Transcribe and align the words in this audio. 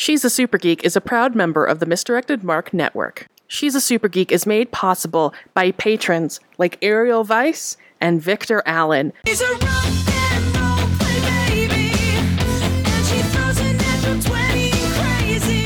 She's 0.00 0.24
a 0.24 0.30
Super 0.30 0.58
Geek 0.58 0.84
is 0.84 0.94
a 0.94 1.00
proud 1.00 1.34
member 1.34 1.64
of 1.64 1.80
the 1.80 1.86
Misdirected 1.86 2.44
Mark 2.44 2.72
Network. 2.72 3.26
She's 3.48 3.74
a 3.74 3.80
Super 3.80 4.06
Geek 4.06 4.30
is 4.30 4.46
made 4.46 4.70
possible 4.70 5.34
by 5.54 5.72
patrons 5.72 6.38
like 6.56 6.78
Ariel 6.82 7.24
Weiss 7.24 7.76
and 8.00 8.22
Victor 8.22 8.62
Allen. 8.64 9.12
She's 9.26 9.40
a 9.40 9.50
rock 9.50 9.58
and 9.58 10.56
roll 10.56 10.86
play 10.98 11.66
baby, 11.66 11.90
and 11.90 13.06
she 13.06 13.18
throws 13.34 13.58
a 13.58 13.72
natural 13.74 14.22
20 14.22 14.70
crazy. 14.94 15.64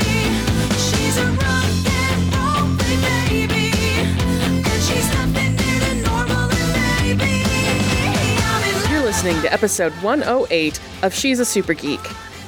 She's 0.81 1.17
a 1.19 1.27
rock 1.29 1.85
and 1.85 2.33
roll 2.33 2.75
play 2.79 2.97
baby, 3.45 3.69
and 4.17 4.65
she's 4.81 5.07
nothing 5.13 5.55
near 5.57 5.79
the 5.79 5.93
normal 6.09 6.49
and 6.49 7.19
maybe. 7.19 7.45
I'm 8.41 8.63
in 8.67 8.81
love. 8.81 8.89
You're 8.89 9.03
listening 9.03 9.39
to 9.43 9.53
episode 9.53 9.93
108 10.01 10.79
of 11.03 11.13
She's 11.13 11.39
a 11.39 11.45
Super 11.45 11.75
Geek, 11.75 12.01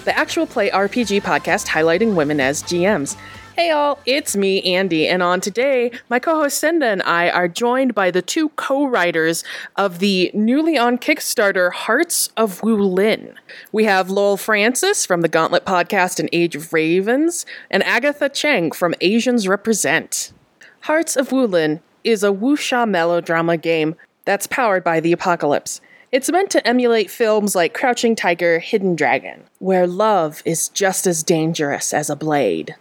the 0.05 0.17
actual 0.17 0.45
play 0.45 0.69
RPG 0.69 1.21
podcast 1.23 1.67
highlighting 1.67 2.15
women 2.15 2.39
as 2.39 2.63
GMs. 2.63 3.17
Hey 3.55 3.71
all, 3.71 3.99
it's 4.05 4.35
me, 4.35 4.61
Andi, 4.61 5.05
and 5.07 5.23
on 5.23 5.41
today, 5.41 5.89
my 6.09 6.19
co 6.19 6.35
host 6.35 6.59
Senda 6.59 6.87
and 6.87 7.01
I 7.03 7.29
are 7.29 7.47
joined 7.47 7.95
by 7.95 8.11
the 8.11 8.21
two 8.21 8.49
co 8.49 8.85
writers 8.85 9.43
of 9.77 9.99
the 9.99 10.29
newly 10.33 10.77
on 10.77 10.97
Kickstarter 10.97 11.71
Hearts 11.71 12.29
of 12.37 12.61
Wulin. 12.61 13.33
We 13.71 13.85
have 13.85 14.09
Lowell 14.09 14.37
Francis 14.37 15.05
from 15.05 15.21
the 15.21 15.29
Gauntlet 15.29 15.65
podcast 15.65 16.19
and 16.19 16.29
Age 16.33 16.55
of 16.55 16.71
Ravens, 16.71 17.45
and 17.71 17.81
Agatha 17.83 18.29
Cheng 18.29 18.71
from 18.71 18.93
Asians 19.01 19.47
Represent. 19.47 20.33
Hearts 20.81 21.15
of 21.15 21.29
Wulin 21.29 21.79
is 22.03 22.23
a 22.23 22.31
wuxia 22.31 22.87
melodrama 22.87 23.57
game 23.57 23.95
that's 24.25 24.47
powered 24.47 24.83
by 24.83 24.99
the 24.99 25.13
apocalypse. 25.13 25.81
It's 26.15 26.31
meant 26.31 26.49
to 26.51 26.65
emulate 26.65 27.11
films 27.11 27.55
like 27.55 27.73
Crouching 27.73 28.15
Tiger, 28.15 28.59
Hidden 28.59 28.95
Dragon, 28.95 29.43
where 29.59 29.85
love 29.85 30.41
is 30.45 30.69
just 30.69 31.05
as 31.05 31.23
dangerous 31.23 31.93
as 31.93 32.09
a 32.09 32.15
blade. 32.15 32.77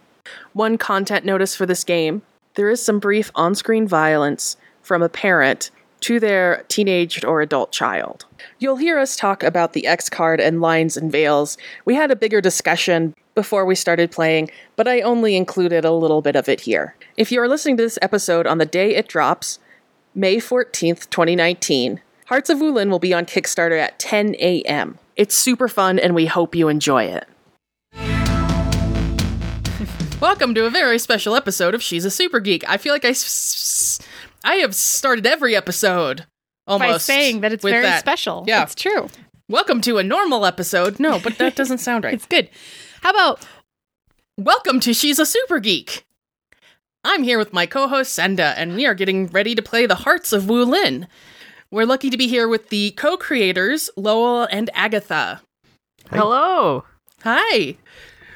One 0.53 0.77
content 0.77 1.25
notice 1.25 1.53
for 1.53 1.65
this 1.65 1.83
game 1.83 2.21
there 2.53 2.69
is 2.69 2.81
some 2.81 2.97
brief 2.97 3.31
on 3.35 3.53
screen 3.53 3.89
violence 3.89 4.55
from 4.81 5.03
a 5.03 5.09
parent 5.09 5.69
to 5.99 6.17
their 6.17 6.63
teenaged 6.69 7.25
or 7.25 7.41
adult 7.41 7.73
child. 7.73 8.23
You'll 8.57 8.77
hear 8.77 8.97
us 8.97 9.17
talk 9.17 9.43
about 9.43 9.73
the 9.73 9.85
X 9.85 10.07
card 10.07 10.39
and 10.39 10.61
lines 10.61 10.95
and 10.95 11.11
veils. 11.11 11.57
We 11.83 11.95
had 11.95 12.11
a 12.11 12.15
bigger 12.15 12.39
discussion 12.39 13.13
before 13.33 13.65
we 13.65 13.75
started 13.75 14.11
playing, 14.11 14.49
but 14.77 14.87
I 14.87 15.01
only 15.01 15.35
included 15.35 15.83
a 15.83 15.91
little 15.91 16.21
bit 16.21 16.37
of 16.37 16.47
it 16.47 16.61
here. 16.61 16.95
If 17.17 17.33
you 17.33 17.41
are 17.41 17.49
listening 17.49 17.75
to 17.75 17.83
this 17.83 17.99
episode 18.01 18.47
on 18.47 18.59
the 18.59 18.65
day 18.65 18.95
it 18.95 19.09
drops, 19.09 19.59
May 20.13 20.37
14th, 20.37 21.09
2019, 21.09 21.99
Hearts 22.25 22.49
of 22.49 22.57
Wulin 22.57 22.89
will 22.89 22.99
be 22.99 23.13
on 23.13 23.25
Kickstarter 23.25 23.79
at 23.79 23.99
10 23.99 24.35
a.m. 24.39 24.97
It's 25.15 25.35
super 25.35 25.67
fun 25.67 25.99
and 25.99 26.15
we 26.15 26.25
hope 26.25 26.55
you 26.55 26.69
enjoy 26.69 27.03
it. 27.03 27.27
Welcome 30.21 30.55
to 30.55 30.65
a 30.65 30.69
very 30.71 30.97
special 30.97 31.35
episode 31.35 31.75
of 31.75 31.83
She's 31.83 32.03
a 32.05 32.09
Super 32.09 32.39
Geek. 32.39 32.67
I 32.67 32.77
feel 32.77 32.93
like 32.93 33.05
I, 33.05 33.09
s- 33.09 33.23
s- 33.23 33.99
I 34.43 34.55
have 34.55 34.73
started 34.73 35.27
every 35.27 35.55
episode 35.55 36.25
almost 36.65 36.91
by 36.91 36.97
saying 36.97 37.41
that 37.41 37.53
it's 37.53 37.63
with 37.63 37.73
very 37.73 37.83
that. 37.85 37.99
special. 37.99 38.43
Yeah. 38.47 38.63
It's 38.63 38.73
true. 38.75 39.07
Welcome 39.47 39.81
to 39.81 39.99
a 39.99 40.03
normal 40.03 40.45
episode. 40.47 40.99
No, 40.99 41.19
but 41.19 41.37
that 41.37 41.55
doesn't 41.55 41.77
sound 41.77 42.03
right. 42.05 42.15
It's 42.15 42.25
good. 42.25 42.49
How 43.01 43.11
about 43.11 43.45
Welcome 44.37 44.79
to 44.81 44.93
She's 44.93 45.19
a 45.19 45.25
Super 45.27 45.59
Geek. 45.59 46.05
I'm 47.03 47.21
here 47.21 47.37
with 47.37 47.53
my 47.53 47.67
co-host 47.67 48.13
Senda, 48.13 48.55
and 48.57 48.75
we 48.75 48.87
are 48.87 48.95
getting 48.95 49.27
ready 49.27 49.53
to 49.53 49.61
play 49.61 49.85
the 49.85 49.93
Hearts 49.95 50.33
of 50.33 50.43
Wulin. 50.45 51.05
We're 51.75 51.85
lucky 51.85 52.09
to 52.09 52.15
be 52.15 52.29
here 52.29 52.47
with 52.47 52.69
the 52.69 52.91
co-creators 52.91 53.89
Lowell 53.97 54.47
and 54.49 54.69
Agatha. 54.73 55.41
Hello. 56.09 56.85
Hi. 57.23 57.75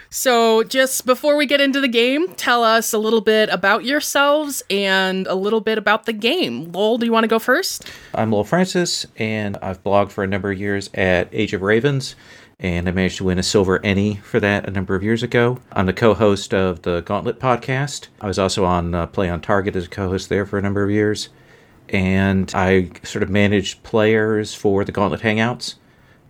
So, 0.09 0.62
just 0.64 1.06
before 1.06 1.38
we 1.38 1.45
get 1.45 1.62
into 1.62 1.80
the 1.80 1.88
game, 1.88 2.28
tell 2.34 2.66
us 2.66 2.92
a 2.92 2.98
little 2.98 3.22
bit 3.22 3.48
about 3.48 3.86
yourselves 3.86 4.62
and 4.70 5.26
a 5.26 5.36
little 5.36 5.62
bit 5.62 5.78
about 5.78 6.06
the 6.06 6.12
game. 6.12 6.70
Lowell, 6.73 6.98
do 6.98 7.06
you 7.06 7.14
want 7.14 7.23
to 7.23 7.30
go 7.30 7.40
first? 7.40 7.90
I'm 8.14 8.30
Lowell 8.30 8.44
Francis, 8.44 9.05
and 9.16 9.56
I've 9.61 9.82
blogged 9.86 10.11
for 10.11 10.26
a 10.26 10.27
number 10.27 10.52
of 10.52 10.60
years 10.60 10.89
at 10.94 11.30
Age 11.32 11.54
of 11.54 11.61
Ravens, 11.61 12.17
and 12.60 12.89
I 12.89 12.92
managed 12.92 13.20
to 13.20 13.23
win 13.23 13.39
a 13.39 13.44
silver 13.44 13.80
Ennie 13.86 14.16
for 14.16 14.42
that 14.42 14.67
a 14.67 14.71
number 14.71 14.95
of 14.95 15.04
years 15.04 15.23
ago. 15.23 15.60
I'm 15.71 15.86
the 15.86 15.94
co-host 15.94 16.54
of 16.54 16.82
the 16.82 17.00
Gauntlet 17.04 17.39
podcast. 17.39 18.10
I 18.20 18.27
was 18.27 18.38
also 18.38 18.66
on 18.66 18.94
uh, 18.94 19.08
Play 19.08 19.30
on 19.30 19.39
Target 19.39 19.77
as 19.77 19.86
a 19.86 19.89
co-host 19.89 20.27
there 20.27 20.45
for 20.45 20.60
a 20.60 20.61
number 20.61 20.83
of 20.83 20.92
years, 20.92 21.30
and 21.89 22.52
I 22.55 22.89
sort 23.04 23.23
of 23.23 23.30
manage 23.30 23.82
players 23.83 24.54
for 24.54 24.83
the 24.86 24.92
Gauntlet 24.92 25.22
Hangouts. 25.22 25.76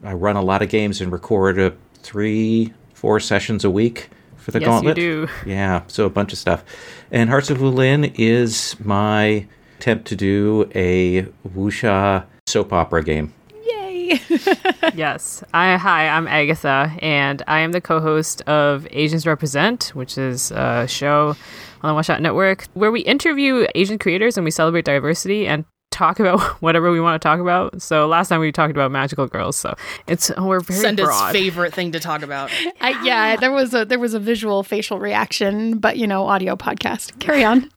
I 0.03 0.13
run 0.13 0.35
a 0.35 0.41
lot 0.41 0.61
of 0.61 0.69
games 0.69 1.01
and 1.01 1.11
record 1.11 1.59
uh, 1.59 1.71
three, 1.95 2.73
four 2.93 3.19
sessions 3.19 3.65
a 3.65 3.69
week 3.69 4.09
for 4.37 4.51
the 4.51 4.59
Yes, 4.59 4.67
you 4.67 4.71
Gauntlet. 4.71 4.95
do. 4.95 5.27
Yeah, 5.45 5.81
so 5.87 6.05
a 6.05 6.09
bunch 6.09 6.31
of 6.33 6.39
stuff. 6.39 6.63
And 7.11 7.29
Hearts 7.29 7.49
of 7.49 7.57
Wulin 7.57 8.13
is 8.17 8.75
my 8.79 9.45
attempt 9.77 10.07
to 10.07 10.15
do 10.15 10.69
a 10.75 11.23
wuxia 11.47 12.25
soap 12.47 12.71
opera 12.73 13.03
game. 13.03 13.33
yay? 13.65 14.19
Yes. 14.95 15.43
I 15.53 15.77
hi, 15.77 16.07
I'm 16.07 16.27
Agatha 16.27 16.91
and 16.99 17.43
I 17.47 17.59
am 17.59 17.73
the 17.73 17.81
co-host 17.81 18.41
of 18.43 18.87
Asians 18.91 19.27
Represent, 19.27 19.89
which 19.93 20.17
is 20.17 20.51
a 20.51 20.87
show 20.87 21.35
on 21.81 21.89
the 21.89 21.93
One 21.93 22.03
Shot 22.03 22.21
Network 22.21 22.65
where 22.73 22.91
we 22.91 23.01
interview 23.01 23.67
Asian 23.75 23.99
creators 23.99 24.37
and 24.37 24.45
we 24.45 24.51
celebrate 24.51 24.85
diversity 24.85 25.47
and 25.47 25.65
talk 25.91 26.19
about 26.19 26.39
whatever 26.61 26.91
we 26.91 26.99
want 26.99 27.21
to 27.21 27.25
talk 27.25 27.39
about. 27.39 27.81
So 27.81 28.07
last 28.07 28.29
time 28.29 28.39
we 28.39 28.51
talked 28.51 28.71
about 28.71 28.91
magical 28.91 29.27
girls, 29.27 29.55
so 29.55 29.75
it's 30.07 30.31
we're 30.37 30.61
very 30.61 30.79
Senda's 30.83 31.05
broad. 31.05 31.33
favorite 31.33 31.73
thing 31.73 31.91
to 31.91 31.99
talk 31.99 32.21
about. 32.21 32.51
I, 32.81 33.03
yeah, 33.03 33.35
there 33.35 33.51
was 33.51 33.73
a 33.73 33.85
there 33.85 33.99
was 33.99 34.13
a 34.13 34.19
visual 34.19 34.63
facial 34.63 34.99
reaction, 34.99 35.77
but 35.79 35.97
you 35.97 36.07
know, 36.07 36.25
audio 36.25 36.55
podcast. 36.55 37.19
Carry 37.19 37.43
on. 37.43 37.69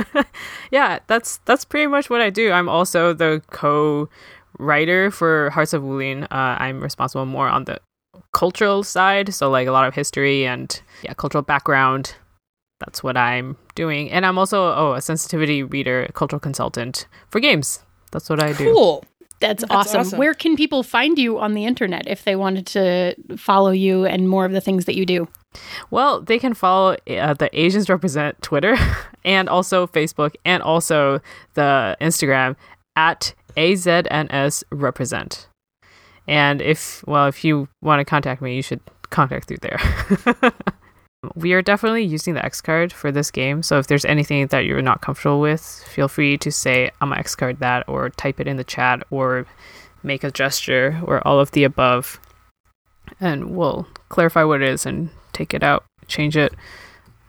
yeah, 0.70 1.00
that's 1.06 1.38
that's 1.44 1.64
pretty 1.64 1.86
much 1.86 2.10
what 2.10 2.20
I 2.20 2.30
do. 2.30 2.50
I'm 2.52 2.68
also 2.68 3.12
the 3.12 3.42
co-writer 3.50 5.10
for 5.10 5.50
Hearts 5.50 5.72
of 5.72 5.82
Wulin. 5.82 6.24
Uh, 6.24 6.56
I'm 6.58 6.80
responsible 6.80 7.26
more 7.26 7.48
on 7.48 7.64
the 7.64 7.78
cultural 8.32 8.82
side, 8.82 9.34
so 9.34 9.50
like 9.50 9.66
a 9.66 9.72
lot 9.72 9.86
of 9.86 9.94
history 9.94 10.46
and 10.46 10.80
yeah, 11.02 11.14
cultural 11.14 11.42
background. 11.42 12.14
That's 12.80 13.02
what 13.02 13.16
I'm 13.16 13.56
doing, 13.74 14.10
and 14.10 14.26
I'm 14.26 14.38
also 14.38 14.74
oh 14.74 14.94
a 14.94 15.00
sensitivity 15.00 15.62
reader, 15.62 16.08
cultural 16.14 16.40
consultant 16.40 17.06
for 17.28 17.38
games. 17.38 17.84
That's 18.10 18.28
what 18.28 18.42
I 18.42 18.52
do. 18.52 18.72
Cool. 18.72 19.04
That's, 19.40 19.62
That's 19.62 19.72
awesome. 19.72 20.00
awesome. 20.00 20.18
Where 20.18 20.34
can 20.34 20.54
people 20.54 20.82
find 20.82 21.18
you 21.18 21.38
on 21.38 21.54
the 21.54 21.64
internet 21.64 22.06
if 22.06 22.24
they 22.24 22.36
wanted 22.36 22.66
to 22.68 23.14
follow 23.38 23.70
you 23.70 24.04
and 24.04 24.28
more 24.28 24.44
of 24.44 24.52
the 24.52 24.60
things 24.60 24.84
that 24.84 24.96
you 24.96 25.06
do? 25.06 25.28
Well, 25.90 26.20
they 26.20 26.38
can 26.38 26.52
follow 26.52 26.96
uh, 27.08 27.34
the 27.34 27.48
Asians 27.58 27.88
Represent 27.88 28.40
Twitter 28.42 28.76
and 29.24 29.48
also 29.48 29.86
Facebook 29.86 30.34
and 30.44 30.62
also 30.62 31.20
the 31.54 31.96
Instagram 32.00 32.54
at 32.96 33.34
AZNS 33.56 34.64
Represent. 34.70 35.48
And 36.28 36.60
if, 36.60 37.02
well, 37.06 37.26
if 37.26 37.42
you 37.42 37.68
want 37.82 38.00
to 38.00 38.04
contact 38.04 38.42
me, 38.42 38.54
you 38.54 38.62
should 38.62 38.80
contact 39.08 39.48
through 39.48 39.58
there. 39.58 39.80
we 41.34 41.52
are 41.52 41.62
definitely 41.62 42.04
using 42.04 42.34
the 42.34 42.44
X 42.44 42.60
card 42.60 42.92
for 42.92 43.12
this 43.12 43.30
game. 43.30 43.62
So 43.62 43.78
if 43.78 43.86
there's 43.86 44.04
anything 44.04 44.46
that 44.48 44.64
you're 44.64 44.82
not 44.82 45.02
comfortable 45.02 45.40
with, 45.40 45.84
feel 45.86 46.08
free 46.08 46.38
to 46.38 46.50
say, 46.50 46.90
I'm 47.00 47.10
going 47.10 47.20
X 47.20 47.34
card 47.34 47.58
that, 47.60 47.88
or 47.88 48.10
type 48.10 48.40
it 48.40 48.46
in 48.46 48.56
the 48.56 48.64
chat, 48.64 49.02
or 49.10 49.46
make 50.02 50.24
a 50.24 50.30
gesture, 50.30 51.00
or 51.04 51.26
all 51.26 51.38
of 51.38 51.50
the 51.50 51.64
above. 51.64 52.18
And 53.20 53.54
we'll 53.56 53.86
clarify 54.08 54.44
what 54.44 54.62
it 54.62 54.68
is 54.68 54.86
and 54.86 55.10
take 55.32 55.52
it 55.52 55.62
out, 55.62 55.84
change 56.06 56.36
it. 56.36 56.54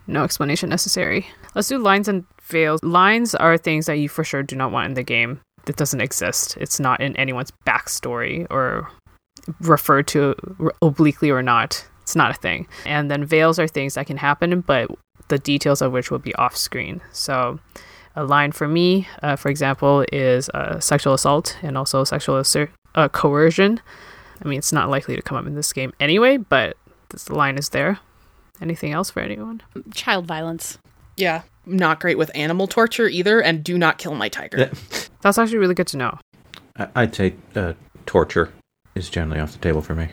No 0.06 0.24
explanation 0.24 0.68
necessary. 0.68 1.26
Let's 1.54 1.68
do 1.68 1.78
lines 1.78 2.08
and 2.08 2.24
veils. 2.42 2.82
Lines 2.82 3.34
are 3.34 3.58
things 3.58 3.86
that 3.86 3.98
you 3.98 4.08
for 4.08 4.24
sure 4.24 4.42
do 4.42 4.56
not 4.56 4.72
want 4.72 4.86
in 4.86 4.94
the 4.94 5.02
game. 5.02 5.40
That 5.66 5.76
doesn't 5.76 6.00
exist. 6.00 6.56
It's 6.56 6.80
not 6.80 7.00
in 7.00 7.16
anyone's 7.16 7.52
backstory 7.66 8.46
or 8.50 8.90
referred 9.60 10.08
to 10.08 10.34
obliquely 10.80 11.30
or 11.30 11.42
not. 11.42 11.86
It's 12.02 12.14
not 12.16 12.30
a 12.30 12.34
thing. 12.34 12.66
And 12.84 13.10
then 13.10 13.24
veils 13.24 13.58
are 13.58 13.66
things 13.68 13.94
that 13.94 14.06
can 14.06 14.16
happen, 14.18 14.60
but 14.60 14.90
the 15.28 15.38
details 15.38 15.80
of 15.80 15.92
which 15.92 16.10
will 16.10 16.18
be 16.18 16.34
off 16.34 16.56
screen. 16.56 17.00
So, 17.12 17.58
a 18.16 18.24
line 18.24 18.52
for 18.52 18.68
me, 18.68 19.08
uh, 19.22 19.36
for 19.36 19.48
example, 19.48 20.04
is 20.12 20.48
uh, 20.50 20.78
sexual 20.80 21.14
assault 21.14 21.56
and 21.62 21.78
also 21.78 22.04
sexual 22.04 22.36
assert- 22.38 22.70
uh, 22.94 23.08
coercion. 23.08 23.80
I 24.44 24.48
mean, 24.48 24.58
it's 24.58 24.72
not 24.72 24.90
likely 24.90 25.16
to 25.16 25.22
come 25.22 25.38
up 25.38 25.46
in 25.46 25.54
this 25.54 25.72
game 25.72 25.92
anyway, 26.00 26.36
but 26.36 26.76
this 27.10 27.30
line 27.30 27.56
is 27.56 27.70
there. 27.70 28.00
Anything 28.60 28.92
else 28.92 29.10
for 29.10 29.20
anyone? 29.20 29.62
Child 29.94 30.26
violence. 30.26 30.78
Yeah. 31.16 31.42
Not 31.64 32.00
great 32.00 32.18
with 32.18 32.30
animal 32.34 32.66
torture 32.66 33.06
either, 33.08 33.40
and 33.40 33.62
do 33.62 33.78
not 33.78 33.98
kill 33.98 34.14
my 34.14 34.28
tiger. 34.28 34.70
That's 35.22 35.38
actually 35.38 35.58
really 35.58 35.74
good 35.74 35.86
to 35.88 35.96
know. 35.96 36.18
I- 36.76 36.88
I'd 36.96 37.14
say 37.14 37.34
uh, 37.54 37.74
torture 38.06 38.52
is 38.94 39.08
generally 39.08 39.40
off 39.40 39.52
the 39.52 39.58
table 39.58 39.80
for 39.80 39.94
me. 39.94 40.08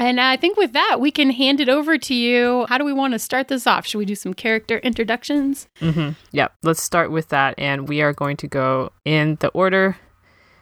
And 0.00 0.18
I 0.18 0.38
think 0.38 0.56
with 0.56 0.72
that, 0.72 0.98
we 0.98 1.10
can 1.10 1.28
hand 1.28 1.60
it 1.60 1.68
over 1.68 1.98
to 1.98 2.14
you. 2.14 2.64
How 2.70 2.78
do 2.78 2.86
we 2.86 2.92
want 2.92 3.12
to 3.12 3.18
start 3.18 3.48
this 3.48 3.66
off? 3.66 3.86
Should 3.86 3.98
we 3.98 4.06
do 4.06 4.14
some 4.14 4.32
character 4.32 4.78
introductions? 4.78 5.68
Mm-hmm. 5.80 6.12
Yeah, 6.32 6.48
let's 6.62 6.82
start 6.82 7.10
with 7.10 7.28
that, 7.28 7.54
and 7.58 7.86
we 7.86 8.00
are 8.00 8.14
going 8.14 8.38
to 8.38 8.48
go 8.48 8.92
in 9.04 9.36
the 9.40 9.48
order, 9.48 9.98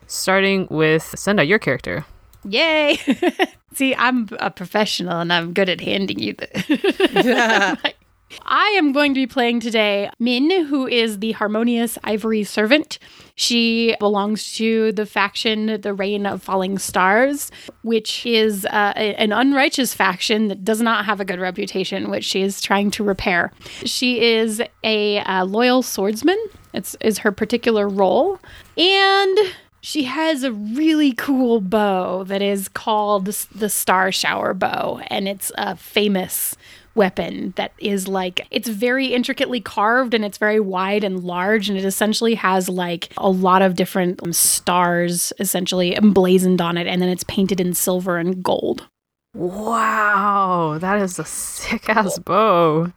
starting 0.08 0.66
with 0.72 1.14
Senda, 1.16 1.44
your 1.44 1.60
character. 1.60 2.04
Yay! 2.48 2.98
See, 3.74 3.94
I'm 3.94 4.28
a 4.40 4.50
professional 4.50 5.20
and 5.20 5.32
I'm 5.32 5.52
good 5.52 5.68
at 5.68 5.80
handing 5.80 6.18
you 6.18 6.32
the. 6.32 7.78
I 8.42 8.74
am 8.76 8.92
going 8.92 9.14
to 9.14 9.20
be 9.20 9.26
playing 9.26 9.60
today 9.60 10.10
Min, 10.18 10.66
who 10.66 10.86
is 10.86 11.18
the 11.18 11.32
harmonious 11.32 11.98
ivory 12.04 12.44
servant. 12.44 12.98
She 13.34 13.94
belongs 13.98 14.54
to 14.56 14.92
the 14.92 15.06
faction, 15.06 15.80
the 15.80 15.94
Reign 15.94 16.26
of 16.26 16.42
Falling 16.42 16.78
Stars, 16.78 17.50
which 17.82 18.26
is 18.26 18.64
uh, 18.66 18.92
an 18.96 19.32
unrighteous 19.32 19.94
faction 19.94 20.48
that 20.48 20.64
does 20.64 20.80
not 20.80 21.04
have 21.04 21.20
a 21.20 21.24
good 21.24 21.40
reputation, 21.40 22.10
which 22.10 22.24
she 22.24 22.42
is 22.42 22.60
trying 22.60 22.90
to 22.92 23.04
repair. 23.04 23.52
She 23.84 24.20
is 24.20 24.62
a 24.82 25.18
uh, 25.20 25.44
loyal 25.44 25.82
swordsman. 25.82 26.38
It's 26.74 26.96
is 27.00 27.18
her 27.18 27.32
particular 27.32 27.88
role, 27.88 28.38
and 28.76 29.38
she 29.80 30.04
has 30.04 30.42
a 30.42 30.52
really 30.52 31.12
cool 31.12 31.60
bow 31.60 32.24
that 32.24 32.42
is 32.42 32.68
called 32.68 33.26
the 33.26 33.68
Star 33.68 34.12
Shower 34.12 34.52
Bow, 34.52 35.00
and 35.06 35.28
it's 35.28 35.50
a 35.56 35.76
famous 35.76 36.56
weapon 36.98 37.54
that 37.56 37.72
is 37.78 38.08
like 38.08 38.46
it's 38.50 38.68
very 38.68 39.06
intricately 39.06 39.60
carved 39.60 40.12
and 40.12 40.24
it's 40.24 40.36
very 40.36 40.60
wide 40.60 41.04
and 41.04 41.22
large 41.22 41.70
and 41.70 41.78
it 41.78 41.84
essentially 41.84 42.34
has 42.34 42.68
like 42.68 43.08
a 43.16 43.30
lot 43.30 43.62
of 43.62 43.76
different 43.76 44.22
um, 44.22 44.32
stars 44.32 45.32
essentially 45.38 45.96
emblazoned 45.96 46.60
on 46.60 46.76
it 46.76 46.86
and 46.86 47.00
then 47.00 47.08
it's 47.08 47.24
painted 47.24 47.60
in 47.60 47.72
silver 47.72 48.18
and 48.18 48.42
gold. 48.42 48.86
Wow, 49.34 50.78
that 50.80 51.00
is 51.00 51.18
a 51.18 51.24
sick 51.24 51.88
ass 51.88 52.18
bow. 52.18 52.92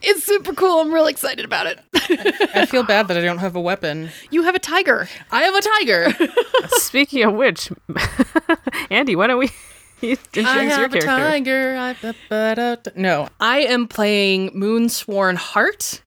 It's 0.00 0.24
super 0.24 0.54
cool. 0.54 0.80
I'm 0.80 0.92
real 0.92 1.06
excited 1.06 1.44
about 1.44 1.66
it. 1.66 1.78
I 2.54 2.66
feel 2.66 2.82
bad 2.82 3.08
that 3.08 3.16
I 3.16 3.22
don't 3.22 3.38
have 3.38 3.56
a 3.56 3.60
weapon. 3.60 4.10
you 4.30 4.42
have 4.42 4.54
a 4.54 4.58
tiger. 4.58 5.08
I 5.30 5.42
have 5.42 5.54
a 5.54 5.62
tiger. 5.62 6.28
Speaking 6.78 7.24
of 7.24 7.34
which, 7.34 7.70
Andi, 8.90 9.16
why 9.16 9.26
don't 9.26 9.38
we 9.38 9.50
introduce 10.02 10.46
I 10.46 10.62
your 10.62 10.70
have 10.70 10.94
a 10.94 11.00
tiger. 11.00 11.76
I, 11.76 11.92
ba- 11.94 12.14
ba- 12.28 12.54
da- 12.56 12.74
da- 12.76 12.90
no, 12.96 13.28
I 13.40 13.60
am 13.60 13.86
playing 13.88 14.50
Moonsworn 14.50 15.36
Heart, 15.36 16.02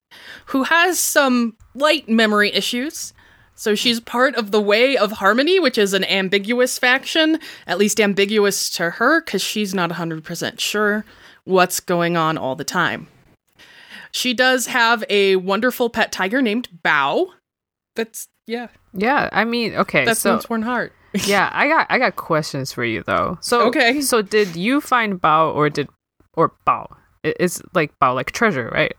who 0.47 0.63
has 0.63 0.99
some 0.99 1.55
light 1.75 2.07
memory 2.09 2.51
issues. 2.53 3.13
So 3.55 3.73
she's 3.73 3.99
part 3.99 4.35
of 4.35 4.51
the 4.51 4.61
Way 4.61 4.95
of 4.97 5.13
Harmony, 5.13 5.59
which 5.59 5.79
is 5.79 5.93
an 5.93 6.03
ambiguous 6.03 6.77
faction, 6.77 7.39
at 7.65 7.79
least 7.79 7.99
ambiguous 7.99 8.69
to 8.71 8.91
her, 8.91 9.21
because 9.21 9.41
she's 9.41 9.73
not 9.73 9.89
100% 9.89 10.59
sure 10.59 11.05
what's 11.43 11.79
going 11.79 12.15
on 12.15 12.37
all 12.37 12.55
the 12.55 12.63
time. 12.63 13.07
She 14.11 14.35
does 14.35 14.67
have 14.67 15.03
a 15.09 15.37
wonderful 15.37 15.89
pet 15.89 16.11
tiger 16.11 16.39
named 16.39 16.69
Bao. 16.83 17.27
That's, 17.95 18.27
yeah, 18.45 18.67
Yeah, 18.93 19.27
I 19.31 19.43
mean, 19.43 19.73
okay, 19.73 20.05
that's 20.05 20.19
so 20.19 20.37
Moonsworn 20.37 20.63
Heart. 20.63 20.93
Yeah, 21.13 21.49
I 21.53 21.67
got 21.67 21.87
I 21.89 21.97
got 21.99 22.15
questions 22.15 22.71
for 22.71 22.83
you 22.83 23.03
though. 23.05 23.37
So 23.41 23.67
Okay. 23.67 24.01
so 24.01 24.21
did 24.21 24.55
you 24.55 24.81
find 24.81 25.21
Bao 25.21 25.53
or 25.55 25.69
did 25.69 25.87
or 26.33 26.53
Bao? 26.67 26.87
It's 27.23 27.61
like 27.73 27.91
Bao, 27.99 28.13
like 28.15 28.31
treasure, 28.31 28.69
right? 28.73 28.93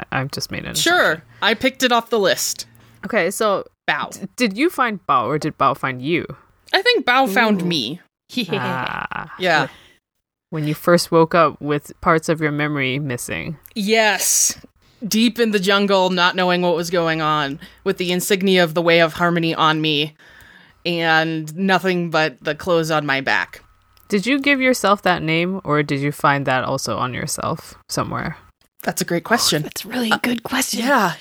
I- 0.00 0.20
I've 0.20 0.30
just 0.30 0.50
made 0.50 0.64
it. 0.64 0.76
Sure, 0.76 1.22
I 1.42 1.54
picked 1.54 1.82
it 1.82 1.92
off 1.92 2.10
the 2.10 2.18
list. 2.18 2.66
Okay, 3.04 3.30
so 3.30 3.64
Bao. 3.88 4.12
d- 4.12 4.28
did 4.36 4.56
you 4.58 4.70
find 4.70 5.00
Bao 5.06 5.26
or 5.26 5.38
did 5.38 5.56
Bao 5.58 5.76
find 5.76 6.00
you? 6.02 6.24
I 6.72 6.82
think 6.82 7.04
Bao 7.06 7.28
found 7.32 7.64
me. 7.64 8.00
Ah, 8.52 9.34
Yeah. 9.38 9.68
when 10.50 10.66
you 10.66 10.74
first 10.74 11.10
woke 11.10 11.34
up 11.34 11.60
with 11.62 11.98
parts 12.00 12.28
of 12.28 12.40
your 12.40 12.52
memory 12.52 12.98
missing. 12.98 13.56
Yes. 13.74 14.58
Deep 15.06 15.38
in 15.38 15.52
the 15.52 15.58
jungle, 15.58 16.10
not 16.10 16.36
knowing 16.36 16.60
what 16.62 16.74
was 16.76 16.90
going 16.90 17.22
on, 17.22 17.58
with 17.84 17.96
the 17.98 18.10
insignia 18.12 18.62
of 18.64 18.74
the 18.74 18.82
Way 18.82 19.00
of 19.00 19.14
Harmony 19.14 19.54
on 19.54 19.80
me, 19.80 20.14
and 20.88 21.54
nothing 21.56 22.10
but 22.10 22.42
the 22.42 22.54
clothes 22.54 22.90
on 22.90 23.04
my 23.06 23.20
back. 23.20 23.62
Did 24.08 24.26
you 24.26 24.40
give 24.40 24.60
yourself 24.60 25.02
that 25.02 25.22
name 25.22 25.60
or 25.64 25.82
did 25.82 26.00
you 26.00 26.12
find 26.12 26.46
that 26.46 26.64
also 26.64 26.96
on 26.96 27.12
yourself 27.12 27.74
somewhere? 27.88 28.36
That's 28.82 29.02
a 29.02 29.04
great 29.04 29.24
question. 29.24 29.62
That's 29.62 29.84
really 29.84 30.10
a 30.10 30.14
uh, 30.14 30.18
good 30.18 30.42
question. 30.44 30.80
Yeah. 30.80 31.14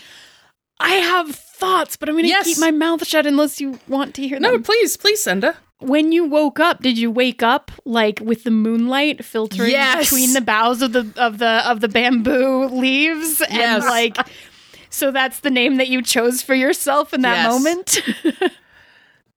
I 0.80 0.94
have 0.94 1.36
thoughts, 1.36 1.98
but 1.98 2.08
I'm 2.08 2.14
going 2.16 2.24
to 2.25 2.30
Yes. 2.30 2.46
keep 2.46 2.60
my 2.60 2.72
mouth 2.72 3.06
shut 3.06 3.25
unless 3.25 3.60
you 3.60 3.80
want 3.88 4.14
to 4.16 4.28
hear 4.28 4.40
No, 4.40 4.52
them. 4.52 4.62
No, 4.62 4.64
please, 4.64 4.96
please, 4.96 5.22
Senda. 5.22 5.58
When 5.80 6.12
you 6.12 6.24
woke 6.25 6.60
up, 6.60 6.81
did 6.81 6.98
you 6.98 7.12
wake 7.12 7.44
up 7.44 7.72
like 7.84 8.19
with 8.24 8.44
the 8.44 8.52
moonlight 8.52 9.25
filtering 9.25 9.72
Yes. 9.72 10.10
between 10.10 10.34
the 10.34 10.42
boughs 10.42 10.81
of 10.81 10.94
the 10.94 11.12
of 11.18 11.38
the 11.40 11.69
of 11.69 11.81
the 11.81 11.88
bamboo 11.88 12.66
leaves 12.69 13.42
and 13.42 13.54
Yes. 13.54 13.84
like 13.84 14.18
so 14.90 15.12
that's 15.12 15.42
the 15.42 15.52
name 15.52 15.75
that 15.78 15.88
you 15.88 16.02
chose 16.02 16.42
for 16.42 16.56
yourself 16.56 17.14
in 17.14 17.22
that 17.22 17.48
moment? 17.50 18.02
Yes. 18.24 18.52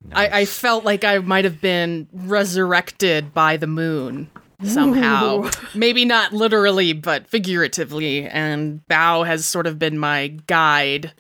moment? 0.03 0.19
I, 0.19 0.41
I 0.41 0.45
felt 0.45 0.85
like 0.85 1.05
I 1.05 1.19
might 1.19 1.45
have 1.45 1.61
been 1.61 2.09
resurrected 2.13 3.33
by 3.35 3.57
the 3.57 3.67
moon 3.67 4.31
somehow. 4.65 5.51
Maybe 5.75 6.05
not 6.05 6.33
literally, 6.33 6.93
but 6.93 7.27
figuratively. 7.29 8.27
And 8.27 8.81
Bao 8.91 9.27
has 9.27 9.45
sort 9.47 9.67
of 9.67 9.79
been 9.79 9.99
my 9.99 10.29
guide 10.47 11.13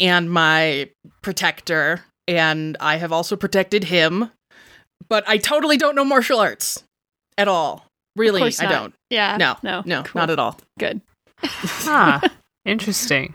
and 0.00 0.30
my 0.30 0.90
protector. 1.22 2.02
And 2.28 2.76
I 2.80 2.96
have 2.96 3.12
also 3.12 3.36
protected 3.36 3.84
him. 3.84 4.30
But 5.08 5.22
I 5.28 5.38
totally 5.38 5.76
don't 5.76 5.94
know 5.94 6.04
martial 6.04 6.40
arts 6.40 6.82
at 7.38 7.46
all. 7.48 7.86
Really, 8.16 8.42
I 8.58 8.66
don't. 8.66 8.94
yeah. 9.10 9.36
No, 9.36 9.56
No. 9.62 9.82
no, 9.84 10.02
Cool. 10.02 10.20
not 10.20 10.30
at 10.30 10.38
all. 10.38 10.58
Good. 10.78 11.00
Huh. 11.42 12.20
Interesting. 12.64 13.34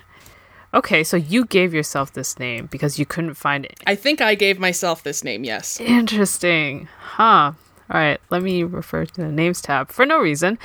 Okay, 0.73 1.03
so 1.03 1.17
you 1.17 1.45
gave 1.45 1.73
yourself 1.73 2.13
this 2.13 2.39
name 2.39 2.67
because 2.67 2.97
you 2.97 3.05
couldn't 3.05 3.33
find 3.33 3.65
it. 3.65 3.79
I 3.85 3.95
think 3.95 4.21
I 4.21 4.35
gave 4.35 4.57
myself 4.57 5.03
this 5.03 5.23
name, 5.23 5.43
yes. 5.43 5.79
Interesting. 5.81 6.87
Huh. 6.99 7.53
All 7.89 7.99
right, 7.99 8.21
let 8.29 8.41
me 8.41 8.63
refer 8.63 9.05
to 9.05 9.13
the 9.21 9.31
names 9.31 9.61
tab 9.61 9.89
for 9.89 10.05
no 10.05 10.19
reason. 10.19 10.57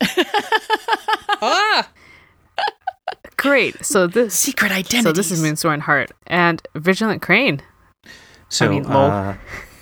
ah! 1.42 1.90
Great. 3.36 3.84
So 3.84 4.06
this 4.06 4.34
Secret 4.34 4.70
identity. 4.70 5.02
so 5.02 5.12
this 5.12 5.32
is 5.32 5.42
Moonsworn 5.42 5.80
Heart 5.80 6.12
and 6.26 6.62
Vigilant 6.74 7.22
Crane. 7.22 7.60
So, 8.48 8.66
I 8.66 8.68
mean, 8.68 8.84
lol. 8.84 9.10
uh, 9.10 9.34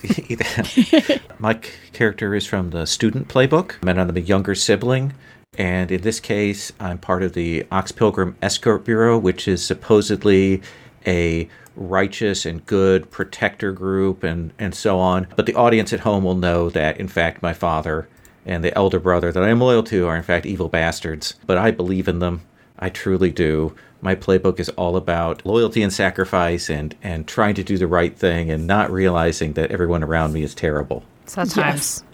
my 1.38 1.54
character 1.92 2.34
is 2.34 2.46
from 2.46 2.70
the 2.70 2.86
student 2.86 3.28
playbook, 3.28 3.74
and 3.86 4.00
I'm 4.00 4.08
the 4.08 4.20
younger 4.20 4.54
sibling. 4.54 5.14
And 5.58 5.90
in 5.90 6.02
this 6.02 6.20
case, 6.20 6.72
I'm 6.78 6.98
part 6.98 7.22
of 7.22 7.32
the 7.32 7.66
Ox 7.70 7.92
Pilgrim 7.92 8.36
Escort 8.42 8.84
Bureau, 8.84 9.18
which 9.18 9.48
is 9.48 9.64
supposedly 9.64 10.62
a 11.06 11.48
righteous 11.74 12.46
and 12.46 12.64
good 12.66 13.10
protector 13.10 13.72
group 13.72 14.22
and, 14.22 14.52
and 14.58 14.74
so 14.74 14.98
on. 14.98 15.26
But 15.36 15.46
the 15.46 15.54
audience 15.54 15.92
at 15.92 16.00
home 16.00 16.24
will 16.24 16.34
know 16.34 16.70
that, 16.70 16.98
in 16.98 17.08
fact, 17.08 17.42
my 17.42 17.52
father 17.52 18.08
and 18.44 18.62
the 18.62 18.76
elder 18.76 19.00
brother 19.00 19.32
that 19.32 19.42
I 19.42 19.48
am 19.48 19.60
loyal 19.60 19.82
to 19.84 20.06
are, 20.06 20.16
in 20.16 20.22
fact, 20.22 20.46
evil 20.46 20.68
bastards. 20.68 21.34
But 21.46 21.58
I 21.58 21.70
believe 21.70 22.08
in 22.08 22.20
them. 22.20 22.42
I 22.78 22.90
truly 22.90 23.30
do. 23.30 23.74
My 24.00 24.14
playbook 24.14 24.60
is 24.60 24.68
all 24.70 24.96
about 24.96 25.44
loyalty 25.46 25.82
and 25.82 25.92
sacrifice 25.92 26.68
and, 26.68 26.94
and 27.02 27.26
trying 27.26 27.54
to 27.54 27.64
do 27.64 27.78
the 27.78 27.86
right 27.86 28.16
thing 28.16 28.50
and 28.50 28.66
not 28.66 28.90
realizing 28.92 29.54
that 29.54 29.70
everyone 29.70 30.04
around 30.04 30.32
me 30.32 30.42
is 30.42 30.54
terrible. 30.54 31.02
Sometimes. 31.24 31.56
Yes. 31.56 32.04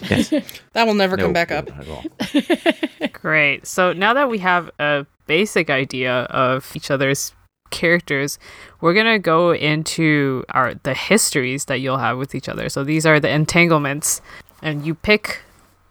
that 0.72 0.86
will 0.86 0.94
never 0.94 1.16
No, 1.16 1.24
come 1.24 1.32
back 1.32 1.50
up. 1.50 1.68
not 1.68 1.80
at 1.80 1.88
all. 1.88 3.08
Great. 3.12 3.66
So 3.66 3.92
now 3.92 4.14
that 4.14 4.28
we 4.28 4.38
have 4.38 4.70
a 4.78 5.06
basic 5.26 5.70
idea 5.70 6.22
of 6.24 6.70
each 6.74 6.90
other's 6.90 7.32
characters, 7.70 8.38
we're 8.80 8.94
gonna 8.94 9.18
go 9.18 9.52
into 9.52 10.44
our 10.50 10.74
the 10.74 10.94
histories 10.94 11.66
that 11.66 11.80
you'll 11.80 11.98
have 11.98 12.18
with 12.18 12.34
each 12.34 12.48
other. 12.48 12.68
So 12.68 12.84
these 12.84 13.06
are 13.06 13.18
the 13.20 13.30
entanglements, 13.30 14.20
and 14.62 14.84
you 14.86 14.94
pick 14.94 15.40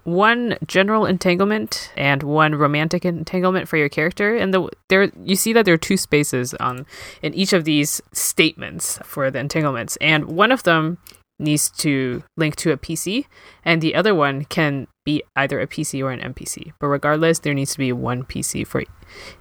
one 0.04 0.58
general 0.66 1.06
entanglement 1.06 1.92
and 1.96 2.24
one 2.24 2.56
romantic 2.56 3.06
entanglement 3.06 3.68
for 3.68 3.78
your 3.78 3.90
character. 3.90 4.36
And 4.36 4.52
the 4.54 4.68
there 4.90 5.12
you 5.24 5.36
see 5.36 5.54
that 5.54 5.66
there 5.66 5.76
are 5.76 5.78
two 5.78 5.98
spaces 5.98 6.54
on 6.56 6.86
in 7.22 7.34
each 7.36 7.54
of 7.54 7.66
these 7.66 8.02
statements 8.12 8.98
for 9.04 9.30
the 9.32 9.40
entanglements, 9.40 9.98
and 10.02 10.26
one 10.26 10.52
of 10.52 10.64
them 10.64 10.98
needs 11.42 11.70
to 11.70 12.24
link 12.38 12.56
to 12.58 12.72
a 12.72 12.78
PC, 12.78 13.26
and 13.66 13.82
the 13.82 13.96
other 13.96 14.16
one 14.16 14.46
can 14.46 14.88
be 15.04 15.24
either 15.36 15.60
a 15.60 15.68
PC 15.68 16.04
or 16.04 16.12
an 16.12 16.20
NPC. 16.34 16.74
But 16.80 16.88
regardless, 16.88 17.40
there 17.40 17.54
needs 17.54 17.74
to 17.74 17.80
be 17.80 17.92
one 17.92 18.24
PC 18.24 18.66
for 18.66 18.84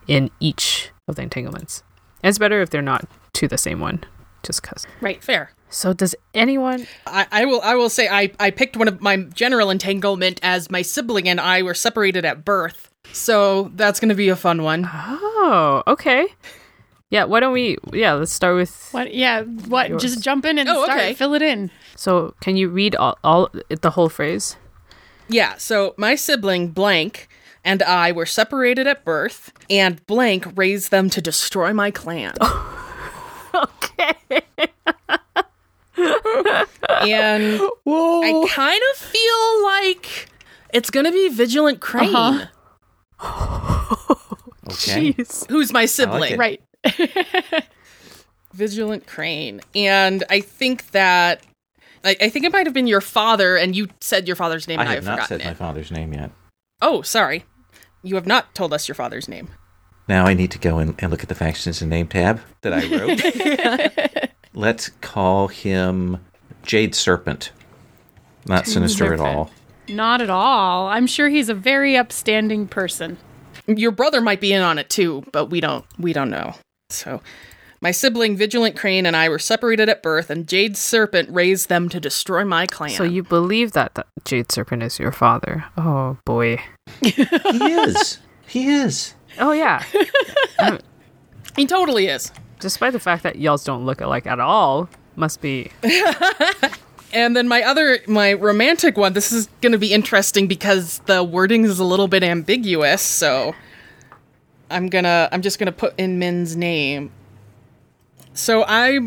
in 0.07 0.31
each 0.41 0.91
of 1.07 1.17
the 1.17 1.23
entanglements. 1.23 1.83
And 2.23 2.31
it's 2.31 2.39
better 2.39 2.61
if 2.61 2.71
they're 2.71 2.83
not 2.83 3.09
to 3.35 3.49
the 3.49 3.59
same 3.59 3.81
one, 3.81 4.05
just 4.43 4.63
cause. 4.63 4.87
Right. 5.01 5.23
Fair. 5.23 5.53
So 5.69 5.93
does 5.93 6.17
anyone? 6.35 6.87
I, 7.07 7.27
I 7.31 7.45
will 7.45 7.61
I 7.63 7.77
will 7.77 7.89
say 7.89 8.09
I, 8.09 8.33
I 8.41 8.51
picked 8.51 8.77
one 8.77 8.89
of 8.89 9.01
my 9.01 9.17
general 9.19 9.71
entanglement 9.71 10.41
as 10.43 10.71
my 10.71 10.83
sibling 10.83 11.29
and 11.29 11.41
I 11.41 11.63
were 11.63 11.75
separated 11.75 12.25
at 12.25 12.45
birth. 12.45 12.91
So 13.13 13.71
that's 13.75 14.01
gonna 14.01 14.17
be 14.17 14.29
a 14.29 14.37
fun 14.37 14.63
one. 14.63 14.89
Oh, 14.93 15.83
okay. 15.87 16.27
Yeah. 17.11 17.25
Why 17.25 17.41
don't 17.41 17.53
we? 17.53 17.77
Yeah, 17.93 18.15
let's 18.15 18.33
start 18.33 18.57
with. 18.57 18.89
What 18.93 19.13
yeah, 19.15 19.43
what 19.43 19.89
Yours. 19.91 20.03
just 20.03 20.23
jump 20.23 20.45
in 20.45 20.59
and 20.59 20.69
Oh, 20.69 20.85
start 20.85 20.99
okay. 21.01 21.15
fill 21.15 21.35
it 21.35 21.43
in. 21.43 21.71
So 21.97 22.35
can 22.41 22.57
you 22.57 22.69
read 22.69 22.95
all, 22.97 23.19
all 23.23 23.51
the 23.69 23.91
whole 23.91 24.09
phrase? 24.09 24.57
Yeah, 25.29 25.57
so 25.59 25.95
my 25.97 26.15
sibling 26.17 26.69
blank 26.69 27.29
and 27.65 27.83
I 27.83 28.11
were 28.11 28.25
separated 28.27 28.87
at 28.87 29.05
birth, 29.05 29.53
and 29.69 30.05
blank 30.07 30.47
raised 30.57 30.91
them 30.91 31.11
to 31.11 31.21
destroy 31.21 31.73
my 31.73 31.91
clan. 31.91 32.35
Okay. 33.53 34.15
and 37.03 37.61
Whoa. 37.85 38.23
I 38.23 38.47
kind 38.49 38.81
of 38.93 38.97
feel 38.97 39.63
like 39.65 40.29
it's 40.73 40.89
gonna 40.91 41.11
be 41.11 41.29
Vigilant 41.29 41.81
Crane, 41.81 42.15
Uh-huh. 42.15 42.47
Okay. 44.71 45.13
Jeez. 45.15 45.49
who's 45.51 45.73
my 45.73 45.83
it. 45.83 45.89
sibling. 45.89 46.39
right. 46.39 46.63
Vigilant 48.53 49.07
Crane, 49.07 49.61
and 49.75 50.25
I 50.29 50.41
think 50.41 50.91
that 50.91 51.43
I, 52.05 52.17
I 52.21 52.29
think 52.29 52.45
it 52.45 52.53
might 52.53 52.67
have 52.67 52.75
been 52.75 52.87
your 52.87 53.01
father, 53.01 53.57
and 53.57 53.77
you 53.77 53.89
said 54.01 54.27
your 54.27 54.37
father's 54.37 54.67
name, 54.67 54.79
I 54.79 54.83
and 54.83 54.91
I 54.91 54.95
have 54.95 55.05
have 55.05 55.19
not 55.19 55.23
forgotten 55.27 55.41
said 55.41 55.47
my 55.47 55.55
father's 55.55 55.91
name 55.91 56.13
yet. 56.13 56.31
Oh, 56.83 57.03
sorry, 57.03 57.45
you 58.03 58.17
have 58.17 58.27
not 58.27 58.55
told 58.55 58.73
us 58.73 58.89
your 58.89 58.95
father's 58.95 59.29
name. 59.29 59.49
Now 60.09 60.27
I 60.27 60.35
need 60.35 60.51
to 60.51 60.59
go 60.59 60.79
and, 60.79 60.97
and 60.99 61.11
look 61.11 61.23
at 61.23 61.29
the 61.29 61.35
factions 61.35 61.81
and 61.81 61.91
name 61.91 62.09
tab 62.09 62.41
that 62.63 62.73
I 62.73 64.19
wrote. 64.19 64.31
Let's 64.55 64.89
call 65.01 65.49
him 65.49 66.19
Jade 66.65 66.95
Serpent. 66.95 67.53
Not 68.47 68.67
sinister 68.67 69.15
at 69.15 69.21
all. 69.21 69.51
Not 69.89 70.21
at 70.21 70.31
all. 70.31 70.89
I'm 70.89 71.07
sure 71.07 71.29
he's 71.29 71.49
a 71.49 71.55
very 71.55 71.97
upstanding 71.97 72.67
person. 72.67 73.19
Your 73.67 73.91
brother 73.93 74.21
might 74.21 74.41
be 74.41 74.53
in 74.53 74.63
on 74.63 74.79
it 74.79 74.89
too, 74.89 75.25
but 75.33 75.47
we 75.47 75.61
don't 75.61 75.85
we 75.99 76.13
don't 76.13 76.31
know. 76.31 76.55
So 76.93 77.23
my 77.81 77.91
sibling 77.91 78.37
Vigilant 78.37 78.77
Crane 78.77 79.07
and 79.07 79.17
I 79.17 79.29
were 79.29 79.39
separated 79.39 79.89
at 79.89 80.03
birth, 80.03 80.29
and 80.31 80.47
Jade 80.47 80.77
Serpent 80.77 81.31
raised 81.31 81.69
them 81.69 81.89
to 81.89 82.01
destroy 82.01 82.45
my 82.45 82.67
clan. 82.67 82.91
So 82.91 83.05
you 83.05 83.23
believe 83.23 83.73
that 83.73 83.95
the 83.95 84.05
Jade 84.25 84.53
Serpent 84.53 84.83
is 84.83 84.99
your 84.99 85.13
father? 85.13 85.65
Oh 85.77 86.19
boy. 86.25 86.61
He 87.01 87.11
is. 87.11 88.19
He 88.47 88.69
is. 88.69 89.15
Oh 89.39 89.53
yeah. 89.53 89.85
Um, 90.59 90.79
he 91.57 91.65
totally 91.67 92.09
is. 92.09 92.33
Despite 92.59 92.93
the 92.93 93.01
fact 93.01 93.23
that 93.23 93.37
y'all 93.37 93.57
don't 93.57 93.87
look 93.87 94.03
alike 94.03 94.27
at 94.27 94.41
all, 94.41 94.91
must 95.17 95.41
be 95.41 95.71
And 97.13 97.35
then 97.37 97.49
my 97.49 97.63
other 97.63 97.99
my 98.07 98.35
romantic 98.35 98.97
one, 98.97 99.15
this 99.15 99.33
is 99.33 99.49
going 99.61 99.73
to 99.73 99.79
be 99.79 99.93
interesting 99.93 100.47
because 100.47 100.99
the 101.07 101.25
wording 101.25 101.65
is 101.65 101.79
a 101.79 101.85
little 101.85 102.09
bit 102.09 102.23
ambiguous, 102.23 103.03
so 103.03 103.55
I'm 104.71 104.89
going 104.89 105.05
to 105.05 105.29
I'm 105.33 105.43
just 105.43 105.59
going 105.59 105.67
to 105.67 105.73
put 105.73 105.99
in 105.99 106.19
Min's 106.19 106.57
name. 106.57 107.11
So 108.35 108.65
I 108.67 109.01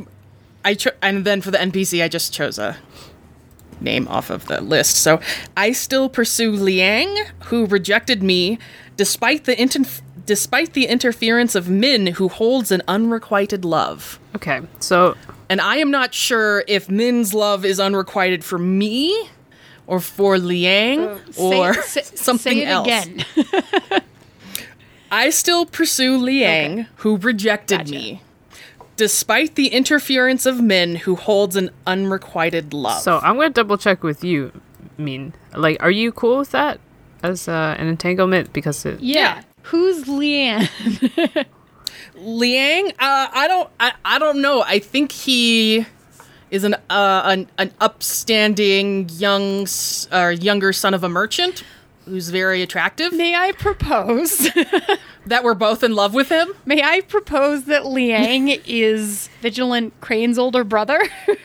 I 0.65 0.73
cho- 0.75 0.91
and 1.01 1.25
then 1.25 1.41
for 1.41 1.51
the 1.51 1.57
NPC 1.57 2.03
I 2.03 2.07
just 2.07 2.33
chose 2.33 2.57
a 2.59 2.77
name 3.81 4.07
off 4.07 4.29
of 4.29 4.45
the 4.47 4.61
list. 4.61 4.97
So 4.97 5.19
I 5.57 5.71
still 5.71 6.09
pursue 6.09 6.51
Liang, 6.51 7.15
who 7.45 7.65
rejected 7.65 8.21
me 8.23 8.59
despite 8.95 9.45
the 9.45 9.59
inter- 9.61 9.83
despite 10.25 10.73
the 10.73 10.85
interference 10.85 11.53
of 11.55 11.67
Min 11.69 12.07
who 12.07 12.29
holds 12.29 12.71
an 12.71 12.81
unrequited 12.87 13.65
love. 13.65 14.19
okay. 14.35 14.61
So 14.79 15.15
And 15.49 15.59
I 15.59 15.77
am 15.77 15.91
not 15.91 16.13
sure 16.13 16.63
if 16.67 16.89
Min's 16.89 17.33
love 17.33 17.65
is 17.65 17.79
unrequited 17.79 18.43
for 18.45 18.57
me 18.57 19.29
or 19.85 19.99
for 19.99 20.37
Liang 20.37 21.19
or 21.37 21.73
Say- 21.73 22.01
say- 22.03 22.15
something 22.15 22.53
say 22.59 22.63
it 22.63 22.67
else. 22.69 22.87
again. 22.87 23.25
I 25.13 25.29
still 25.29 25.65
pursue 25.65 26.17
Liang, 26.17 26.71
Okay. 26.79 26.87
who 26.97 27.17
rejected 27.17 27.79
Gotcha. 27.85 27.91
me, 27.93 28.21
despite 28.97 29.53
the 29.55 29.67
interference 29.67 30.45
of 30.47 30.59
Min 30.61 30.95
who 31.05 31.15
holds 31.15 31.55
an 31.55 31.69
unrequited 31.85 32.73
love. 32.73 33.01
so 33.01 33.19
I'm 33.21 33.35
gonna 33.35 33.49
double 33.51 33.77
check 33.77 34.01
with 34.03 34.23
you. 34.23 34.51
Min 34.97 35.33
like, 35.55 35.77
are 35.81 35.91
you 35.91 36.11
cool 36.11 36.39
with 36.39 36.51
that 36.51 36.79
as 37.21 37.47
uh, 37.47 37.75
an 37.77 37.87
entanglement? 37.87 38.51
Because 38.53 38.85
it, 38.85 38.99
yeah. 38.99 39.19
Yeah. 39.19 39.41
Who's 39.69 40.07
Liang? 40.07 40.67
Liang, 42.15 42.87
uh, 42.99 43.27
I 43.33 43.47
don't, 43.47 43.69
I, 43.79 43.93
I 44.05 44.19
don't 44.19 44.41
know. 44.41 44.61
I 44.61 44.79
think 44.79 45.11
he 45.11 45.85
is 46.51 46.63
an 46.63 46.75
uh, 46.89 47.21
an, 47.25 47.49
an 47.57 47.71
upstanding 47.81 49.09
young 49.09 49.63
s- 49.63 50.07
or 50.11 50.31
younger 50.31 50.71
son 50.73 50.93
of 50.93 51.03
a 51.03 51.09
merchant 51.09 51.63
who's 52.05 52.29
very 52.29 52.61
attractive. 52.61 53.13
May 53.13 53.35
I 53.35 53.51
propose? 53.53 54.49
That 55.25 55.45
we're 55.45 55.53
both 55.53 55.83
in 55.83 55.95
love 55.95 56.13
with 56.13 56.27
him. 56.27 56.49
May 56.65 56.83
I 56.83 56.99
propose 56.99 57.63
that 57.65 57.85
Liang 57.85 58.49
is 58.65 59.29
Vigilant 59.39 59.93
Crane's 60.01 60.37
older 60.37 60.63
brother? 60.63 60.99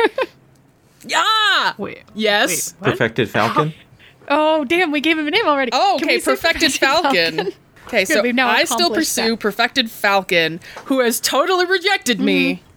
Yeah. 1.05 1.75
wait. 1.79 2.03
Yes. 2.15 2.75
Wait. 2.81 2.91
Perfected 2.91 3.31
Falcon. 3.31 3.73
oh, 4.29 4.65
damn, 4.65 4.91
we 4.91 5.00
gave 5.00 5.17
him 5.17 5.27
a 5.27 5.31
name 5.31 5.47
already. 5.47 5.71
Oh, 5.73 5.95
okay. 5.95 6.17
we 6.17 6.21
say 6.21 6.33
Perfected 6.33 6.73
Falcon. 6.73 7.53
Okay, 7.87 8.05
so 8.05 8.21
now 8.23 8.49
I 8.49 8.65
still 8.65 8.91
pursue 8.91 9.31
that. 9.31 9.41
Perfected 9.41 9.91
Falcon, 9.91 10.61
who 10.87 10.99
has 11.00 11.21
totally 11.21 11.65
rejected 11.65 12.21
me, 12.21 12.57
Mm-hmm. 12.57 12.67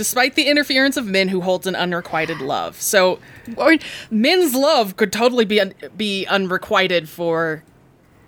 Despite 0.00 0.34
the 0.34 0.44
interference 0.48 0.96
of 0.96 1.04
Min, 1.06 1.28
who 1.28 1.42
holds 1.42 1.66
an 1.66 1.76
unrequited 1.76 2.40
love. 2.40 2.80
So 2.80 3.18
Or, 3.58 3.76
Min's 4.10 4.54
love 4.54 4.96
could 4.96 5.12
totally 5.12 5.44
be 5.44 5.60
un- 5.60 5.74
be 5.94 6.24
unrequited 6.24 7.06
for 7.06 7.62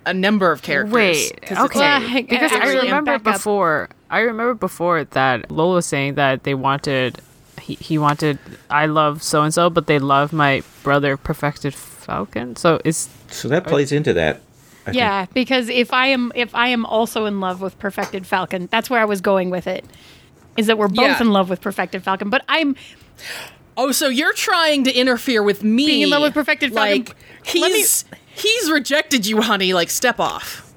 a 0.05 0.13
number 0.13 0.51
of 0.51 0.61
characters. 0.61 0.93
Wait, 0.93 1.41
'cause 1.41 1.51
it's 1.51 1.59
okay. 1.61 1.79
Well, 1.79 1.99
hang- 2.01 2.25
because 2.27 2.51
I 2.51 2.57
actually, 2.57 2.75
remember 2.89 3.17
back 3.17 3.25
up. 3.27 3.33
before. 3.37 3.89
I 4.11 4.19
remember 4.19 4.53
before 4.53 5.03
that 5.05 5.49
Lowell 5.49 5.73
was 5.73 5.87
saying 5.87 6.13
that 6.13 6.43
they 6.43 6.53
wanted. 6.53 7.17
He, 7.59 7.73
he 7.81 7.97
wanted. 7.97 8.37
I 8.69 8.85
love 8.85 9.23
so 9.23 9.41
and 9.41 9.51
so, 9.51 9.71
but 9.71 9.87
they 9.87 9.97
love 9.97 10.31
my 10.31 10.61
brother, 10.83 11.17
Perfected 11.17 11.73
Falcon. 11.73 12.55
So 12.55 12.79
it's 12.85 13.09
So 13.31 13.47
that 13.47 13.65
plays 13.65 13.91
into 13.91 14.13
that. 14.13 14.41
I 14.85 14.91
think. 14.91 14.97
yeah, 14.97 15.25
because 15.33 15.69
if 15.69 15.91
I 15.93 16.07
am 16.07 16.31
if 16.35 16.53
I 16.53 16.67
am 16.67 16.85
also 16.85 17.25
in 17.25 17.39
love 17.39 17.61
with 17.61 17.79
Perfected 17.79 18.27
Falcon, 18.27 18.67
that's 18.69 18.89
where 18.91 18.99
I 18.99 19.05
was 19.05 19.21
going 19.21 19.49
with 19.49 19.65
it. 19.65 19.85
Is 20.57 20.67
that 20.67 20.77
we're 20.77 20.87
both 20.87 21.05
Yeah. 21.05 21.21
in 21.21 21.31
love 21.31 21.49
with 21.49 21.61
Perfected 21.61 22.03
Falcon, 22.03 22.29
but 22.29 22.43
I'm 22.47 22.75
Oh, 23.75 23.91
so 23.91 24.07
you're 24.07 24.33
trying 24.33 24.83
to 24.83 24.93
interfere 24.93 25.41
with 25.41 25.63
me? 25.63 25.87
Being 25.87 26.01
in 26.03 26.09
love 26.11 26.21
with 26.21 26.33
Perfected 26.35 26.73
Falcon. 26.73 27.05
Like 27.05 27.15
Let 27.55 27.71
me- 27.71 27.77
he's 27.79 28.05
he's 28.35 28.69
rejected 28.71 29.25
you, 29.25 29.41
honey. 29.41 29.73
Like 29.73 29.89
step 29.89 30.19
off. 30.19 30.71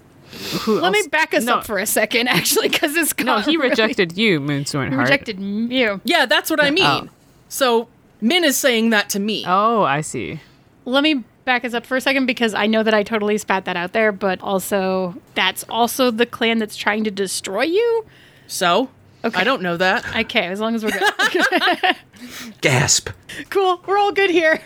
who 0.62 0.80
Let 0.80 0.92
me 0.92 1.02
back 1.10 1.32
us 1.34 1.44
no, 1.44 1.56
up 1.56 1.66
for 1.66 1.78
a 1.78 1.86
second, 1.86 2.28
actually, 2.30 2.68
because 2.68 2.94
it's 2.96 3.16
No, 3.18 3.24
got 3.36 3.44
he 3.46 3.56
really- 3.56 3.70
rejected 3.70 4.16
you, 4.16 4.40
Moonsworn 4.40 4.88
he 4.88 4.94
Heart. 4.94 5.08
rejected 5.08 5.40
you. 5.40 6.00
Yeah, 6.04 6.26
that's 6.26 6.50
what 6.50 6.62
I 6.62 6.70
mean. 6.70 6.84
Oh. 6.84 7.08
So 7.48 7.88
Min 8.20 8.44
is 8.44 8.56
saying 8.56 8.90
that 8.90 9.08
to 9.10 9.20
me. 9.20 9.44
Oh, 9.46 9.82
I 9.82 10.00
see. 10.00 10.40
Let 10.86 11.02
me 11.02 11.24
back 11.44 11.64
us 11.64 11.74
up 11.74 11.84
for 11.86 11.96
a 11.96 12.00
second 12.00 12.26
because 12.26 12.54
I 12.54 12.66
know 12.66 12.82
that 12.82 12.94
I 12.94 13.02
totally 13.02 13.38
spat 13.38 13.64
that 13.66 13.76
out 13.76 13.92
there, 13.92 14.10
but 14.12 14.40
also 14.40 15.14
that's 15.34 15.64
also 15.68 16.10
the 16.10 16.26
clan 16.26 16.58
that's 16.58 16.76
trying 16.76 17.04
to 17.04 17.10
destroy 17.10 17.62
you. 17.64 18.04
So 18.46 18.88
Okay. 19.26 19.40
I 19.40 19.44
don't 19.44 19.62
know 19.62 19.76
that. 19.76 20.04
Okay, 20.16 20.46
as 20.46 20.60
long 20.60 20.74
as 20.74 20.84
we're 20.84 20.90
good. 20.92 21.96
Gasp. 22.60 23.10
cool, 23.50 23.82
we're 23.86 23.98
all 23.98 24.12
good 24.12 24.30
here. 24.30 24.60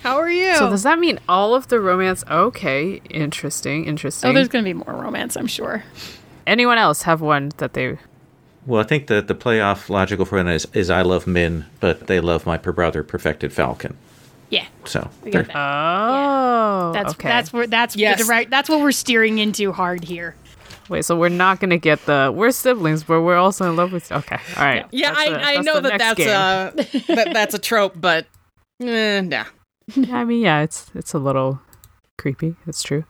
How 0.00 0.16
are 0.16 0.30
you? 0.30 0.54
So 0.56 0.70
does 0.70 0.82
that 0.82 0.98
mean 0.98 1.18
all 1.28 1.54
of 1.54 1.68
the 1.68 1.80
romance? 1.80 2.24
Okay, 2.30 3.00
interesting, 3.10 3.84
interesting. 3.86 4.28
oh, 4.30 4.32
there's 4.32 4.48
gonna 4.48 4.64
be 4.64 4.74
more 4.74 4.94
romance, 4.94 5.36
I'm 5.36 5.46
sure. 5.46 5.82
Anyone 6.46 6.78
else 6.78 7.02
have 7.02 7.20
one 7.20 7.52
that 7.56 7.72
they? 7.72 7.98
Well, 8.66 8.80
I 8.80 8.84
think 8.84 9.06
that 9.08 9.28
the 9.28 9.34
playoff 9.34 9.88
logical 9.88 10.24
for 10.24 10.42
that 10.42 10.50
is, 10.54 10.66
is 10.72 10.90
I 10.90 11.02
love 11.02 11.26
Min, 11.26 11.66
but 11.80 12.06
they 12.06 12.20
love 12.20 12.44
my 12.46 12.56
brother, 12.56 13.02
Perfected 13.02 13.52
Falcon. 13.52 13.96
Yeah, 14.50 14.66
So 14.84 15.10
we 15.22 15.30
they're- 15.30 15.42
that. 15.44 15.56
Oh, 15.56 16.92
That's 16.92 17.12
okay. 17.14 17.28
that's 17.28 17.52
where 17.52 17.66
that's 17.66 17.96
Yes. 17.96 18.18
the 18.18 18.24
direct. 18.24 18.50
That's 18.50 18.68
what 18.68 18.80
we're 18.80 18.92
steering 18.92 19.38
into 19.38 19.72
hard 19.72 20.04
here. 20.04 20.34
Wait, 20.88 21.04
so 21.04 21.16
we're 21.18 21.28
not 21.28 21.60
gonna 21.60 21.78
get 21.78 22.04
the 22.06 22.32
we're 22.34 22.50
siblings, 22.50 23.02
but 23.04 23.22
we're 23.22 23.36
also 23.36 23.68
in 23.68 23.76
love 23.76 23.92
with. 23.92 24.10
Okay, 24.12 24.38
all 24.56 24.64
right. 24.64 24.86
Yeah, 24.92 25.12
That's 25.14 25.20
I, 25.44 25.54
I 25.54 25.56
know 25.62 25.80
that 25.80 25.98
that's 25.98 26.18
game. 26.18 26.28
a 26.28 26.72
that, 27.14 27.30
that's 27.32 27.54
a 27.54 27.58
trope, 27.58 27.94
but 28.00 28.26
eh, 28.82 29.20
nah. 29.22 29.44
I 30.12 30.24
mean, 30.24 30.42
yeah, 30.42 30.60
it's 30.62 30.90
it's 30.94 31.14
a 31.14 31.18
little 31.18 31.60
creepy. 32.18 32.56
It's 32.66 32.82
true. 32.82 33.04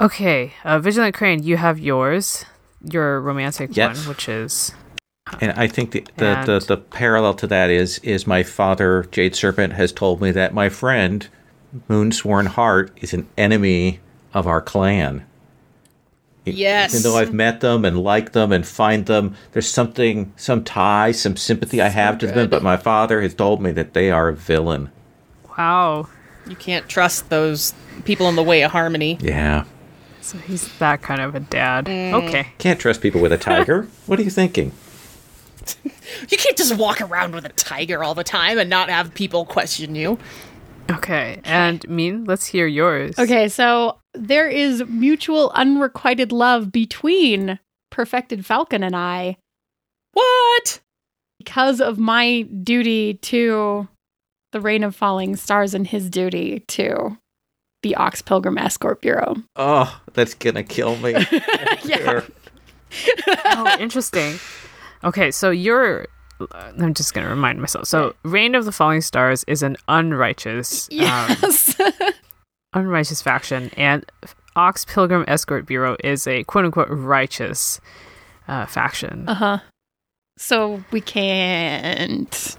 Okay, 0.00 0.52
uh, 0.64 0.78
Vigilant 0.78 1.14
Crane, 1.14 1.42
you 1.42 1.56
have 1.56 1.78
yours, 1.80 2.44
your 2.82 3.20
romantic 3.20 3.76
Yes. 3.76 3.98
one, 4.06 4.08
which 4.14 4.28
is 4.28 4.72
And 5.40 5.52
I 5.52 5.66
think 5.66 5.90
the 5.90 6.06
the, 6.18 6.26
And- 6.26 6.46
the 6.46 6.58
the 6.60 6.76
parallel 6.76 7.34
to 7.34 7.46
that 7.48 7.68
is 7.70 7.98
is 8.00 8.26
my 8.26 8.42
father 8.44 9.06
Jade 9.10 9.34
Serpent 9.34 9.72
has 9.72 9.92
told 9.92 10.20
me 10.20 10.30
that 10.30 10.54
my 10.54 10.68
friend 10.68 11.26
Moonsworn 11.88 12.46
Heart 12.46 12.92
is 13.02 13.12
an 13.12 13.28
enemy 13.36 14.00
of 14.32 14.46
our 14.46 14.60
clan. 14.62 15.24
Yes. 16.44 16.94
Even 16.94 17.02
though 17.02 17.18
I've 17.18 17.34
met 17.34 17.60
them 17.60 17.84
and 17.84 18.02
like 18.02 18.32
them 18.32 18.52
and 18.52 18.66
find 18.66 19.04
them, 19.06 19.34
there's 19.52 19.68
something, 19.68 20.32
some 20.36 20.64
tie, 20.64 21.12
some 21.12 21.36
sympathy 21.36 21.82
I 21.82 21.88
have 21.88 22.16
to 22.18 22.26
them. 22.26 22.48
But 22.48 22.62
my 22.62 22.76
father 22.78 23.20
has 23.20 23.34
told 23.34 23.60
me 23.60 23.70
that 23.72 23.92
they 23.92 24.10
are 24.10 24.28
a 24.28 24.34
villain. 24.34 24.90
wow. 25.58 26.08
You 26.48 26.56
can't 26.56 26.88
trust 26.88 27.28
those 27.28 27.74
people 28.06 28.26
in 28.30 28.34
the 28.36 28.42
way 28.42 28.62
of 28.62 28.70
harmony. 28.70 29.18
Yeah, 29.20 29.64
So 30.22 30.38
he's 30.38 30.66
that 30.78 31.02
kind 31.02 31.20
of 31.20 31.34
a 31.34 31.40
dad. 31.40 31.84
Mm. 31.84 32.14
Okay. 32.14 32.48
can't 32.56 32.80
trust 32.80 33.02
people 33.02 33.20
with 33.20 33.32
a 33.32 33.36
tiger. 33.38 33.82
what 34.06 34.18
are 34.18 34.22
you 34.22 34.30
thinking? 34.30 34.72
You 36.30 36.38
can't 36.38 36.56
just 36.56 36.74
walk 36.76 37.02
around 37.02 37.34
with 37.34 37.44
a 37.44 37.50
tiger 37.50 38.02
all 38.02 38.14
the 38.14 38.24
time 38.24 38.58
and 38.58 38.70
not 38.70 38.88
have 38.88 39.12
people 39.12 39.44
question 39.44 39.94
you. 39.94 40.18
Okay. 40.90 41.40
And 41.44 41.86
Min, 41.88 42.24
let's 42.24 42.46
hear 42.46 42.66
yours. 42.66 43.18
Okay, 43.18 43.48
so 43.48 43.98
there 44.18 44.48
is 44.48 44.82
mutual 44.88 45.50
unrequited 45.54 46.32
love 46.32 46.70
between 46.72 47.58
Perfected 47.90 48.44
Falcon 48.44 48.82
and 48.82 48.94
I 48.96 49.36
What? 50.12 50.80
because 51.38 51.80
of 51.80 51.98
my 51.98 52.42
duty 52.42 53.14
to 53.14 53.88
the 54.52 54.60
Reign 54.60 54.82
of 54.84 54.94
Falling 54.96 55.36
Stars 55.36 55.72
and 55.74 55.86
his 55.86 56.10
duty 56.10 56.60
to 56.68 57.16
the 57.82 57.94
Ox 57.96 58.20
Pilgrim 58.22 58.58
Escort 58.58 59.00
Bureau. 59.00 59.36
Oh, 59.56 60.00
that's 60.14 60.34
gonna 60.34 60.64
kill 60.64 60.96
me. 60.96 61.12
Yeah. 61.84 62.22
oh, 63.44 63.76
interesting. 63.78 64.38
Okay, 65.04 65.30
so 65.30 65.50
you're. 65.50 66.06
I'm 66.52 66.94
just 66.94 67.14
gonna 67.14 67.28
remind 67.28 67.60
myself. 67.60 67.86
So, 67.86 68.14
Reign 68.24 68.54
of 68.54 68.64
the 68.64 68.72
Falling 68.72 69.00
Stars 69.00 69.44
is 69.46 69.62
an 69.62 69.76
unrighteous, 69.88 70.88
um, 70.90 70.96
Yes. 70.98 71.76
unrighteous 72.74 73.22
faction, 73.22 73.70
and 73.76 74.04
Ox 74.56 74.84
Pilgrim 74.84 75.24
Escort 75.28 75.66
Bureau 75.66 75.96
is 76.02 76.26
a 76.26 76.44
quote 76.44 76.64
unquote 76.64 76.88
righteous 76.90 77.80
uh, 78.48 78.66
faction. 78.66 79.28
uh 79.28 79.34
huh. 79.34 79.58
So 80.38 80.82
we 80.92 81.00
can't. 81.00 82.56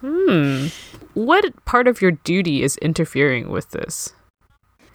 Hmm. 0.00 0.66
What 1.14 1.64
part 1.66 1.86
of 1.86 2.00
your 2.00 2.12
duty 2.12 2.62
is 2.62 2.76
interfering 2.78 3.50
with 3.50 3.70
this? 3.70 4.14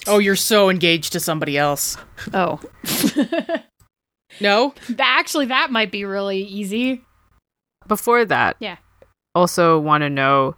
Oh, 0.08 0.18
you're 0.20 0.36
so 0.36 0.70
engaged 0.70 1.14
to 1.14 1.20
somebody 1.20 1.58
else. 1.58 1.98
Oh. 2.34 2.60
No? 4.42 4.74
Actually, 5.00 5.48
that 5.48 5.72
might 5.72 5.92
be 5.92 6.06
really 6.06 6.42
easy. 6.42 7.02
Before 7.88 8.24
that, 8.26 8.56
Yeah. 8.60 8.76
also 9.34 9.80
want 9.80 10.02
to 10.04 10.10
know 10.10 10.56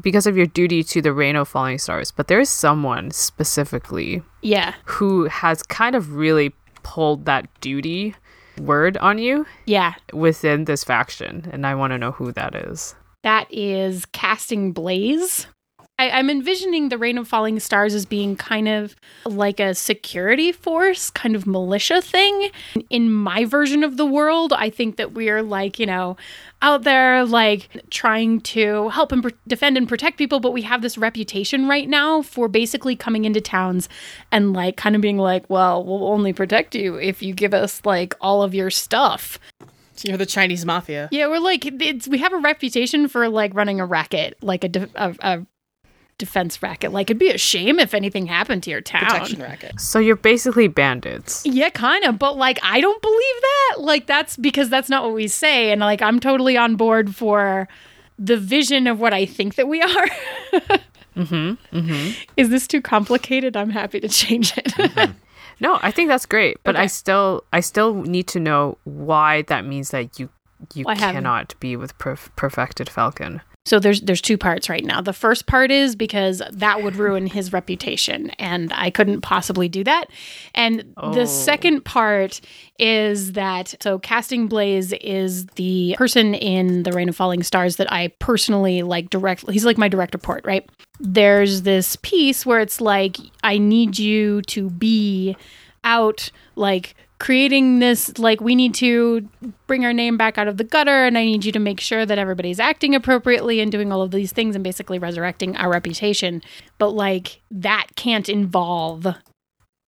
because 0.00 0.26
of 0.26 0.36
your 0.36 0.46
duty 0.46 0.82
to 0.84 1.00
the 1.02 1.12
Reign 1.12 1.36
of 1.36 1.48
Falling 1.48 1.78
Stars, 1.78 2.10
but 2.10 2.28
there 2.28 2.40
is 2.40 2.48
someone 2.48 3.10
specifically 3.10 4.22
Yeah. 4.42 4.74
who 4.84 5.24
has 5.24 5.62
kind 5.62 5.94
of 5.96 6.14
really 6.14 6.54
pulled 6.82 7.24
that 7.26 7.48
duty 7.60 8.14
word 8.58 8.96
on 8.98 9.18
you 9.18 9.46
Yeah. 9.66 9.94
within 10.12 10.64
this 10.64 10.84
faction, 10.84 11.48
and 11.52 11.66
I 11.66 11.74
want 11.74 11.92
to 11.92 11.98
know 11.98 12.12
who 12.12 12.32
that 12.32 12.54
is. 12.54 12.94
That 13.22 13.46
is 13.50 14.04
casting 14.06 14.72
Blaze. 14.72 15.46
I, 15.98 16.10
I'm 16.10 16.28
envisioning 16.28 16.90
the 16.90 16.98
Reign 16.98 17.16
of 17.16 17.26
Falling 17.26 17.58
Stars 17.58 17.94
as 17.94 18.04
being 18.04 18.36
kind 18.36 18.68
of 18.68 18.94
like 19.24 19.58
a 19.58 19.74
security 19.74 20.52
force, 20.52 21.08
kind 21.10 21.34
of 21.34 21.46
militia 21.46 22.02
thing. 22.02 22.50
In 22.90 23.10
my 23.10 23.46
version 23.46 23.82
of 23.82 23.96
the 23.96 24.04
world, 24.04 24.52
I 24.52 24.68
think 24.68 24.96
that 24.96 25.14
we're 25.14 25.42
like, 25.42 25.78
you 25.78 25.86
know, 25.86 26.16
out 26.60 26.82
there 26.82 27.24
like 27.24 27.68
trying 27.90 28.42
to 28.42 28.90
help 28.90 29.10
and 29.10 29.22
pr- 29.22 29.30
defend 29.46 29.78
and 29.78 29.88
protect 29.88 30.18
people, 30.18 30.38
but 30.38 30.52
we 30.52 30.62
have 30.62 30.82
this 30.82 30.98
reputation 30.98 31.66
right 31.66 31.88
now 31.88 32.20
for 32.20 32.46
basically 32.46 32.94
coming 32.94 33.24
into 33.24 33.40
towns 33.40 33.88
and 34.30 34.52
like 34.52 34.76
kind 34.76 34.96
of 34.96 35.00
being 35.00 35.18
like, 35.18 35.48
well, 35.48 35.82
we'll 35.82 36.08
only 36.08 36.32
protect 36.34 36.74
you 36.74 36.96
if 36.96 37.22
you 37.22 37.32
give 37.32 37.54
us 37.54 37.80
like 37.86 38.14
all 38.20 38.42
of 38.42 38.54
your 38.54 38.70
stuff. 38.70 39.38
So 39.94 40.08
you're 40.08 40.18
the 40.18 40.26
Chinese 40.26 40.66
mafia. 40.66 41.08
Yeah, 41.10 41.26
we're 41.28 41.38
like 41.38 41.64
it's 41.64 42.06
we 42.06 42.18
have 42.18 42.34
a 42.34 42.38
reputation 42.38 43.08
for 43.08 43.30
like 43.30 43.54
running 43.54 43.80
a 43.80 43.86
racket, 43.86 44.36
like 44.42 44.62
a 44.62 44.88
a, 44.94 45.14
a 45.20 45.46
defense 46.18 46.62
racket. 46.62 46.92
Like 46.92 47.10
it'd 47.10 47.18
be 47.18 47.30
a 47.30 47.38
shame 47.38 47.78
if 47.78 47.94
anything 47.94 48.26
happened 48.26 48.62
to 48.64 48.70
your 48.70 48.80
town. 48.80 49.04
Protection 49.06 49.40
racket. 49.42 49.80
So 49.80 49.98
you're 49.98 50.16
basically 50.16 50.68
bandits. 50.68 51.44
Yeah, 51.44 51.70
kind 51.70 52.04
of, 52.04 52.18
but 52.18 52.36
like 52.36 52.58
I 52.62 52.80
don't 52.80 53.00
believe 53.02 53.40
that. 53.42 53.76
Like 53.80 54.06
that's 54.06 54.36
because 54.36 54.68
that's 54.70 54.88
not 54.88 55.04
what 55.04 55.12
we 55.14 55.28
say 55.28 55.70
and 55.72 55.80
like 55.80 56.00
I'm 56.02 56.20
totally 56.20 56.56
on 56.56 56.76
board 56.76 57.14
for 57.14 57.68
the 58.18 58.36
vision 58.38 58.86
of 58.86 58.98
what 58.98 59.12
I 59.12 59.26
think 59.26 59.56
that 59.56 59.68
we 59.68 59.82
are. 59.82 60.06
Mhm. 61.16 61.56
Mhm. 61.72 62.14
Is 62.36 62.50
this 62.50 62.66
too 62.66 62.82
complicated? 62.82 63.56
I'm 63.56 63.70
happy 63.70 64.00
to 64.00 64.08
change 64.08 64.52
it. 64.56 65.10
No, 65.58 65.78
I 65.80 65.90
think 65.90 66.08
that's 66.10 66.26
great, 66.26 66.58
but 66.64 66.76
I 66.76 66.86
still 66.86 67.42
I 67.50 67.60
still 67.60 67.94
need 67.94 68.26
to 68.28 68.38
know 68.40 68.76
why 68.84 69.40
that 69.48 69.64
means 69.64 69.88
that 69.88 70.18
you 70.20 70.28
you 70.74 70.84
Why 70.84 70.96
cannot 70.96 71.54
be 71.60 71.76
with 71.76 71.96
perf- 71.96 72.28
perfected 72.36 72.90
falcon. 72.90 73.40
So 73.66 73.80
there's 73.80 74.00
there's 74.02 74.20
two 74.20 74.38
parts 74.38 74.68
right 74.70 74.84
now. 74.84 75.00
The 75.00 75.12
first 75.12 75.46
part 75.46 75.72
is 75.72 75.96
because 75.96 76.40
that 76.52 76.84
would 76.84 76.94
ruin 76.94 77.26
his 77.26 77.52
reputation 77.52 78.30
and 78.38 78.72
I 78.72 78.90
couldn't 78.90 79.22
possibly 79.22 79.68
do 79.68 79.82
that. 79.84 80.04
And 80.54 80.94
Oh. 80.96 81.12
the 81.12 81.26
second 81.26 81.84
part 81.84 82.40
is 82.78 83.32
that 83.32 83.74
so 83.82 83.98
casting 83.98 84.46
Blaze 84.46 84.92
is 84.94 85.46
the 85.56 85.96
person 85.98 86.34
in 86.34 86.84
the 86.84 86.92
Reign 86.92 87.08
of 87.08 87.16
Falling 87.16 87.42
Stars 87.42 87.74
that 87.76 87.90
I 87.92 88.08
personally 88.20 88.82
like 88.82 89.10
directly 89.10 89.52
he's 89.52 89.64
like 89.64 89.78
my 89.78 89.88
direct 89.88 90.14
report, 90.14 90.44
right? 90.46 90.64
There's 91.00 91.62
this 91.62 91.96
piece 91.96 92.46
where 92.46 92.60
it's 92.60 92.80
like 92.80 93.16
I 93.42 93.58
need 93.58 93.98
you 93.98 94.42
to 94.42 94.70
be 94.70 95.36
out 95.82 96.30
like 96.54 96.94
creating 97.18 97.78
this 97.78 98.18
like 98.18 98.40
we 98.40 98.54
need 98.54 98.74
to 98.74 99.26
bring 99.66 99.84
our 99.84 99.92
name 99.92 100.16
back 100.16 100.36
out 100.36 100.48
of 100.48 100.58
the 100.58 100.64
gutter 100.64 101.04
and 101.04 101.16
I 101.16 101.24
need 101.24 101.44
you 101.44 101.52
to 101.52 101.58
make 101.58 101.80
sure 101.80 102.04
that 102.04 102.18
everybody's 102.18 102.60
acting 102.60 102.94
appropriately 102.94 103.60
and 103.60 103.72
doing 103.72 103.90
all 103.90 104.02
of 104.02 104.10
these 104.10 104.32
things 104.32 104.54
and 104.54 104.62
basically 104.62 104.98
resurrecting 104.98 105.56
our 105.56 105.70
reputation. 105.70 106.42
But 106.78 106.90
like 106.90 107.40
that 107.50 107.86
can't 107.96 108.28
involve 108.28 109.06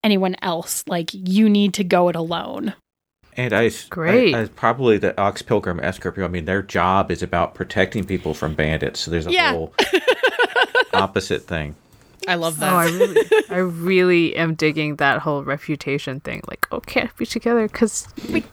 anyone 0.03 0.37
else. 0.41 0.85
Like 0.87 1.11
you 1.13 1.49
need 1.51 1.75
to 1.75 1.85
go 1.85 2.09
it 2.09 2.17
alone. 2.17 2.75
And 3.37 3.53
I, 3.53 3.71
Great. 3.91 4.35
I, 4.35 4.43
I 4.43 4.47
probably 4.47 4.99
the 4.99 5.19
Ox 5.21 5.43
Pilgrim 5.43 5.79
Escort. 5.81 6.19
I 6.19 6.27
mean, 6.29 6.45
their 6.47 6.63
job 6.63 7.11
is 7.11 7.23
about 7.23 7.55
protecting 7.55 8.05
people 8.05 8.35
from 8.35 8.55
bandits. 8.55 9.01
So 9.01 9.11
there's 9.11 9.27
a 9.27 9.33
Yeah. 9.33 9.53
whole 9.53 9.75
opposite 10.93 11.43
thing. 11.43 11.77
I 12.29 12.35
love 12.37 12.59
Oh, 12.63 12.67
I 12.67 12.91
that. 12.91 12.99
really, 12.99 13.45
I 13.51 13.59
really 13.59 14.37
am 14.37 14.55
digging 14.55 14.97
that 14.97 15.21
whole 15.21 15.43
reputation 15.45 16.21
thing. 16.21 16.43
Like, 16.49 16.67
oh, 16.71 16.81
can't 16.81 17.15
be 17.17 17.27
together 17.27 17.67
because 17.67 18.07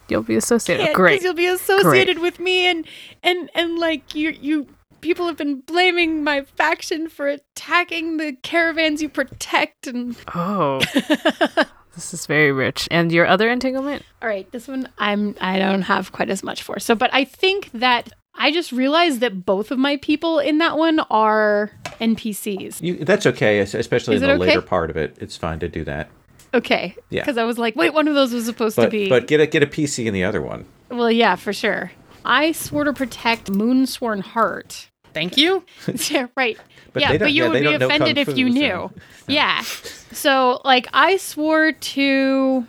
you'll 0.07 0.23
be 0.23 0.35
associated. 0.35 0.93
Great. 0.95 1.21
you'll 1.21 1.33
be 1.33 1.45
associated 1.47 2.19
with 2.19 2.39
me 2.39 2.65
and 2.67 2.87
and 3.23 3.49
and 3.53 3.77
like 3.77 4.15
you 4.15 4.29
you 4.41 4.67
people 5.01 5.27
have 5.27 5.37
been 5.37 5.59
blaming 5.61 6.23
my 6.23 6.41
faction 6.41 7.07
for 7.09 7.27
attacking 7.27 8.17
the 8.17 8.33
caravans 8.41 9.01
you 9.03 9.09
protect 9.09 9.85
and 9.85 10.15
Oh, 10.33 10.79
this 11.93 12.13
is 12.13 12.25
very 12.25 12.51
rich. 12.51 12.87
And 12.91 13.11
your 13.11 13.25
other 13.27 13.49
entanglement? 13.49 14.03
All 14.21 14.27
right, 14.29 14.49
this 14.51 14.67
one 14.67 14.89
I'm 14.97 15.35
I 15.39 15.59
don't 15.59 15.83
have 15.83 16.11
quite 16.11 16.29
as 16.29 16.43
much 16.43 16.63
for. 16.63 16.79
So, 16.79 16.95
but 16.95 17.13
I 17.13 17.23
think 17.23 17.69
that 17.73 18.11
I 18.37 18.51
just 18.51 18.71
realized 18.71 19.21
that 19.21 19.45
both 19.45 19.71
of 19.71 19.79
my 19.79 19.97
people 19.97 20.39
in 20.39 20.57
that 20.59 20.77
one 20.77 20.99
are 21.09 21.71
NPCs. 22.01 22.81
You, 22.81 23.05
that's 23.05 23.25
okay, 23.25 23.59
especially 23.59 24.15
Is 24.15 24.21
in 24.21 24.27
the 24.27 24.35
okay? 24.35 24.45
later 24.47 24.61
part 24.61 24.89
of 24.89 24.97
it. 24.97 25.17
It's 25.19 25.37
fine 25.37 25.59
to 25.59 25.69
do 25.69 25.83
that. 25.85 26.09
Okay. 26.53 26.95
Yeah. 27.09 27.21
Because 27.21 27.37
I 27.37 27.43
was 27.43 27.57
like, 27.57 27.75
wait, 27.75 27.93
one 27.93 28.07
of 28.07 28.15
those 28.15 28.33
was 28.33 28.45
supposed 28.45 28.75
to 28.77 28.89
be. 28.89 29.09
but 29.09 29.27
get 29.27 29.41
a 29.41 29.47
get 29.47 29.63
a 29.63 29.67
PC 29.67 30.05
in 30.05 30.13
the 30.13 30.23
other 30.23 30.41
one. 30.41 30.65
well, 30.89 31.11
yeah, 31.11 31.35
for 31.35 31.53
sure. 31.53 31.91
I 32.23 32.53
swore 32.53 32.85
to 32.85 32.93
protect 32.93 33.51
Moonsworn 33.51 34.21
Heart. 34.21 34.89
Thank 35.13 35.37
you. 35.37 35.63
yeah, 36.09 36.27
right. 36.35 36.57
But 36.91 37.01
yeah, 37.01 37.17
but 37.17 37.31
you 37.31 37.43
yeah, 37.43 37.49
would 37.49 37.59
be 37.61 37.73
offended 37.73 38.15
kung 38.15 38.33
if 38.33 38.37
you 38.37 38.47
fu, 38.47 38.53
so- 38.53 38.59
knew. 38.59 38.91
Yeah. 39.27 39.61
So, 39.61 40.61
like, 40.65 40.87
I 40.93 41.17
swore 41.17 41.71
to. 41.71 42.67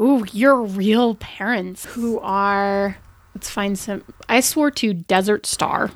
Ooh, 0.00 0.24
your 0.32 0.62
real 0.62 1.14
parents 1.16 1.84
who 1.86 2.18
are. 2.20 2.96
Let's 3.38 3.50
find 3.50 3.78
some. 3.78 4.02
I 4.28 4.40
swore 4.40 4.72
to 4.72 4.92
Desert 4.92 5.46
Star 5.46 5.92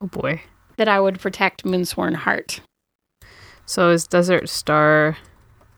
Oh 0.00 0.06
boy. 0.06 0.40
that 0.78 0.88
I 0.88 0.98
would 0.98 1.20
protect 1.20 1.64
Moonsworn 1.64 2.14
Heart. 2.14 2.62
So 3.66 3.90
is 3.90 4.06
Desert 4.06 4.48
Star? 4.48 5.18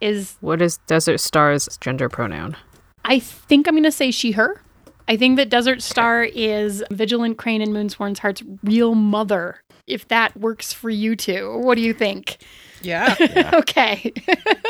Is 0.00 0.36
What 0.40 0.62
is 0.62 0.76
Desert 0.86 1.18
Star's 1.18 1.68
gender 1.80 2.08
pronoun? 2.08 2.56
I 3.04 3.18
think 3.18 3.66
I'm 3.66 3.74
going 3.74 3.82
to 3.82 3.90
say 3.90 4.12
she, 4.12 4.30
her. 4.30 4.62
I 5.08 5.16
think 5.16 5.36
that 5.38 5.50
Desert 5.50 5.82
Star 5.82 6.22
is 6.22 6.84
Vigilant 6.92 7.38
Crane 7.38 7.60
and 7.60 7.72
Moonsworn's 7.72 8.20
Heart's 8.20 8.44
real 8.62 8.94
mother. 8.94 9.60
If 9.88 10.06
that 10.06 10.36
works 10.36 10.72
for 10.72 10.90
you 10.90 11.16
two, 11.16 11.58
what 11.58 11.74
do 11.74 11.80
you 11.80 11.92
think? 11.92 12.36
Yeah. 12.82 13.16
okay. 13.54 14.12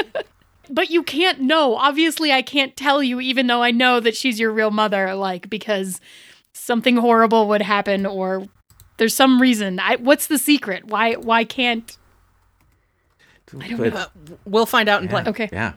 but 0.71 0.91
you 0.91 1.03
can't 1.03 1.41
know. 1.41 1.77
Obviously, 1.77 2.33
I 2.33 2.43
can't 2.43 2.77
tell 2.77 3.03
you, 3.03 3.21
even 3.21 3.47
though 3.47 3.63
I 3.63 3.71
know 3.71 4.01
that 4.01 4.17
she's 4.17 4.39
your 4.39 4.53
real 4.53 4.71
mother, 4.71 5.15
like, 5.15 5.51
because 5.51 6.01
something 6.71 6.99
horrible 6.99 7.49
would 7.49 7.63
happen 7.63 8.07
or 8.07 8.47
there's 8.97 9.17
some 9.17 9.43
reason. 9.43 9.81
I, 9.81 9.97
what's 9.97 10.29
the 10.29 10.39
secret? 10.39 10.85
Why 10.85 11.15
why 11.15 11.43
can't 11.43 11.99
I 13.59 13.69
don't 13.69 13.97
Uh, 13.97 14.07
we'll 14.45 14.67
find 14.67 14.89
out 14.89 15.03
in 15.03 15.09
play. 15.09 15.25
Okay. 15.27 15.49
Yeah. 15.53 15.73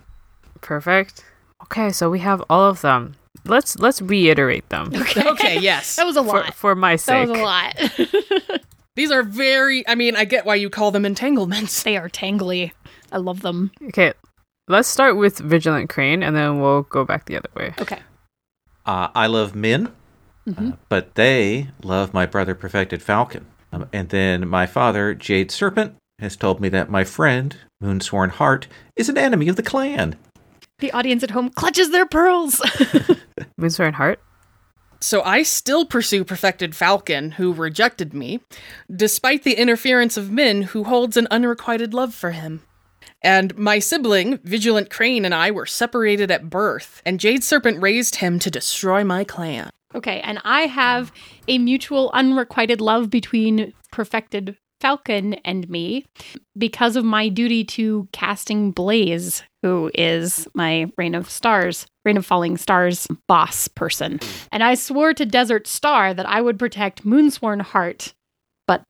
Perfect. 0.62 1.26
Okay, 1.64 1.90
so 1.90 2.12
we 2.12 2.20
have 2.20 2.44
all 2.48 2.70
of 2.70 2.82
them. 2.82 3.16
Let's 3.46 3.80
let's 3.80 4.04
reiterate 4.04 4.70
them 4.70 4.92
Okay, 4.96 5.28
okay 5.30 5.60
yes. 5.60 5.96
That 5.96 6.06
was 6.06 6.16
a 6.16 6.22
lot. 6.22 6.54
for 6.54 6.76
my 6.76 6.96
sake. 6.96 7.28
that 7.28 7.32
was 7.32 7.40
a 7.40 7.44
lot. 7.44 8.62
These 8.96 9.10
are 9.10 9.24
very 9.24 9.88
I 9.88 9.96
mean, 9.96 10.16
I 10.16 10.26
get 10.26 10.46
why 10.46 10.56
you 10.56 10.70
call 10.70 10.92
them 10.92 11.06
entanglements. 11.06 11.82
they 11.82 11.98
are 11.98 12.10
tangly. 12.10 12.72
I 13.12 13.18
love 13.18 13.42
them. 13.42 13.72
Okay, 13.90 14.14
let's 14.68 14.88
start 14.88 15.18
with 15.18 15.40
Vigilant 15.40 15.90
Crane, 15.90 16.22
and 16.22 16.36
then 16.36 16.62
we'll 16.62 16.84
go 16.84 17.04
back 17.04 17.26
the 17.26 17.38
other 17.38 17.50
way. 17.56 17.74
Okay. 17.82 18.00
Uh, 18.86 19.08
I 19.16 19.28
love 19.28 19.56
Min, 19.56 19.90
Mhm. 20.48 20.74
uh, 20.74 20.76
but 20.90 21.16
they 21.16 21.70
love 21.84 22.14
my 22.14 22.26
brother 22.26 22.56
Perfected 22.56 23.02
Falcon. 23.02 23.46
Um, 23.72 23.88
and 23.94 24.10
then 24.10 24.48
my 24.48 24.66
father, 24.66 25.14
Jade 25.14 25.52
Serpent, 25.52 25.96
has 26.20 26.36
told 26.36 26.60
me 26.60 26.70
that 26.70 26.90
my 26.90 27.04
friend, 27.04 27.56
Moonsworn 27.82 28.30
Heart, 28.30 28.68
is 28.96 29.10
an 29.10 29.18
enemy 29.18 29.48
of 29.48 29.56
the 29.56 29.64
clan. 29.64 30.16
The 30.80 30.92
audience 30.92 31.24
at 31.24 31.32
home 31.32 31.50
clutches 31.50 31.92
their 31.92 32.06
pearls. 32.06 32.56
Moonsworn 33.60 33.94
Heart. 33.94 34.20
So 35.00 35.22
I 35.24 35.44
still 35.44 35.86
pursue 35.86 36.24
Perfected 36.24 36.76
Falcon, 36.76 37.32
who 37.32 37.52
rejected 37.54 38.14
me, 38.14 38.40
despite 38.94 39.44
the 39.44 39.56
interference 39.56 40.16
of 40.16 40.32
Min, 40.32 40.62
who 40.62 40.86
holds 40.86 41.18
an 41.18 41.28
unrequited 41.30 41.94
love 41.94 42.14
for 42.14 42.32
him. 42.32 42.62
And 43.22 43.58
my 43.58 43.80
sibling, 43.80 44.38
Vigilant 44.44 44.90
Crane, 44.90 45.26
and 45.26 45.34
I 45.34 45.52
were 45.52 45.66
separated 45.66 46.32
at 46.32 46.50
birth, 46.50 47.02
and 47.06 47.20
Jade 47.20 47.44
Serpent 47.44 47.82
raised 47.82 48.16
him 48.18 48.40
to 48.40 48.52
destroy 48.52 49.04
my 49.04 49.24
clan. 49.24 49.70
Okay, 49.96 50.22
and 50.22 50.40
I 50.44 50.62
have 50.62 51.12
a 51.48 51.58
mutual 51.58 52.10
unrequited 52.14 52.82
love 52.82 53.10
between 53.10 53.74
Perfected 53.92 54.58
Falcon 54.82 55.36
and 55.46 55.70
me 55.70 56.06
because 56.58 56.96
of 56.96 57.06
my 57.06 57.30
duty 57.30 57.64
to 57.64 58.08
casting 58.12 58.72
Blaze, 58.72 59.44
who 59.62 59.90
is 59.94 60.48
my 60.54 60.92
Reign 60.98 61.16
of 61.16 61.30
Stars, 61.30 61.86
Reign 62.04 62.18
of 62.18 62.26
Falling 62.26 62.58
Stars 62.58 63.08
boss 63.28 63.68
person. 63.70 64.20
And 64.52 64.62
I 64.64 64.74
swore 64.76 65.14
to 65.14 65.26
Desert 65.26 65.68
Star 65.68 66.14
that 66.14 66.28
I 66.28 66.42
would 66.42 66.60
protect 66.60 67.06
Moonsworn 67.06 67.62
Heart, 67.62 68.14
but 68.68 68.84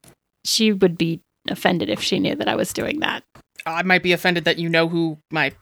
she 0.44 0.72
would 0.72 0.98
be 0.98 1.20
offended 1.48 1.88
if 1.88 2.02
she 2.02 2.18
knew 2.18 2.34
that 2.34 2.48
I 2.48 2.56
was 2.56 2.72
doing 2.72 3.00
that. 3.00 3.22
I 3.66 3.82
might 3.82 4.02
be 4.02 4.12
offended 4.12 4.46
that 4.46 4.58
you 4.58 4.68
know 4.68 4.88
who 4.88 5.18
my 5.30 5.52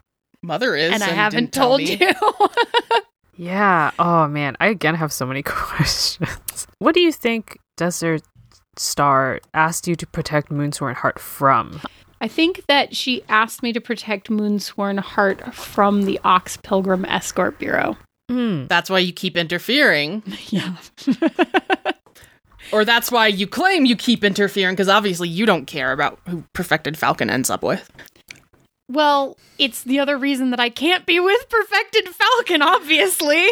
mother 0.42 0.74
is. 0.74 0.92
and 0.92 1.02
I 1.02 1.08
haven't 1.08 1.52
told 1.52 1.82
you. 1.82 1.98
Yeah. 3.36 3.90
Oh 3.98 4.28
man, 4.28 4.56
I 4.60 4.68
again 4.68 4.94
have 4.94 5.12
so 5.12 5.26
many 5.26 5.42
questions. 5.44 6.66
What 6.78 6.94
do 6.94 7.00
you 7.00 7.12
think 7.12 7.58
Desert 7.76 8.22
Star 8.76 9.40
asked 9.54 9.86
you 9.88 9.96
to 9.96 10.06
protect 10.06 10.50
Moonsworn 10.50 10.94
Heart 10.94 11.18
from? 11.18 11.80
I 12.20 12.28
think 12.28 12.64
that 12.66 12.94
she 12.94 13.22
asked 13.28 13.62
me 13.62 13.72
to 13.72 13.80
protect 13.80 14.30
Moonsworn 14.30 15.00
Heart 15.00 15.54
from 15.54 16.02
the 16.04 16.20
Ox 16.24 16.56
Pilgrim 16.56 17.04
Escort 17.06 17.58
Bureau. 17.58 17.96
Hmm. 18.30 18.66
That's 18.66 18.88
why 18.88 19.00
you 19.00 19.12
keep 19.12 19.36
interfering. 19.36 20.22
Yeah. 20.48 20.76
Or 22.72 22.84
that's 22.86 23.10
why 23.12 23.26
you 23.26 23.46
claim 23.46 23.84
you 23.84 23.96
keep 23.96 24.24
interfering, 24.24 24.74
because 24.74 24.88
obviously 24.88 25.28
you 25.28 25.44
don't 25.44 25.66
care 25.66 25.92
about 25.92 26.18
who 26.26 26.42
Perfected 26.54 26.96
Falcon 26.96 27.28
ends 27.28 27.50
up 27.50 27.62
with. 27.62 27.90
Well, 28.88 29.38
it's 29.58 29.82
the 29.82 30.00
other 30.00 30.18
reason 30.18 30.50
that 30.50 30.60
I 30.60 30.68
can't 30.68 31.06
be 31.06 31.18
with 31.20 31.48
Perfected 31.48 32.08
Falcon, 32.08 32.62
obviously. 32.62 33.48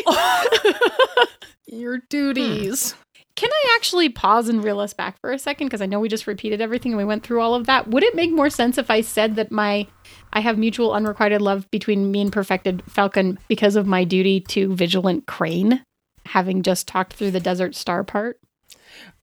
Your 1.66 1.98
duties. 2.08 2.92
Hmm. 2.92 3.00
Can 3.36 3.50
I 3.50 3.74
actually 3.76 4.10
pause 4.10 4.50
and 4.50 4.62
reel 4.62 4.80
us 4.80 4.92
back 4.92 5.18
for 5.18 5.32
a 5.32 5.38
second? 5.38 5.68
Because 5.68 5.80
I 5.80 5.86
know 5.86 5.98
we 5.98 6.10
just 6.10 6.26
repeated 6.26 6.60
everything 6.60 6.92
and 6.92 6.98
we 6.98 7.06
went 7.06 7.22
through 7.22 7.40
all 7.40 7.54
of 7.54 7.64
that. 7.66 7.88
Would 7.88 8.02
it 8.02 8.14
make 8.14 8.30
more 8.30 8.50
sense 8.50 8.76
if 8.76 8.90
I 8.90 9.00
said 9.00 9.36
that 9.36 9.50
my 9.50 9.86
I 10.32 10.40
have 10.40 10.58
mutual 10.58 10.92
unrequited 10.92 11.40
love 11.40 11.70
between 11.70 12.10
me 12.10 12.20
and 12.20 12.32
Perfected 12.32 12.82
Falcon 12.86 13.38
because 13.48 13.76
of 13.76 13.86
my 13.86 14.04
duty 14.04 14.40
to 14.40 14.74
Vigilant 14.74 15.26
Crane, 15.26 15.82
having 16.26 16.62
just 16.62 16.86
talked 16.86 17.14
through 17.14 17.30
the 17.30 17.40
Desert 17.40 17.74
Star 17.74 18.04
part? 18.04 18.38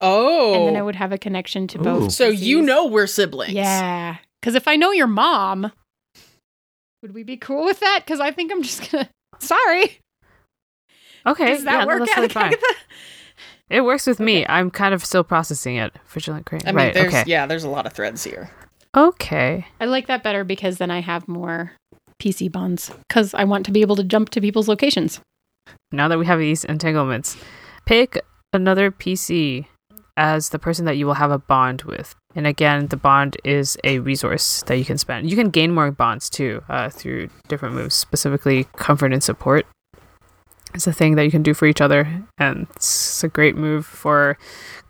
Oh. 0.02 0.56
And 0.56 0.68
then 0.68 0.76
I 0.78 0.80
oh. 0.80 0.86
would 0.86 0.96
have 0.96 1.12
a 1.12 1.20
connection 1.20 1.68
to 1.68 1.78
both. 1.78 2.04
Ooh. 2.04 2.10
so 2.10 2.28
you 2.28 2.62
know 2.64 2.88
we're 2.88 3.06
siblings. 3.06 3.54
Yeah. 3.54 4.18
Because 4.42 4.56
if 4.56 4.68
I 4.68 4.78
know 4.78 4.92
your 4.92 5.06
mom, 5.06 5.72
would 7.02 7.14
we 7.14 7.24
be 7.24 7.38
cool 7.38 7.66
with 7.66 7.80
that? 7.80 8.04
Because 8.06 8.20
I 8.20 8.32
think 8.32 8.52
I'm 8.52 8.64
just 8.64 8.92
gonna. 8.92 9.10
Sorry. 9.40 10.00
Okay. 11.26 11.48
Does 11.48 11.64
that 11.66 11.80
yeah, 11.80 11.86
no, 11.86 11.88
work 11.88 12.08
that's 12.08 12.18
out? 12.18 12.32
fine. 12.32 12.54
It 13.70 13.82
works 13.82 14.08
with 14.08 14.20
me. 14.20 14.46
I'm 14.48 14.72
kind 14.72 14.94
of 14.94 15.04
still 15.04 15.24
processing 15.24 15.76
it. 15.76 15.94
Vigilant 16.08 16.46
Crane. 16.46 16.62
I 16.66 16.72
mean, 16.72 16.76
right. 16.76 16.94
there's 16.94 17.14
okay. 17.14 17.24
yeah, 17.28 17.46
there's 17.46 17.66
a 17.66 17.70
lot 17.70 17.86
of 17.86 17.94
threads 17.94 18.24
here. 18.24 18.50
Okay. 18.96 19.66
I 19.82 19.86
like 19.86 20.08
that 20.08 20.24
better 20.24 20.44
because 20.44 20.78
then 20.78 20.90
I 20.90 21.02
have 21.02 21.28
more 21.28 21.74
PC 22.22 22.52
bonds. 22.52 22.92
Because 23.08 23.34
I 23.34 23.44
want 23.44 23.66
to 23.66 23.72
be 23.72 23.82
able 23.82 23.98
to 23.98 24.04
jump 24.04 24.30
to 24.30 24.42
people's 24.42 24.70
locations. 24.70 25.20
Now 25.92 26.08
that 26.08 26.18
we 26.18 26.26
have 26.26 26.40
these 26.40 26.64
entanglements, 26.64 27.36
pick 27.86 28.22
another 28.54 28.90
PC 28.90 29.68
as 30.18 30.50
the 30.50 30.60
person 30.60 30.86
that 30.86 30.98
you 30.98 31.06
will 31.06 31.14
have 31.14 31.32
a 31.32 31.38
bond 31.38 31.84
with. 31.84 32.16
And 32.36 32.46
again, 32.46 32.88
the 32.88 32.98
bond 32.98 33.38
is 33.44 33.78
a 33.84 34.00
resource 34.00 34.64
that 34.64 34.78
you 34.78 34.84
can 34.84 34.98
spend. 34.98 35.30
You 35.30 35.38
can 35.38 35.50
gain 35.50 35.74
more 35.74 35.92
bonds 35.92 36.30
too 36.30 36.64
uh, 36.68 36.90
through 36.90 37.30
different 37.48 37.76
moves, 37.76 37.96
specifically 37.96 38.66
comfort 38.76 39.14
and 39.14 39.24
support. 39.24 39.66
It's 40.74 40.88
a 40.88 40.94
thing 40.94 41.16
that 41.16 41.24
you 41.24 41.32
can 41.32 41.44
do 41.44 41.54
for 41.54 41.66
each 41.66 41.82
other, 41.82 42.24
and 42.38 42.68
it's 42.76 43.24
a 43.24 43.28
great 43.30 43.56
move 43.56 43.86
for 43.86 44.38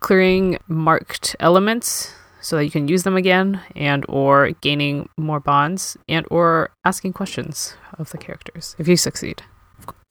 clearing 0.00 0.58
marked 0.66 1.36
elements 1.38 2.12
so 2.40 2.56
that 2.56 2.64
you 2.64 2.70
can 2.70 2.88
use 2.88 3.04
them 3.04 3.16
again, 3.16 3.60
and 3.76 4.04
or 4.08 4.50
gaining 4.60 5.08
more 5.16 5.40
bonds, 5.40 5.96
and 6.08 6.26
or 6.30 6.70
asking 6.84 7.12
questions 7.12 7.74
of 7.98 8.10
the 8.10 8.18
characters 8.18 8.74
if 8.78 8.88
you 8.88 8.96
succeed. 8.96 9.42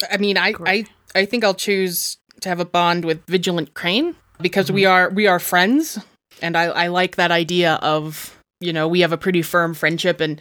I 0.10 0.18
mean, 0.18 0.38
I, 0.38 0.54
I 0.66 0.86
I 1.14 1.26
think 1.26 1.44
I'll 1.44 1.54
choose 1.54 2.18
to 2.42 2.50
have 2.50 2.60
a 2.60 2.66
bond 2.66 3.06
with 3.06 3.26
Vigilant 3.28 3.74
Crane 3.74 4.16
because 4.42 4.72
we 4.72 4.84
Mm-hmm. 4.84 4.92
are 4.92 5.10
we 5.10 5.28
are 5.28 5.40
friends, 5.40 6.00
and 6.42 6.56
I 6.58 6.66
I 6.66 6.88
like 6.88 7.16
that 7.18 7.32
idea 7.32 7.76
of 7.82 8.38
you 8.60 8.74
know 8.74 8.88
we 8.88 9.02
have 9.02 9.12
a 9.12 9.18
pretty 9.18 9.42
firm 9.42 9.74
friendship, 9.74 10.20
and 10.22 10.40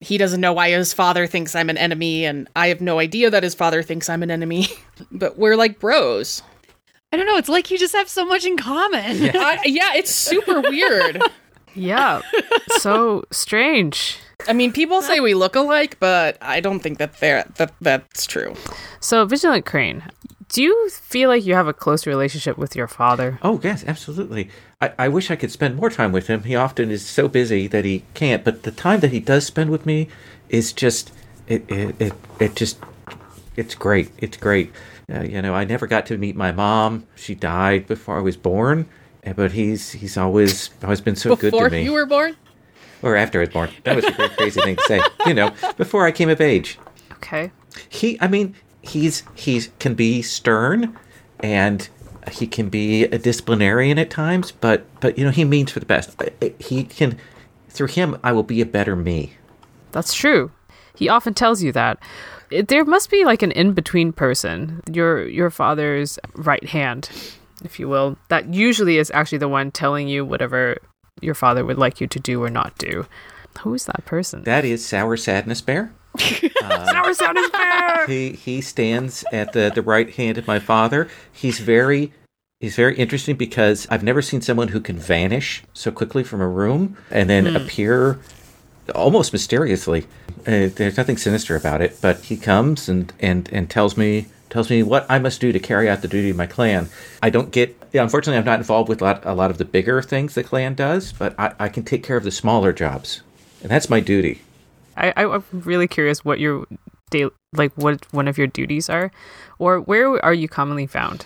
he 0.00 0.16
doesn't 0.18 0.40
know 0.40 0.52
why 0.52 0.70
his 0.70 0.92
father 0.92 1.26
thinks 1.26 1.54
I'm 1.54 1.70
an 1.70 1.78
enemy, 1.78 2.24
and 2.24 2.48
I 2.56 2.68
have 2.68 2.80
no 2.80 2.98
idea 2.98 3.30
that 3.30 3.42
his 3.42 3.54
father 3.54 3.82
thinks 3.82 4.08
I'm 4.08 4.22
an 4.22 4.30
enemy, 4.30 4.66
but 5.12 5.38
we're 5.38 5.56
like 5.56 5.78
bros. 5.80 6.42
I 7.12 7.16
don't 7.16 7.26
know. 7.26 7.36
It's 7.38 7.48
like 7.48 7.70
you 7.70 7.78
just 7.78 7.94
have 7.94 8.08
so 8.08 8.26
much 8.26 8.44
in 8.44 8.58
common. 8.58 9.30
I, 9.34 9.60
yeah, 9.64 9.94
it's 9.94 10.14
super 10.14 10.60
weird. 10.60 11.22
Yeah. 11.74 12.22
so 12.78 13.22
strange. 13.30 14.18
I 14.48 14.52
mean, 14.52 14.72
people 14.72 15.00
say 15.00 15.20
we 15.20 15.34
look 15.34 15.54
alike, 15.54 15.96
but 16.00 16.36
I 16.40 16.58
don't 16.58 16.80
think 16.80 16.98
that 16.98 17.20
that 17.20 17.72
that's 17.80 18.26
true. 18.26 18.56
So, 18.98 19.24
Vigilant 19.26 19.64
Crane, 19.64 20.02
do 20.48 20.62
you 20.62 20.88
feel 20.90 21.28
like 21.28 21.44
you 21.44 21.54
have 21.54 21.68
a 21.68 21.74
close 21.74 22.06
relationship 22.06 22.56
with 22.56 22.74
your 22.74 22.88
father? 22.88 23.38
Oh, 23.42 23.60
yes, 23.62 23.84
absolutely. 23.86 24.50
I, 24.80 24.92
I 24.98 25.08
wish 25.08 25.30
I 25.30 25.36
could 25.36 25.50
spend 25.50 25.76
more 25.76 25.90
time 25.90 26.12
with 26.12 26.26
him. 26.28 26.44
He 26.44 26.56
often 26.56 26.90
is 26.90 27.04
so 27.04 27.28
busy 27.28 27.66
that 27.66 27.84
he 27.84 28.04
can't, 28.14 28.44
but 28.44 28.62
the 28.62 28.70
time 28.70 29.00
that 29.00 29.12
he 29.12 29.20
does 29.20 29.44
spend 29.46 29.70
with 29.70 29.84
me 29.84 30.08
is 30.48 30.72
just, 30.72 31.12
it, 31.46 31.70
it, 31.70 32.00
it, 32.00 32.12
it 32.40 32.56
just, 32.56 32.78
it's 33.56 33.74
great. 33.74 34.10
It's 34.18 34.36
great. 34.36 34.72
Uh, 35.12 35.22
you 35.22 35.40
know, 35.42 35.54
I 35.54 35.64
never 35.64 35.86
got 35.86 36.06
to 36.06 36.18
meet 36.18 36.36
my 36.36 36.52
mom. 36.52 37.06
She 37.14 37.34
died 37.34 37.86
before 37.86 38.18
I 38.18 38.20
was 38.20 38.36
born, 38.36 38.88
uh, 39.26 39.32
but 39.32 39.52
he's 39.52 39.92
he's 39.92 40.18
always 40.18 40.68
always 40.82 41.00
been 41.00 41.16
so 41.16 41.34
good 41.34 41.50
to 41.52 41.56
me. 41.56 41.68
Before 41.68 41.78
you 41.78 41.92
were 41.92 42.04
born, 42.04 42.36
or 43.00 43.16
after 43.16 43.38
I 43.38 43.44
was 43.44 43.48
born. 43.48 43.70
That 43.84 43.96
was 43.96 44.04
a 44.04 44.12
crazy 44.12 44.60
thing 44.60 44.76
to 44.76 44.82
say. 44.82 45.00
You 45.24 45.32
know, 45.32 45.54
before 45.78 46.04
I 46.04 46.12
came 46.12 46.28
of 46.28 46.42
age. 46.42 46.78
Okay. 47.12 47.50
he 47.88 48.18
i 48.20 48.28
mean 48.28 48.54
he's 48.88 49.22
he's 49.34 49.70
can 49.78 49.94
be 49.94 50.22
stern 50.22 50.96
and 51.40 51.88
he 52.30 52.46
can 52.46 52.68
be 52.68 53.04
a 53.04 53.18
disciplinarian 53.18 53.98
at 53.98 54.10
times 54.10 54.52
but 54.52 54.84
but 55.00 55.16
you 55.16 55.24
know 55.24 55.30
he 55.30 55.44
means 55.44 55.70
for 55.70 55.80
the 55.80 55.86
best 55.86 56.20
he 56.58 56.84
can 56.84 57.16
through 57.68 57.86
him 57.86 58.16
i 58.22 58.32
will 58.32 58.42
be 58.42 58.60
a 58.60 58.66
better 58.66 58.94
me 58.96 59.32
That's 59.92 60.12
true. 60.12 60.50
He 60.94 61.08
often 61.08 61.32
tells 61.32 61.62
you 61.62 61.72
that. 61.72 61.98
There 62.50 62.84
must 62.84 63.10
be 63.10 63.24
like 63.24 63.42
an 63.42 63.52
in-between 63.52 64.12
person, 64.12 64.82
your 64.92 65.28
your 65.28 65.50
father's 65.50 66.18
right 66.34 66.64
hand, 66.64 67.08
if 67.64 67.78
you 67.78 67.88
will, 67.88 68.16
that 68.28 68.52
usually 68.52 68.98
is 68.98 69.10
actually 69.14 69.38
the 69.38 69.48
one 69.48 69.70
telling 69.70 70.08
you 70.08 70.24
whatever 70.24 70.76
your 71.20 71.34
father 71.34 71.64
would 71.64 71.78
like 71.78 72.00
you 72.00 72.06
to 72.08 72.18
do 72.18 72.42
or 72.42 72.50
not 72.50 72.76
do. 72.78 73.06
Who 73.60 73.74
is 73.74 73.84
that 73.86 74.04
person? 74.06 74.44
that 74.44 74.64
is 74.64 74.84
sour 74.84 75.16
sadness 75.16 75.60
bear 75.62 75.92
Sour 76.20 77.14
sounding 77.14 77.48
bear. 77.50 78.06
he 78.06 78.32
he 78.32 78.60
stands 78.60 79.24
at 79.32 79.52
the 79.52 79.70
the 79.74 79.82
right 79.82 80.14
hand 80.14 80.38
of 80.38 80.46
my 80.46 80.58
father. 80.58 81.08
He's 81.32 81.58
very 81.60 82.12
he's 82.60 82.74
very 82.74 82.96
interesting 82.96 83.36
because 83.36 83.86
i've 83.88 84.02
never 84.02 84.20
seen 84.20 84.40
someone 84.40 84.68
who 84.68 84.80
can 84.80 84.98
vanish 84.98 85.62
so 85.72 85.92
quickly 85.92 86.24
from 86.24 86.40
a 86.40 86.48
room 86.48 86.96
and 87.10 87.30
then 87.30 87.46
appear 87.54 88.18
almost 88.94 89.32
mysteriously. 89.32 90.06
Uh, 90.40 90.66
there's 90.74 90.96
nothing 90.96 91.16
sinister 91.16 91.54
about 91.54 91.80
it 91.80 91.96
but 92.00 92.18
he 92.22 92.36
comes 92.36 92.88
and 92.88 93.12
and 93.20 93.48
and 93.52 93.70
tells 93.70 93.96
me 93.96 94.26
tells 94.50 94.70
me 94.70 94.82
what 94.82 95.06
i 95.08 95.18
must 95.18 95.40
do 95.40 95.52
to 95.52 95.58
carry 95.60 95.88
out 95.88 96.02
the 96.02 96.08
duty 96.08 96.30
of 96.30 96.36
my 96.36 96.46
clan. 96.46 96.88
I 97.22 97.30
don't 97.30 97.52
get 97.52 97.76
yeah, 97.92 98.02
unfortunately 98.02 98.38
i'm 98.38 98.44
not 98.44 98.58
involved 98.58 98.88
with 98.88 99.00
a 99.02 99.04
lot, 99.04 99.24
a 99.24 99.34
lot 99.34 99.50
of 99.52 99.58
the 99.58 99.64
bigger 99.64 100.02
things 100.02 100.34
the 100.34 100.42
clan 100.42 100.74
does 100.74 101.12
but 101.12 101.38
I, 101.38 101.54
I 101.60 101.68
can 101.68 101.84
take 101.84 102.02
care 102.02 102.16
of 102.16 102.24
the 102.24 102.32
smaller 102.32 102.72
jobs. 102.72 103.22
And 103.62 103.70
that's 103.70 103.88
my 103.88 104.00
duty 104.00 104.40
I, 104.98 105.12
I 105.16 105.34
I'm 105.34 105.44
really 105.52 105.88
curious 105.88 106.24
what 106.24 106.40
your 106.40 106.66
day 107.10 107.28
like 107.54 107.72
what 107.76 108.06
one 108.12 108.28
of 108.28 108.36
your 108.36 108.46
duties 108.46 108.90
are, 108.90 109.10
or 109.58 109.80
where 109.80 110.22
are 110.24 110.34
you 110.34 110.48
commonly 110.48 110.86
found? 110.86 111.24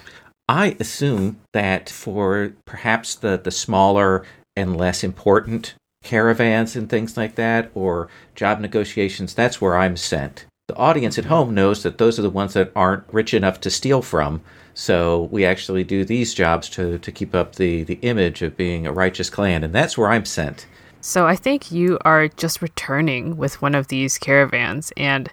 I 0.48 0.76
assume 0.78 1.40
that 1.52 1.88
for 1.88 2.52
perhaps 2.66 3.14
the, 3.14 3.40
the 3.42 3.50
smaller 3.50 4.24
and 4.56 4.76
less 4.76 5.02
important 5.02 5.74
caravans 6.02 6.76
and 6.76 6.88
things 6.88 7.16
like 7.16 7.36
that, 7.36 7.70
or 7.74 8.08
job 8.34 8.60
negotiations, 8.60 9.34
that's 9.34 9.60
where 9.60 9.76
I'm 9.76 9.96
sent. 9.96 10.46
The 10.68 10.76
audience 10.76 11.18
at 11.18 11.26
home 11.26 11.54
knows 11.54 11.82
that 11.82 11.98
those 11.98 12.18
are 12.18 12.22
the 12.22 12.30
ones 12.30 12.54
that 12.54 12.72
aren't 12.74 13.04
rich 13.12 13.34
enough 13.34 13.60
to 13.60 13.70
steal 13.70 14.02
from. 14.02 14.42
So 14.74 15.28
we 15.30 15.44
actually 15.44 15.84
do 15.84 16.04
these 16.04 16.34
jobs 16.34 16.68
to, 16.70 16.98
to 16.98 17.12
keep 17.12 17.34
up 17.34 17.56
the, 17.56 17.84
the 17.84 17.98
image 18.02 18.42
of 18.42 18.56
being 18.56 18.86
a 18.86 18.92
righteous 18.92 19.30
clan, 19.30 19.64
and 19.64 19.74
that's 19.74 19.96
where 19.96 20.10
I'm 20.10 20.24
sent. 20.24 20.66
So 21.04 21.26
I 21.26 21.34
think 21.34 21.72
you 21.72 21.98
are 22.04 22.28
just 22.28 22.62
returning 22.62 23.36
with 23.36 23.60
one 23.60 23.74
of 23.74 23.88
these 23.88 24.18
caravans, 24.18 24.92
and 24.96 25.28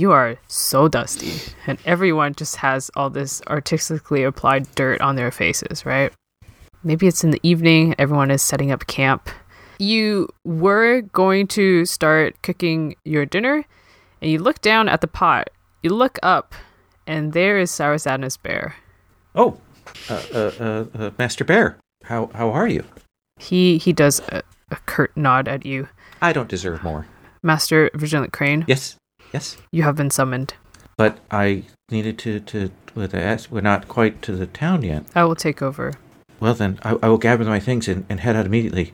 You 0.00 0.12
are 0.12 0.38
so 0.48 0.88
dusty. 0.88 1.34
And 1.66 1.78
everyone 1.84 2.34
just 2.34 2.56
has 2.56 2.90
all 2.96 3.10
this 3.10 3.42
artistically 3.48 4.22
applied 4.22 4.74
dirt 4.74 4.98
on 5.02 5.16
their 5.16 5.30
faces, 5.30 5.84
right? 5.84 6.10
Maybe 6.82 7.06
it's 7.06 7.22
in 7.22 7.32
the 7.32 7.40
evening, 7.42 7.94
everyone 7.98 8.30
is 8.30 8.40
setting 8.40 8.70
up 8.70 8.86
camp. 8.86 9.28
You 9.78 10.30
were 10.42 11.02
going 11.02 11.48
to 11.48 11.84
start 11.84 12.40
cooking 12.42 12.96
your 13.04 13.26
dinner, 13.26 13.62
and 14.22 14.30
you 14.30 14.38
look 14.38 14.62
down 14.62 14.88
at 14.88 15.02
the 15.02 15.06
pot. 15.06 15.50
You 15.82 15.90
look 15.90 16.18
up, 16.22 16.54
and 17.06 17.34
there 17.34 17.58
is 17.58 17.70
Sour 17.70 17.98
Sadness 17.98 18.38
Bear. 18.38 18.76
Oh, 19.34 19.58
uh, 20.08 20.22
uh, 20.32 20.52
uh, 20.58 20.84
uh, 20.98 21.10
Master 21.18 21.44
Bear, 21.44 21.76
how 22.04 22.30
how 22.34 22.50
are 22.50 22.68
you? 22.68 22.84
He 23.38 23.76
he 23.76 23.92
does 23.92 24.20
a, 24.28 24.42
a 24.70 24.76
curt 24.86 25.16
nod 25.16 25.48
at 25.48 25.64
you. 25.66 25.88
I 26.22 26.32
don't 26.32 26.48
deserve 26.48 26.82
more. 26.82 27.06
Master 27.42 27.90
Vigilant 27.94 28.32
Crane, 28.32 28.64
Yes, 28.68 28.96
yes, 29.32 29.56
you 29.72 29.82
have 29.84 29.96
been 29.96 30.10
summoned. 30.10 30.54
but 30.96 31.18
I 31.30 31.64
needed 31.90 32.18
to 32.20 32.40
to. 32.40 32.70
With 32.92 33.12
the, 33.12 33.46
we're 33.52 33.60
not 33.60 33.86
quite 33.86 34.20
to 34.22 34.32
the 34.32 34.48
town 34.48 34.82
yet. 34.82 35.04
I 35.14 35.22
will 35.22 35.36
take 35.36 35.62
over. 35.62 35.92
Well 36.40 36.54
then, 36.54 36.80
I, 36.82 36.96
I 37.02 37.08
will 37.08 37.18
gather 37.18 37.44
my 37.44 37.60
things 37.60 37.86
and, 37.86 38.04
and 38.08 38.18
head 38.18 38.34
out 38.34 38.46
immediately. 38.46 38.92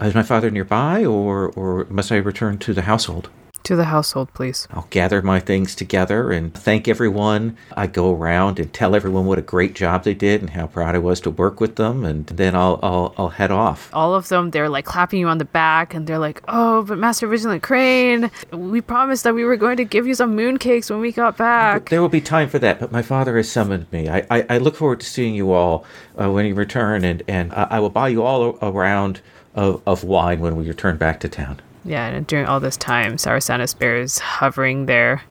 Is 0.00 0.14
my 0.16 0.24
father 0.24 0.50
nearby, 0.50 1.04
or 1.04 1.50
or 1.50 1.86
must 1.88 2.10
I 2.10 2.16
return 2.16 2.58
to 2.58 2.74
the 2.74 2.82
household? 2.82 3.30
To 3.66 3.74
the 3.74 3.84
household, 3.86 4.32
please. 4.32 4.68
I'll 4.70 4.86
gather 4.90 5.22
my 5.22 5.40
things 5.40 5.74
together 5.74 6.30
and 6.30 6.54
thank 6.54 6.86
everyone. 6.86 7.56
I 7.76 7.88
go 7.88 8.14
around 8.14 8.60
and 8.60 8.72
tell 8.72 8.94
everyone 8.94 9.26
what 9.26 9.38
a 9.40 9.42
great 9.42 9.74
job 9.74 10.04
they 10.04 10.14
did 10.14 10.40
and 10.40 10.50
how 10.50 10.68
proud 10.68 10.94
I 10.94 10.98
was 10.98 11.20
to 11.22 11.30
work 11.30 11.58
with 11.60 11.74
them, 11.74 12.04
and 12.04 12.26
then 12.26 12.54
I'll 12.54 12.78
I'll, 12.82 13.12
I'll 13.18 13.28
head 13.30 13.50
off. 13.50 13.90
all 13.92 14.14
of 14.14 14.28
them 14.28 14.50
they're 14.52 14.68
like 14.68 14.84
clapping 14.84 15.18
you 15.18 15.26
on 15.26 15.38
the 15.38 15.44
back 15.44 15.94
and 15.94 16.06
they're 16.06 16.18
like 16.28 16.42
oh 16.46 16.82
but 16.84 16.96
master 16.96 17.26
vigilant 17.26 17.62
crane 17.64 18.30
we 18.52 18.80
promised 18.80 19.24
that 19.24 19.34
we 19.34 19.44
were 19.44 19.56
going 19.56 19.76
to 19.78 19.84
give 19.84 20.06
you 20.06 20.14
some 20.14 20.36
mooncakes 20.36 20.88
when 20.90 21.00
we 21.00 21.10
got 21.10 21.36
back 21.36 21.88
There 21.88 22.00
will 22.00 22.08
be 22.08 22.20
time 22.20 22.48
for 22.48 22.60
that, 22.60 22.78
but 22.78 22.92
my 22.92 23.02
father 23.02 23.36
has 23.36 23.50
summoned 23.50 23.90
me. 23.90 24.08
I, 24.08 24.24
I, 24.30 24.46
I 24.48 24.58
look 24.58 24.76
forward 24.76 25.00
to 25.00 25.06
seeing 25.06 25.34
you 25.34 25.50
all 25.52 25.84
uh, 26.20 26.30
when 26.30 26.46
you 26.46 26.54
return, 26.54 27.04
and, 27.04 27.22
and 27.26 27.52
I, 27.52 27.66
I 27.76 27.80
will 27.80 27.90
buy 27.90 28.08
you 28.08 28.22
all 28.22 28.58
a, 28.62 28.68
a 28.68 28.70
round 28.70 29.20
of, 29.56 29.82
of 29.86 30.04
wine 30.04 30.38
when 30.40 30.54
we 30.56 30.68
return 30.68 30.96
back 30.98 31.18
to 31.20 31.28
town. 31.28 31.60
Yeah 31.86 32.06
and 32.08 32.26
during 32.26 32.46
all 32.46 32.60
this 32.60 32.76
time 32.76 33.18
Sour 33.18 33.40
Sadness 33.40 33.74
bear 33.74 33.96
is 33.96 34.18
hovering 34.18 34.86
there 34.86 35.22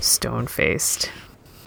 stone 0.00 0.46
faced 0.46 1.10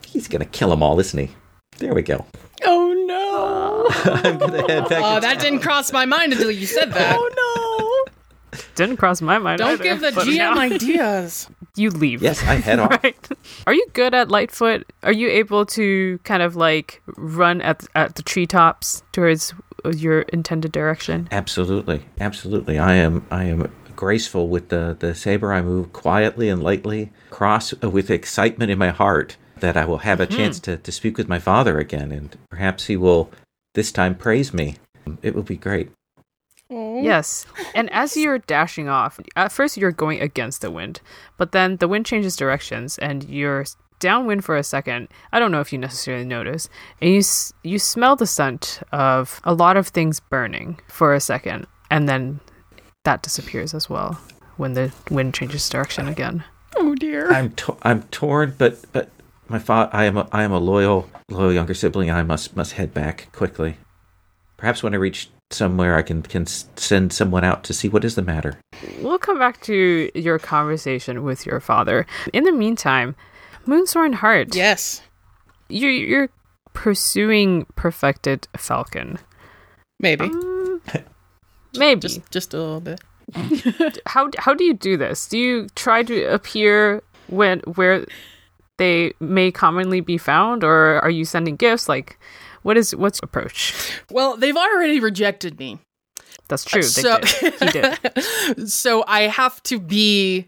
He's 0.07 0.27
gonna 0.27 0.45
kill 0.45 0.69
them 0.69 0.83
all, 0.83 0.99
isn't 0.99 1.19
he? 1.19 1.35
There 1.79 1.93
we 1.95 2.03
go. 2.03 2.25
Oh 2.63 2.93
no! 3.07 4.13
I'm 4.23 4.37
gonna 4.37 4.61
head 4.67 4.87
back. 4.89 5.01
Oh, 5.03 5.19
that 5.19 5.33
town. 5.33 5.37
didn't 5.43 5.59
cross 5.61 5.91
my 5.91 6.05
mind 6.05 6.33
until 6.33 6.51
you 6.51 6.67
said 6.67 6.93
that. 6.93 7.17
Oh 7.17 7.29
no! 7.35 8.13
didn't 8.75 8.97
cross 8.97 9.21
my 9.21 9.39
mind 9.39 9.57
Don't 9.57 9.73
either, 9.73 9.83
give 9.83 10.01
the 10.01 10.11
but 10.11 10.27
GM 10.27 10.37
now 10.37 10.57
ideas. 10.59 11.49
you 11.75 11.89
leave 11.89 12.21
Yes, 12.21 12.43
I 12.43 12.55
head 12.55 12.77
off. 12.79 12.91
right 13.03 13.15
are 13.65 13.73
you 13.73 13.85
good 13.93 14.13
at 14.13 14.29
lightfoot 14.29 14.85
are 15.01 15.11
you 15.11 15.27
able 15.29 15.65
to 15.65 16.19
kind 16.23 16.43
of 16.43 16.55
like 16.55 17.01
run 17.17 17.61
at 17.61 17.83
at 17.95 18.13
the 18.15 18.21
treetops 18.21 19.01
towards 19.11 19.53
your 19.91 20.21
intended 20.21 20.71
direction 20.71 21.27
Absolutely, 21.31 22.05
absolutely. 22.19 22.77
I 22.77 22.93
am 22.93 23.25
I 23.31 23.45
am 23.45 23.71
graceful 24.03 24.49
with 24.49 24.67
the 24.67 24.97
the 24.99 25.15
saber. 25.15 25.53
I 25.53 25.61
move 25.61 25.93
quietly 25.93 26.49
and 26.49 26.61
lightly, 26.61 27.11
cross 27.29 27.73
uh, 27.81 27.89
with 27.89 28.09
excitement 28.09 28.69
in 28.69 28.77
my 28.77 28.89
heart 28.89 29.37
that 29.59 29.77
I 29.77 29.85
will 29.85 29.99
have 29.99 30.19
a 30.19 30.25
chance 30.25 30.59
to, 30.61 30.75
to 30.75 30.91
speak 30.91 31.17
with 31.17 31.29
my 31.29 31.39
father 31.39 31.79
again, 31.79 32.11
and 32.11 32.35
perhaps 32.49 32.87
he 32.87 32.97
will 32.97 33.31
this 33.75 33.93
time 33.93 34.15
praise 34.15 34.53
me. 34.53 34.75
It 35.21 35.33
will 35.35 35.43
be 35.43 35.55
great. 35.55 35.89
Yes. 36.69 37.45
And 37.75 37.89
as 37.91 38.17
you're 38.17 38.39
dashing 38.39 38.89
off, 38.89 39.19
at 39.35 39.51
first 39.51 39.77
you're 39.77 39.91
going 39.91 40.19
against 40.21 40.61
the 40.61 40.71
wind, 40.71 41.01
but 41.37 41.51
then 41.51 41.77
the 41.77 41.87
wind 41.87 42.05
changes 42.05 42.35
directions 42.35 42.97
and 42.97 43.23
you're 43.29 43.65
downwind 43.99 44.43
for 44.43 44.57
a 44.57 44.63
second. 44.63 45.07
I 45.31 45.39
don't 45.39 45.51
know 45.51 45.61
if 45.61 45.71
you 45.71 45.77
necessarily 45.77 46.25
notice. 46.25 46.67
And 46.99 47.11
you 47.11 47.21
you 47.63 47.79
smell 47.79 48.15
the 48.15 48.25
scent 48.25 48.81
of 48.91 49.39
a 49.43 49.53
lot 49.53 49.77
of 49.77 49.87
things 49.87 50.19
burning 50.19 50.79
for 50.87 51.13
a 51.13 51.19
second 51.19 51.67
and 51.91 52.09
then 52.09 52.39
that 53.03 53.21
disappears 53.21 53.73
as 53.73 53.89
well 53.89 54.19
when 54.57 54.73
the 54.73 54.91
wind 55.09 55.33
changes 55.33 55.67
direction 55.69 56.07
again. 56.07 56.43
Oh 56.75 56.95
dear. 56.95 57.31
I'm 57.31 57.51
to- 57.51 57.77
I'm 57.83 58.03
torn, 58.03 58.55
but 58.57 58.79
but 58.91 59.09
my 59.47 59.59
father, 59.59 59.89
I 59.93 60.05
am 60.05 60.17
a, 60.17 60.27
I 60.31 60.43
am 60.43 60.51
a 60.51 60.59
loyal 60.59 61.09
loyal 61.29 61.53
younger 61.53 61.73
sibling. 61.73 62.09
and 62.09 62.17
I 62.17 62.23
must 62.23 62.55
must 62.55 62.73
head 62.73 62.93
back 62.93 63.29
quickly. 63.31 63.77
Perhaps 64.57 64.81
when 64.83 64.93
I 64.93 64.97
reach 64.97 65.29
somewhere, 65.51 65.95
I 65.95 66.01
can 66.01 66.21
can 66.23 66.45
send 66.47 67.11
someone 67.13 67.43
out 67.43 67.63
to 67.65 67.73
see 67.73 67.89
what 67.89 68.05
is 68.05 68.15
the 68.15 68.21
matter. 68.21 68.57
We'll 69.01 69.19
come 69.19 69.37
back 69.37 69.61
to 69.63 70.09
your 70.15 70.39
conversation 70.39 71.23
with 71.23 71.45
your 71.45 71.59
father. 71.59 72.05
In 72.31 72.43
the 72.45 72.51
meantime, 72.51 73.15
Moonsworn 73.67 74.15
Heart, 74.15 74.55
Yes. 74.55 75.01
you're, 75.69 75.91
you're 75.91 76.29
pursuing 76.73 77.65
perfected 77.75 78.47
falcon. 78.57 79.19
Maybe. 79.99 80.25
Um, 80.25 80.52
Maybe. 81.77 82.01
just 82.01 82.31
just 82.31 82.53
a 82.53 82.57
little 82.57 82.81
bit. 82.81 83.01
how 84.05 84.29
how 84.37 84.53
do 84.53 84.63
you 84.63 84.73
do 84.73 84.97
this? 84.97 85.27
Do 85.27 85.37
you 85.37 85.67
try 85.75 86.03
to 86.03 86.25
appear 86.25 87.01
when 87.27 87.59
where 87.75 88.05
they 88.77 89.13
may 89.19 89.51
commonly 89.51 90.01
be 90.01 90.17
found, 90.17 90.63
or 90.63 90.99
are 90.99 91.09
you 91.09 91.25
sending 91.25 91.55
gifts? 91.55 91.87
Like, 91.87 92.19
what 92.63 92.77
is 92.77 92.95
what's 92.95 93.19
your 93.21 93.27
approach? 93.27 94.01
Well, 94.11 94.37
they've 94.37 94.57
already 94.57 94.99
rejected 94.99 95.59
me. 95.59 95.79
That's 96.47 96.65
true. 96.65 96.81
They 96.81 96.87
so 96.87 97.19
did. 97.19 97.53
He 97.55 97.67
did. 97.67 98.69
so 98.69 99.03
I 99.07 99.21
have 99.21 99.61
to 99.63 99.79
be 99.79 100.47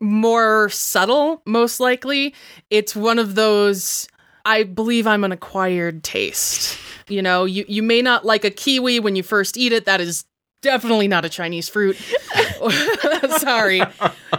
more 0.00 0.70
subtle, 0.70 1.42
most 1.46 1.78
likely. 1.78 2.34
It's 2.70 2.96
one 2.96 3.18
of 3.18 3.34
those 3.34 4.08
I 4.44 4.62
believe 4.62 5.06
I'm 5.06 5.24
an 5.24 5.32
acquired 5.32 6.02
taste. 6.02 6.78
You 7.08 7.22
know, 7.22 7.44
you, 7.44 7.64
you 7.68 7.82
may 7.82 8.02
not 8.02 8.24
like 8.24 8.44
a 8.44 8.50
kiwi 8.50 9.00
when 9.00 9.16
you 9.16 9.22
first 9.22 9.56
eat 9.56 9.72
it. 9.72 9.84
That 9.84 10.00
is 10.00 10.24
definitely 10.62 11.08
not 11.08 11.24
a 11.24 11.28
Chinese 11.28 11.68
fruit. 11.68 11.96
Sorry. 13.38 13.80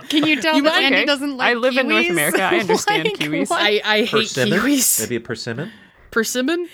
Can 0.09 0.25
you 0.25 0.41
tell 0.41 0.55
You 0.55 0.63
that 0.63 0.73
might- 0.81 0.83
Andi 0.83 0.95
Okay. 0.97 1.05
doesn't 1.05 1.37
like 1.37 1.47
I 1.49 1.53
live 1.55 1.77
in 1.77 1.87
North? 1.87 2.09
America. 2.09 2.43
I 2.43 2.57
understand 2.59 3.03
Like, 3.05 3.15
kiwis. 3.17 3.49
what? 3.49 3.61
I, 3.61 3.81
I 3.83 3.97
hate 4.03 4.09
Persimmon? 4.11 4.59
kiwis. 4.59 4.99
Maybe 5.01 5.15
a 5.15 5.19
persimmon. 5.21 5.71
Persimmon? 6.11 6.67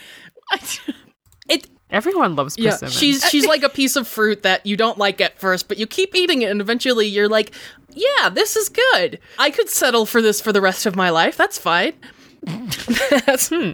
It 1.49 1.67
Everyone 1.89 2.35
loves 2.35 2.55
yeah, 2.57 2.71
persimmon. 2.71 2.91
she's 2.91 3.23
she's 3.29 3.45
like 3.45 3.63
a 3.63 3.69
piece 3.69 3.95
of 3.95 4.07
fruit 4.09 4.43
that 4.43 4.65
you 4.65 4.75
don't 4.75 4.97
like 4.97 5.21
at 5.21 5.39
first, 5.39 5.69
but 5.69 5.77
you 5.77 5.87
keep 5.87 6.13
eating 6.15 6.41
it, 6.41 6.51
and 6.51 6.59
eventually 6.59 7.07
you're 7.07 7.29
like, 7.29 7.53
"Yeah, 7.93 8.27
this 8.27 8.57
is 8.57 8.67
good. 8.67 9.19
I 9.39 9.51
could 9.51 9.69
settle 9.69 10.05
for 10.05 10.21
this 10.21 10.41
for 10.41 10.51
the 10.51 10.59
rest 10.59 10.85
of 10.85 10.97
my 10.97 11.09
life. 11.11 11.37
That's 11.37 11.57
fine." 11.57 11.93
That's- 12.41 13.47
hmm. 13.49 13.71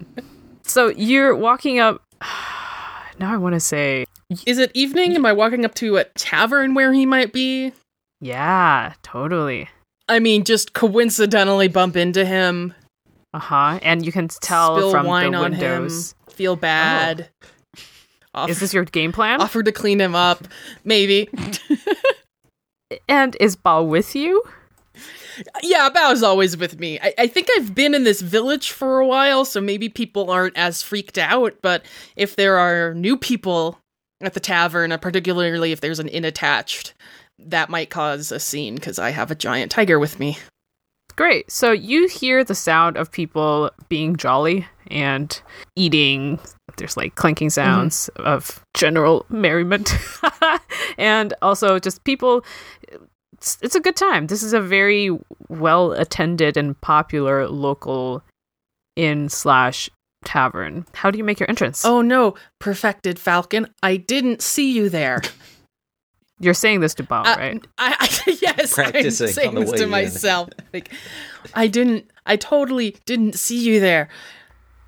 so 0.62 0.90
you're 0.90 1.36
walking 1.36 1.80
up. 1.80 2.04
Now 3.20 3.32
I 3.32 3.38
want 3.38 3.54
to 3.54 3.60
say, 3.60 4.06
Is 4.46 4.58
it 4.58 4.72
evening? 4.74 5.16
Am 5.16 5.26
I 5.26 5.34
walking 5.34 5.66
up 5.66 5.74
to 5.76 5.98
a 5.98 6.04
tavern 6.16 6.74
where 6.74 6.94
he 6.94 7.06
might 7.06 7.34
be? 7.34 7.74
yeah, 8.22 8.94
totally. 9.04 9.70
I 10.10 10.20
mean, 10.20 10.44
just 10.46 10.74
coincidentally 10.74 11.68
bump 11.68 11.96
into 11.98 12.26
him, 12.26 12.74
Uh 13.34 13.40
huh. 13.40 13.80
And 13.82 14.06
you 14.06 14.12
can 14.12 14.28
tell 14.28 14.76
spill 14.78 14.92
from 14.92 15.06
wine 15.08 15.32
the 15.32 15.38
on 15.40 15.52
windows. 15.52 16.12
him, 16.12 16.34
feel 16.34 16.56
bad. 16.56 17.30
Off- 18.36 18.50
Is 18.50 18.60
this 18.60 18.74
your 18.74 18.86
game 18.86 19.12
plan? 19.12 19.42
offer 19.42 19.62
to 19.64 19.72
clean 19.72 20.00
him 20.02 20.16
up? 20.16 20.48
Maybe. 20.84 21.30
And 23.10 23.36
is 23.40 23.56
Bao 23.56 23.88
with 23.88 24.16
you? 24.16 24.44
Yeah, 25.64 25.90
Bao's 25.90 26.22
always 26.22 26.56
with 26.56 26.80
me. 26.80 27.00
I, 27.02 27.14
I 27.18 27.28
think 27.28 27.48
I've 27.58 27.74
been 27.74 27.96
in 27.96 28.04
this 28.04 28.22
village 28.22 28.70
for 28.72 29.00
a 29.00 29.08
while, 29.08 29.46
so 29.46 29.60
maybe 29.60 29.90
people 29.90 30.30
aren't 30.30 30.56
as 30.56 30.84
freaked 30.84 31.18
out. 31.18 31.56
But 31.64 31.84
if 32.16 32.36
there 32.36 32.60
are 32.60 32.94
new 32.94 33.18
people 33.18 33.80
at 34.26 34.34
the 34.34 34.40
tavern, 34.40 34.92
uh, 34.92 34.98
particularly 34.98 35.72
if 35.72 35.82
there's 35.82 36.00
an 36.00 36.08
inn 36.08 36.26
attached, 36.26 36.94
that 37.40 37.70
might 37.70 37.90
cause 37.90 38.32
a 38.32 38.40
scene 38.40 38.76
because 38.76 39.00
I 39.00 39.10
have 39.10 39.32
a 39.32 39.36
giant 39.36 39.72
tiger 39.72 40.00
with 40.00 40.20
me. 40.20 40.38
Great. 41.16 41.52
So 41.52 41.72
you 41.72 42.08
hear 42.08 42.44
the 42.44 42.56
sound 42.56 42.98
of 42.98 43.12
people 43.12 43.70
being 43.88 44.16
jolly 44.16 44.68
and 44.88 45.42
eating. 45.76 46.40
There's 46.78 46.98
like 46.98 47.16
clanking 47.16 47.52
sounds 47.52 48.10
of 48.18 48.64
general 48.74 49.26
merriment. 49.30 49.94
and 50.98 51.34
also 51.42 51.78
just 51.80 52.04
people. 52.04 52.44
It's, 53.34 53.58
it's 53.62 53.76
a 53.76 53.80
good 53.80 53.96
time. 53.96 54.28
This 54.28 54.42
is 54.42 54.54
a 54.54 54.62
very 54.62 55.16
well 55.50 55.92
attended 55.92 56.58
and 56.58 56.80
popular 56.82 57.48
local 57.48 58.24
inn 58.96 59.30
slash 59.30 59.90
tavern. 60.24 60.86
How 60.94 61.12
do 61.12 61.18
you 61.18 61.24
make 61.24 61.40
your 61.40 61.50
entrance? 61.50 61.84
Oh 61.86 62.02
no, 62.02 62.36
perfected 62.60 63.20
Falcon! 63.20 63.68
I 63.84 63.98
didn't 63.98 64.42
see 64.42 64.72
you 64.72 64.90
there. 64.90 65.22
You're 66.40 66.54
saying 66.54 66.82
this 66.82 66.94
to 66.96 67.04
Bao, 67.04 67.26
Uh, 67.26 67.36
right? 67.38 67.66
I, 67.78 67.96
I 68.00 68.38
yes, 68.42 68.74
Practicing 68.74 69.28
I'm 69.28 69.34
saying 69.34 69.56
this 69.56 69.72
to 69.72 69.84
in. 69.84 69.90
myself. 69.90 70.50
Like, 70.74 70.92
I 71.54 71.68
didn't. 71.68 72.10
I 72.26 72.36
totally 72.36 72.98
didn't 73.06 73.36
see 73.36 73.60
you 73.64 73.80
there. 73.80 74.10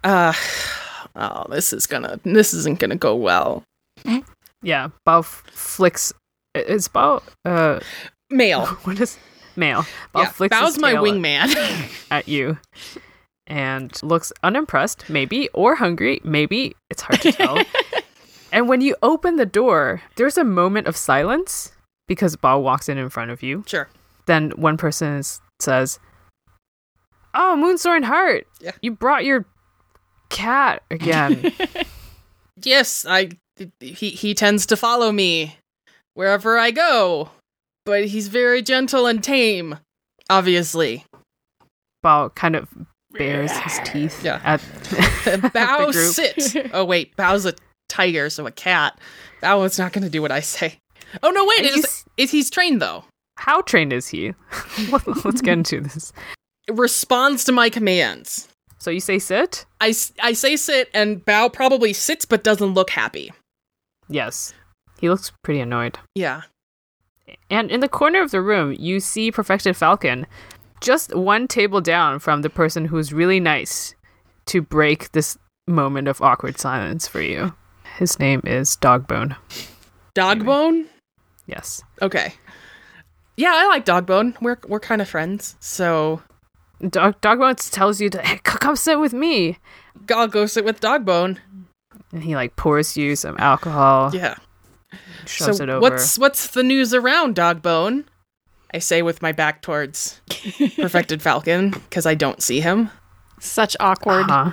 Uh, 0.04 0.34
oh, 1.15 1.45
this 1.50 1.71
is 1.71 1.88
gonna. 1.88 2.19
This 2.24 2.54
isn't 2.54 2.80
gonna 2.80 2.95
go 2.98 3.15
well. 3.15 3.63
Yeah. 4.62 4.89
Bao 5.08 5.19
f- 5.19 5.43
flicks. 5.52 6.12
Is 6.56 6.88
Bao. 6.88 7.21
Uh, 7.45 7.80
Male. 8.30 8.65
what 8.84 9.00
is. 9.00 9.17
male. 9.56 9.84
Bao 10.13 10.24
yeah, 10.24 10.30
flicks 10.30 10.56
Bao's 10.58 10.74
his 10.76 10.80
my 10.80 10.93
tail 10.93 11.04
wingman. 11.04 12.06
at 12.12 12.28
you 12.28 12.58
and 13.47 13.91
looks 14.03 14.31
unimpressed, 14.43 15.10
maybe, 15.10 15.49
or 15.53 15.75
hungry, 15.75 16.19
maybe. 16.23 16.75
It's 16.89 17.01
hard 17.01 17.21
to 17.21 17.31
tell. 17.31 17.58
and 18.51 18.67
when 18.67 18.81
you 18.81 18.95
open 19.03 19.36
the 19.36 19.45
door, 19.45 20.01
there's 20.15 20.38
a 20.38 20.43
moment 20.43 20.88
of 20.88 20.95
silence 20.97 21.71
because 22.08 22.36
Bao 22.36 22.62
walks 22.62 22.89
in 22.89 22.97
in 22.97 23.10
front 23.10 23.31
of 23.31 23.41
you. 23.43 23.63
sure. 23.67 23.88
Then 24.25 24.51
one 24.55 24.77
person 24.77 25.19
s- 25.19 25.39
says, 25.60 25.99
"Oh, 27.34 27.55
Moonsworn 27.58 28.03
Heart, 28.05 28.47
Yeah. 28.60 28.71
you 28.81 28.91
brought 28.91 29.25
your 29.25 29.45
cat 30.29 30.81
again." 30.91 31.53
Yes, 32.63 33.05
I 33.08 33.31
he 33.81 34.10
he 34.12 34.34
tends 34.34 34.65
to 34.67 34.77
follow 34.77 35.12
me 35.12 35.58
wherever 36.13 36.58
I 36.58 36.71
go, 36.71 37.29
but 37.86 38.05
he's 38.05 38.29
very 38.29 38.62
gentle 38.62 39.05
and 39.08 39.21
tame. 39.21 39.77
Obviously, 40.29 41.03
Bao 42.03 42.34
kind 42.34 42.55
of 42.55 42.69
bares 43.17 43.51
his 43.51 43.80
teeth 43.86 44.23
Yeah. 44.23 44.39
at 44.43 44.60
Bao 45.25 45.88
the 45.88 45.91
group. 45.91 46.13
sit. 46.13 46.69
Oh 46.73 46.86
wait, 46.86 47.15
Bao's 47.17 47.45
a 47.45 47.54
tiger, 47.89 48.30
so 48.30 48.45
a 48.47 48.51
cat. 48.51 48.99
Bao 49.41 49.65
is 49.65 49.78
not 49.80 49.93
going 49.93 50.04
to 50.04 50.10
do 50.10 50.21
what 50.21 50.32
I 50.32 50.39
say. 50.39 50.78
Oh 51.23 51.30
no, 51.30 51.45
wait, 51.45 51.65
is, 51.65 51.75
you 52.17 52.23
is 52.23 52.32
he's 52.32 52.49
trained 52.49 52.82
though? 52.82 53.04
How 53.38 53.62
trained 53.62 53.93
is 53.93 54.08
he? 54.08 54.34
Let's 55.23 55.41
get 55.41 55.58
into 55.58 55.82
this. 55.82 56.13
Responds 56.69 57.43
to 57.45 57.51
my 57.51 57.69
commands. 57.69 58.47
So 58.80 58.91
you 58.91 58.99
say 58.99 59.19
sit? 59.19 59.65
I, 59.82 59.93
I 60.21 60.34
say 60.34 60.56
sit, 60.56 60.89
and 60.93 61.23
Bao 61.25 61.51
probably 61.51 61.91
sits 61.93 62.25
but 62.25 62.43
doesn't 62.43 62.73
look 62.73 62.89
happy. 62.91 63.32
Yes. 64.10 64.54
He 64.99 65.10
looks 65.10 65.32
pretty 65.43 65.60
annoyed. 65.60 65.97
Yeah. 66.15 66.41
And 67.49 67.71
in 67.71 67.80
the 67.80 67.89
corner 67.89 68.21
of 68.21 68.32
the 68.32 68.41
room, 68.41 68.75
you 68.78 68.99
see 68.99 69.32
Perfected 69.32 69.75
Falcon 69.75 70.28
just 70.82 71.16
one 71.16 71.48
table 71.48 71.82
down 71.82 72.20
from 72.20 72.42
the 72.42 72.50
person 72.50 72.86
who's 72.86 73.14
really 73.14 73.40
nice 73.40 73.96
to 74.48 74.62
break 74.62 75.12
this 75.12 75.38
moment 75.68 76.08
of 76.08 76.22
awkward 76.22 76.60
silence 76.60 77.08
for 77.08 77.22
you. 77.22 77.54
His 77.98 78.20
name 78.20 78.42
is 78.46 78.76
Dogbone. 78.78 79.36
Dogbone? 80.16 80.86
Yes. 81.48 81.82
Okay. 82.02 82.34
Yeah, 83.38 83.52
I 83.54 83.68
like 83.68 83.86
Dogbone. 83.86 84.40
We're 84.42 84.58
we're 84.68 84.80
kind 84.80 85.02
of 85.02 85.10
friends, 85.10 85.56
so 85.60 86.22
Dog 86.90 87.20
Dogbone 87.22 87.70
tells 87.72 88.00
you 88.00 88.10
to 88.10 88.22
hey, 88.22 88.40
come 88.44 88.76
sit 88.76 89.00
with 89.00 89.14
me. 89.14 89.58
I'll 90.14 90.28
go 90.28 90.46
sit 90.46 90.64
with 90.66 90.80
Dogbone. 90.80 91.38
And 92.12 92.24
he 92.24 92.36
like 92.36 92.56
pours 92.56 92.96
you 92.96 93.16
some 93.16 93.36
alcohol, 93.40 94.12
Yeah. 94.14 94.36
shoves 95.26 95.58
so 95.58 95.64
it 95.64 95.70
over. 95.70 95.82
what's 95.82 96.18
what's 96.18 96.48
the 96.52 96.64
news 96.64 96.94
around 96.94 97.36
Dogbone? 97.36 98.06
I 98.73 98.80
say 98.80 99.01
with 99.01 99.21
my 99.21 99.32
back 99.32 99.62
towards 99.62 100.19
Perfected 100.75 101.21
Falcon 101.21 101.69
because 101.71 102.06
I 102.06 102.13
don't 102.15 102.41
see 102.41 102.60
him. 102.60 102.89
Such 103.39 103.75
awkward. 103.80 104.30
Uh-huh. 104.30 104.51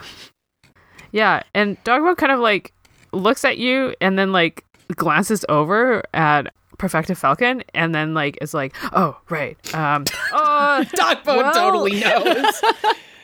Yeah, 1.12 1.42
and 1.54 1.82
Dogbone 1.84 2.16
kind 2.16 2.32
of 2.32 2.40
like 2.40 2.72
looks 3.12 3.44
at 3.44 3.58
you 3.58 3.94
and 4.00 4.18
then 4.18 4.32
like 4.32 4.64
glances 4.94 5.44
over 5.48 6.02
at 6.14 6.52
Perfected 6.78 7.18
Falcon 7.18 7.62
and 7.74 7.94
then 7.94 8.14
like 8.14 8.38
is 8.40 8.54
like, 8.54 8.74
"Oh, 8.92 9.18
right. 9.28 9.56
Um 9.74 10.04
uh 10.32 10.84
Dogbone 10.84 11.36
Well- 11.36 11.52
totally 11.54 12.00
knows. 12.00 12.62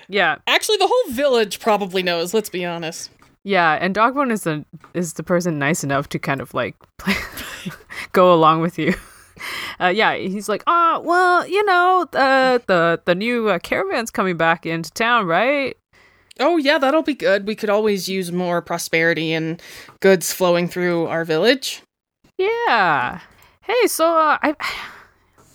yeah. 0.09 0.37
Actually, 0.47 0.77
the 0.79 0.87
whole 0.89 1.13
village 1.15 1.61
probably 1.61 2.03
knows. 2.03 2.35
Let's 2.35 2.51
be 2.51 2.65
honest. 2.65 3.11
Yeah, 3.45 3.79
and 3.81 3.95
Dogbone 3.95 4.31
is 4.33 4.43
the 4.43 4.65
is 4.95 5.15
the 5.15 5.23
person 5.23 5.59
nice 5.59 5.83
enough 5.83 6.09
to 6.11 6.19
kind 6.19 6.41
of 6.41 6.53
like 6.55 6.77
play, 6.99 7.15
go 8.13 8.35
along 8.35 8.61
with 8.61 8.79
you. 8.79 8.95
Uh, 9.81 9.87
yeah, 9.87 10.17
he's 10.17 10.49
like, 10.49 10.65
"Oh, 10.67 11.01
well, 11.05 11.47
you 11.47 11.65
know, 11.65 12.05
uh, 12.13 12.59
the 12.67 13.01
the 13.05 13.15
new 13.15 13.49
uh, 13.49 13.61
caravan's 13.61 14.11
coming 14.11 14.37
back 14.37 14.67
into 14.67 14.91
town, 14.91 15.27
right?" 15.27 15.77
Oh 16.41 16.57
yeah, 16.57 16.79
that'll 16.79 17.03
be 17.03 17.15
good. 17.15 17.47
We 17.47 17.55
could 17.55 17.71
always 17.71 18.09
use 18.09 18.33
more 18.33 18.61
prosperity 18.61 19.33
and 19.33 19.63
goods 20.01 20.33
flowing 20.33 20.67
through 20.67 21.07
our 21.07 21.25
village. 21.25 21.83
Yeah. 22.39 23.21
Hey, 23.63 23.87
so 23.87 24.07
uh, 24.07 24.39
I 24.43 24.57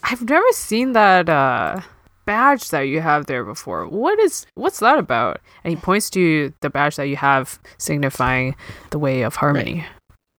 I've 0.03 0.27
never 0.29 0.45
seen 0.51 0.93
that 0.93 1.29
uh 1.29 1.81
badge 2.25 2.69
that 2.69 2.81
you 2.81 3.01
have 3.01 3.25
there 3.25 3.43
before. 3.43 3.87
What 3.87 4.19
is 4.19 4.45
what's 4.55 4.79
that 4.79 4.97
about? 4.99 5.41
And 5.63 5.71
he 5.71 5.77
points 5.77 6.09
to 6.11 6.53
the 6.61 6.69
badge 6.69 6.95
that 6.97 7.07
you 7.07 7.15
have 7.15 7.59
signifying 7.77 8.55
the 8.91 8.99
way 8.99 9.21
of 9.21 9.35
harmony. 9.35 9.85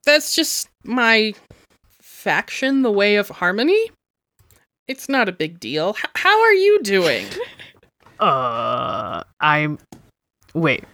That's 0.05 0.35
just 0.35 0.69
my 0.85 1.35
faction, 2.25 2.81
the 2.81 2.91
way 2.91 3.17
of 3.17 3.29
harmony. 3.29 3.91
It's 4.89 5.09
not 5.09 5.29
a 5.29 5.33
big 5.33 5.61
deal. 5.61 5.95
H- 5.99 6.11
how 6.17 6.41
are 6.41 6.55
you 6.55 6.83
doing? 6.83 7.27
Uh, 8.21 9.25
I'm 9.41 9.77
wait. 10.55 10.85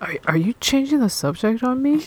Are 0.00 0.14
are 0.26 0.36
you 0.36 0.52
changing 0.54 0.98
the 0.98 1.08
subject 1.08 1.62
on 1.62 1.80
me? 1.80 2.06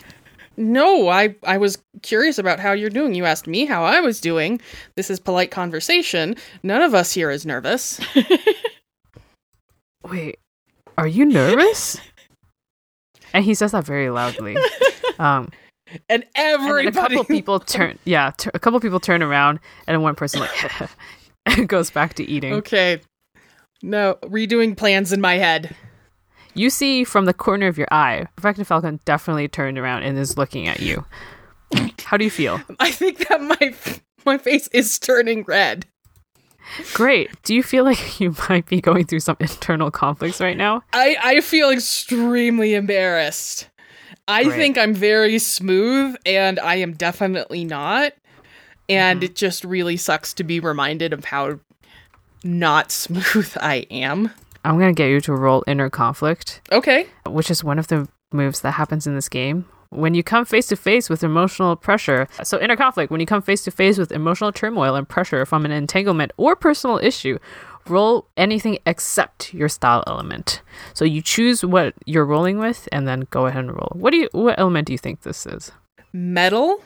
no, 0.57 1.07
I 1.07 1.33
I 1.43 1.57
was 1.57 1.77
curious 2.01 2.37
about 2.37 2.59
how 2.59 2.73
you're 2.73 2.89
doing. 2.89 3.15
You 3.15 3.23
asked 3.23 3.47
me 3.47 3.65
how 3.65 3.85
I 3.85 4.01
was 4.01 4.19
doing. 4.19 4.59
This 4.95 5.09
is 5.09 5.21
polite 5.21 5.49
conversation. 5.49 6.35
None 6.61 6.81
of 6.81 6.93
us 6.93 7.13
here 7.13 7.31
is 7.31 7.45
nervous. 7.45 8.01
Wait, 10.03 10.39
are 10.97 11.07
you 11.07 11.23
nervous? 11.23 12.01
and 13.33 13.45
he 13.45 13.53
says 13.53 13.71
that 13.71 13.85
very 13.85 14.09
loudly. 14.09 14.57
Um, 15.19 15.49
And 16.09 16.25
everybody. 16.35 16.87
and 16.87 16.95
a 16.95 16.99
couple 16.99 17.23
people 17.23 17.59
turn. 17.75 17.97
Yeah, 18.05 18.31
t- 18.37 18.49
a 18.53 18.59
couple 18.59 18.79
people 18.79 18.99
turn 18.99 19.21
around, 19.23 19.59
and 19.87 20.01
one 20.03 20.15
person 20.15 20.41
like 20.41 21.67
goes 21.67 21.89
back 21.89 22.13
to 22.15 22.23
eating. 22.23 22.53
Okay. 22.53 23.01
No, 23.83 24.15
redoing 24.23 24.75
plans 24.75 25.13
in 25.13 25.21
my 25.21 25.35
head. 25.35 25.75
You 26.53 26.69
see 26.71 27.03
from 27.03 27.25
the 27.25 27.33
corner 27.33 27.67
of 27.67 27.77
your 27.77 27.87
eye, 27.91 28.25
Perfected 28.35 28.65
Falcon 28.65 28.99
definitely 29.05 29.47
turned 29.47 29.77
around 29.77 30.03
and 30.03 30.17
is 30.17 30.37
looking 30.37 30.67
at 30.67 30.79
you. 30.79 31.05
How 32.03 32.17
do 32.17 32.23
you 32.23 32.31
feel? 32.31 32.59
I 32.79 32.91
think 32.91 33.27
that 33.27 33.41
my 33.41 33.75
my 34.25 34.37
face 34.37 34.67
is 34.69 34.97
turning 34.97 35.43
red. 35.43 35.85
Great. 36.93 37.29
Do 37.43 37.53
you 37.55 37.63
feel 37.63 37.83
like 37.85 38.19
you 38.19 38.35
might 38.49 38.65
be 38.65 38.81
going 38.81 39.05
through 39.05 39.21
some 39.21 39.37
internal 39.39 39.91
conflicts 39.91 40.41
right 40.41 40.57
now? 40.57 40.81
I 40.93 41.15
I 41.21 41.41
feel 41.41 41.69
extremely 41.69 42.73
embarrassed. 42.73 43.69
I 44.27 44.43
Great. 44.43 44.55
think 44.55 44.77
I'm 44.77 44.93
very 44.93 45.39
smooth 45.39 46.15
and 46.25 46.59
I 46.59 46.75
am 46.75 46.93
definitely 46.93 47.63
not. 47.63 48.13
And 48.89 49.19
mm-hmm. 49.19 49.25
it 49.25 49.35
just 49.35 49.63
really 49.63 49.97
sucks 49.97 50.33
to 50.35 50.43
be 50.43 50.59
reminded 50.59 51.13
of 51.13 51.25
how 51.25 51.59
not 52.43 52.91
smooth 52.91 53.51
I 53.59 53.85
am. 53.91 54.31
I'm 54.65 54.77
gonna 54.79 54.93
get 54.93 55.07
you 55.07 55.21
to 55.21 55.33
roll 55.33 55.63
inner 55.65 55.89
conflict, 55.89 56.61
Okay. 56.71 57.07
which 57.25 57.49
is 57.49 57.63
one 57.63 57.79
of 57.79 57.87
the 57.87 58.07
moves 58.33 58.61
that 58.61 58.71
happens 58.71 59.07
in 59.07 59.15
this 59.15 59.29
game. 59.29 59.65
When 59.89 60.13
you 60.13 60.23
come 60.23 60.43
face 60.43 60.67
to 60.67 60.75
face 60.75 61.09
with 61.09 61.23
emotional 61.23 61.77
pressure, 61.77 62.27
so 62.43 62.59
inner 62.59 62.75
conflict, 62.75 63.09
when 63.09 63.21
you 63.21 63.25
come 63.25 63.41
face 63.41 63.63
to 63.63 63.71
face 63.71 63.97
with 63.97 64.11
emotional 64.11 64.51
turmoil 64.51 64.95
and 64.95 65.07
pressure 65.07 65.45
from 65.45 65.63
an 65.63 65.71
entanglement 65.71 66.33
or 66.35 66.57
personal 66.57 66.97
issue, 66.97 67.39
roll 67.89 68.27
anything 68.37 68.79
except 68.85 69.53
your 69.53 69.69
style 69.69 70.03
element. 70.07 70.61
So 70.93 71.05
you 71.05 71.21
choose 71.21 71.63
what 71.63 71.93
you're 72.05 72.25
rolling 72.25 72.59
with 72.59 72.87
and 72.91 73.07
then 73.07 73.27
go 73.29 73.45
ahead 73.45 73.63
and 73.63 73.73
roll. 73.73 73.91
What 73.93 74.11
do 74.11 74.17
you 74.17 74.29
what 74.31 74.59
element 74.59 74.87
do 74.87 74.93
you 74.93 74.97
think 74.97 75.21
this 75.21 75.45
is? 75.45 75.71
Metal, 76.13 76.81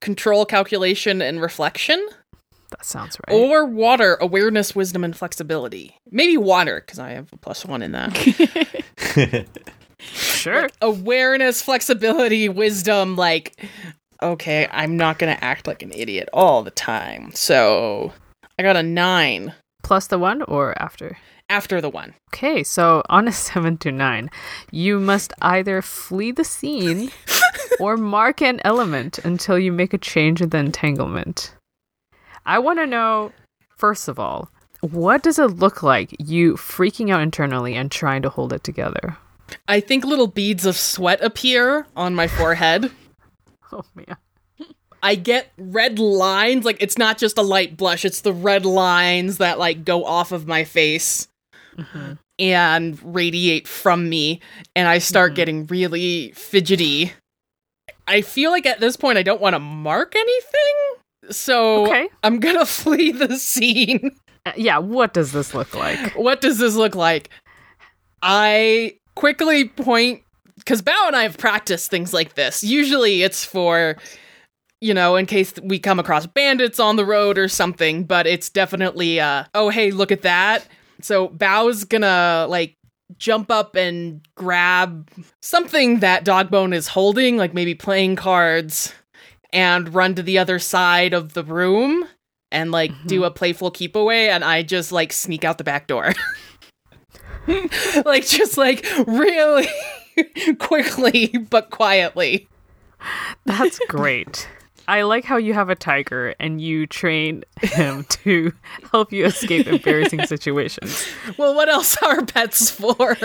control, 0.00 0.44
calculation, 0.44 1.22
and 1.22 1.40
reflection. 1.40 2.06
That 2.70 2.84
sounds 2.84 3.18
right. 3.26 3.36
Or 3.36 3.66
water, 3.66 4.16
awareness, 4.20 4.76
wisdom, 4.76 5.02
and 5.02 5.16
flexibility. 5.16 5.96
Maybe 6.10 6.36
water, 6.36 6.80
because 6.84 7.00
I 7.00 7.10
have 7.10 7.32
a 7.32 7.36
plus 7.36 7.64
one 7.64 7.82
in 7.82 7.92
that. 7.92 9.48
sure. 9.98 10.68
awareness, 10.80 11.62
flexibility, 11.62 12.48
wisdom, 12.48 13.16
like 13.16 13.60
okay, 14.22 14.68
I'm 14.70 14.96
not 14.96 15.18
going 15.18 15.34
to 15.34 15.44
act 15.44 15.66
like 15.66 15.82
an 15.82 15.92
idiot 15.92 16.28
all 16.32 16.62
the 16.62 16.70
time. 16.70 17.30
So, 17.34 18.12
I 18.58 18.62
got 18.62 18.76
a 18.76 18.82
9 18.82 19.54
Plus 19.82 20.06
the 20.06 20.18
1 20.18 20.42
or 20.42 20.80
after? 20.80 21.18
after 21.50 21.80
the 21.80 21.90
1. 21.90 22.14
Okay, 22.32 22.62
so 22.62 23.02
on 23.10 23.28
a 23.28 23.32
7 23.50 23.76
to 23.78 23.92
9, 23.92 24.30
you 24.70 25.00
must 25.00 25.32
either 25.42 25.82
flee 25.82 26.30
the 26.30 26.44
scene 26.44 27.10
or 27.80 27.96
mark 27.96 28.40
an 28.40 28.60
element 28.64 29.18
until 29.18 29.58
you 29.58 29.72
make 29.72 29.92
a 29.92 29.98
change 29.98 30.40
in 30.40 30.50
the 30.50 30.58
entanglement. 30.58 31.54
I 32.46 32.58
want 32.60 32.78
to 32.78 32.86
know, 32.86 33.32
first 33.76 34.08
of 34.08 34.18
all, 34.18 34.48
what 34.80 35.22
does 35.22 35.38
it 35.38 35.58
look 35.58 35.82
like 35.82 36.16
you 36.18 36.54
freaking 36.54 37.10
out 37.10 37.20
internally 37.20 37.74
and 37.74 37.90
trying 37.90 38.22
to 38.22 38.30
hold 38.30 38.52
it 38.52 38.64
together? 38.64 39.16
I 39.68 39.80
think 39.80 40.04
little 40.04 40.28
beads 40.28 40.64
of 40.64 40.76
sweat 40.76 41.22
appear 41.22 41.86
on 41.96 42.14
my 42.14 42.28
forehead. 42.28 42.90
Oh, 43.72 43.84
man. 43.94 44.16
I 45.02 45.14
get 45.14 45.50
red 45.58 45.98
lines, 45.98 46.64
like 46.64 46.76
it's 46.80 46.98
not 46.98 47.18
just 47.18 47.38
a 47.38 47.42
light 47.42 47.76
blush, 47.76 48.04
it's 48.04 48.20
the 48.20 48.32
red 48.32 48.64
lines 48.66 49.38
that 49.38 49.58
like 49.58 49.84
go 49.84 50.04
off 50.04 50.32
of 50.32 50.46
my 50.46 50.64
face 50.64 51.28
and 52.38 52.98
radiate 53.14 53.66
from 53.66 54.08
me 54.08 54.40
and 54.76 54.86
I 54.88 54.98
start 54.98 55.34
getting 55.34 55.66
really 55.66 56.32
fidgety. 56.32 57.12
I 58.06 58.20
feel 58.22 58.50
like 58.50 58.66
at 58.66 58.80
this 58.80 58.96
point 58.96 59.16
I 59.18 59.22
don't 59.22 59.40
want 59.40 59.54
to 59.54 59.60
mark 59.60 60.14
anything. 60.16 61.30
So 61.30 61.86
Okay. 61.86 62.08
I'm 62.22 62.38
going 62.40 62.58
to 62.58 62.66
flee 62.66 63.12
the 63.12 63.36
scene. 63.38 64.10
Uh, 64.44 64.52
yeah, 64.56 64.78
what 64.78 65.14
does 65.14 65.32
this 65.32 65.54
look 65.54 65.74
like? 65.74 66.12
What 66.14 66.40
does 66.40 66.58
this 66.58 66.74
look 66.74 66.94
like? 66.94 67.30
I 68.22 68.96
quickly 69.14 69.68
point 69.68 70.22
because 70.56 70.82
Bao 70.82 71.06
and 71.06 71.16
I 71.16 71.22
have 71.22 71.38
practiced 71.38 71.90
things 71.90 72.12
like 72.12 72.34
this. 72.34 72.62
Usually 72.62 73.22
it's 73.22 73.44
for, 73.44 73.96
you 74.80 74.94
know, 74.94 75.16
in 75.16 75.26
case 75.26 75.52
we 75.62 75.78
come 75.78 75.98
across 75.98 76.26
bandits 76.26 76.80
on 76.80 76.96
the 76.96 77.04
road 77.04 77.38
or 77.38 77.48
something, 77.48 78.04
but 78.04 78.26
it's 78.26 78.48
definitely, 78.48 79.20
uh, 79.20 79.44
oh, 79.54 79.68
hey, 79.68 79.90
look 79.90 80.10
at 80.10 80.22
that. 80.22 80.66
So 81.02 81.28
Bao's 81.28 81.84
gonna, 81.84 82.46
like, 82.48 82.76
jump 83.18 83.50
up 83.50 83.74
and 83.74 84.20
grab 84.36 85.10
something 85.42 86.00
that 86.00 86.24
Dogbone 86.24 86.74
is 86.74 86.88
holding, 86.88 87.36
like 87.36 87.52
maybe 87.52 87.74
playing 87.74 88.16
cards, 88.16 88.94
and 89.52 89.92
run 89.94 90.14
to 90.14 90.22
the 90.22 90.38
other 90.38 90.58
side 90.58 91.12
of 91.12 91.34
the 91.34 91.44
room 91.44 92.06
and, 92.52 92.72
like, 92.72 92.90
do 93.06 93.24
a 93.24 93.30
playful 93.30 93.70
keep 93.70 93.94
away, 93.94 94.30
and 94.30 94.44
I 94.44 94.62
just, 94.62 94.90
like, 94.92 95.12
sneak 95.12 95.44
out 95.44 95.58
the 95.58 95.64
back 95.64 95.86
door. 95.86 96.14
like 98.04 98.26
just 98.26 98.56
like 98.56 98.86
really 99.06 99.68
quickly 100.58 101.28
but 101.50 101.70
quietly. 101.70 102.48
That's 103.46 103.78
great. 103.88 104.48
I 104.90 105.02
like 105.02 105.24
how 105.24 105.36
you 105.36 105.54
have 105.54 105.70
a 105.70 105.76
tiger 105.76 106.34
and 106.40 106.60
you 106.60 106.84
train 106.84 107.44
him 107.62 108.02
to 108.08 108.52
help 108.90 109.12
you 109.12 109.24
escape 109.24 109.68
embarrassing 109.68 110.26
situations. 110.26 111.08
Well, 111.38 111.54
what 111.54 111.68
else 111.68 111.96
are 112.02 112.26
pets 112.26 112.72
for? 112.72 113.16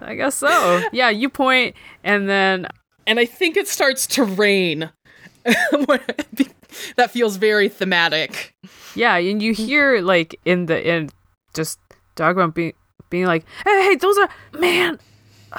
I 0.00 0.16
guess 0.16 0.34
so. 0.34 0.82
Yeah, 0.92 1.08
you 1.08 1.28
point 1.30 1.76
and 2.02 2.28
then 2.28 2.66
And 3.06 3.20
I 3.20 3.24
think 3.24 3.56
it 3.56 3.68
starts 3.68 4.04
to 4.08 4.24
rain. 4.24 4.90
that 5.44 7.10
feels 7.10 7.36
very 7.36 7.68
thematic. 7.68 8.52
yeah, 8.96 9.14
and 9.14 9.40
you 9.40 9.54
hear 9.54 10.00
like 10.00 10.40
in 10.44 10.66
the 10.66 10.76
end 10.76 11.12
just 11.54 11.78
Dogbone 12.16 12.52
being 12.52 12.72
being 13.10 13.26
like, 13.26 13.44
"Hey, 13.64 13.82
hey, 13.84 13.94
those 13.94 14.18
are 14.18 14.28
man, 14.58 14.98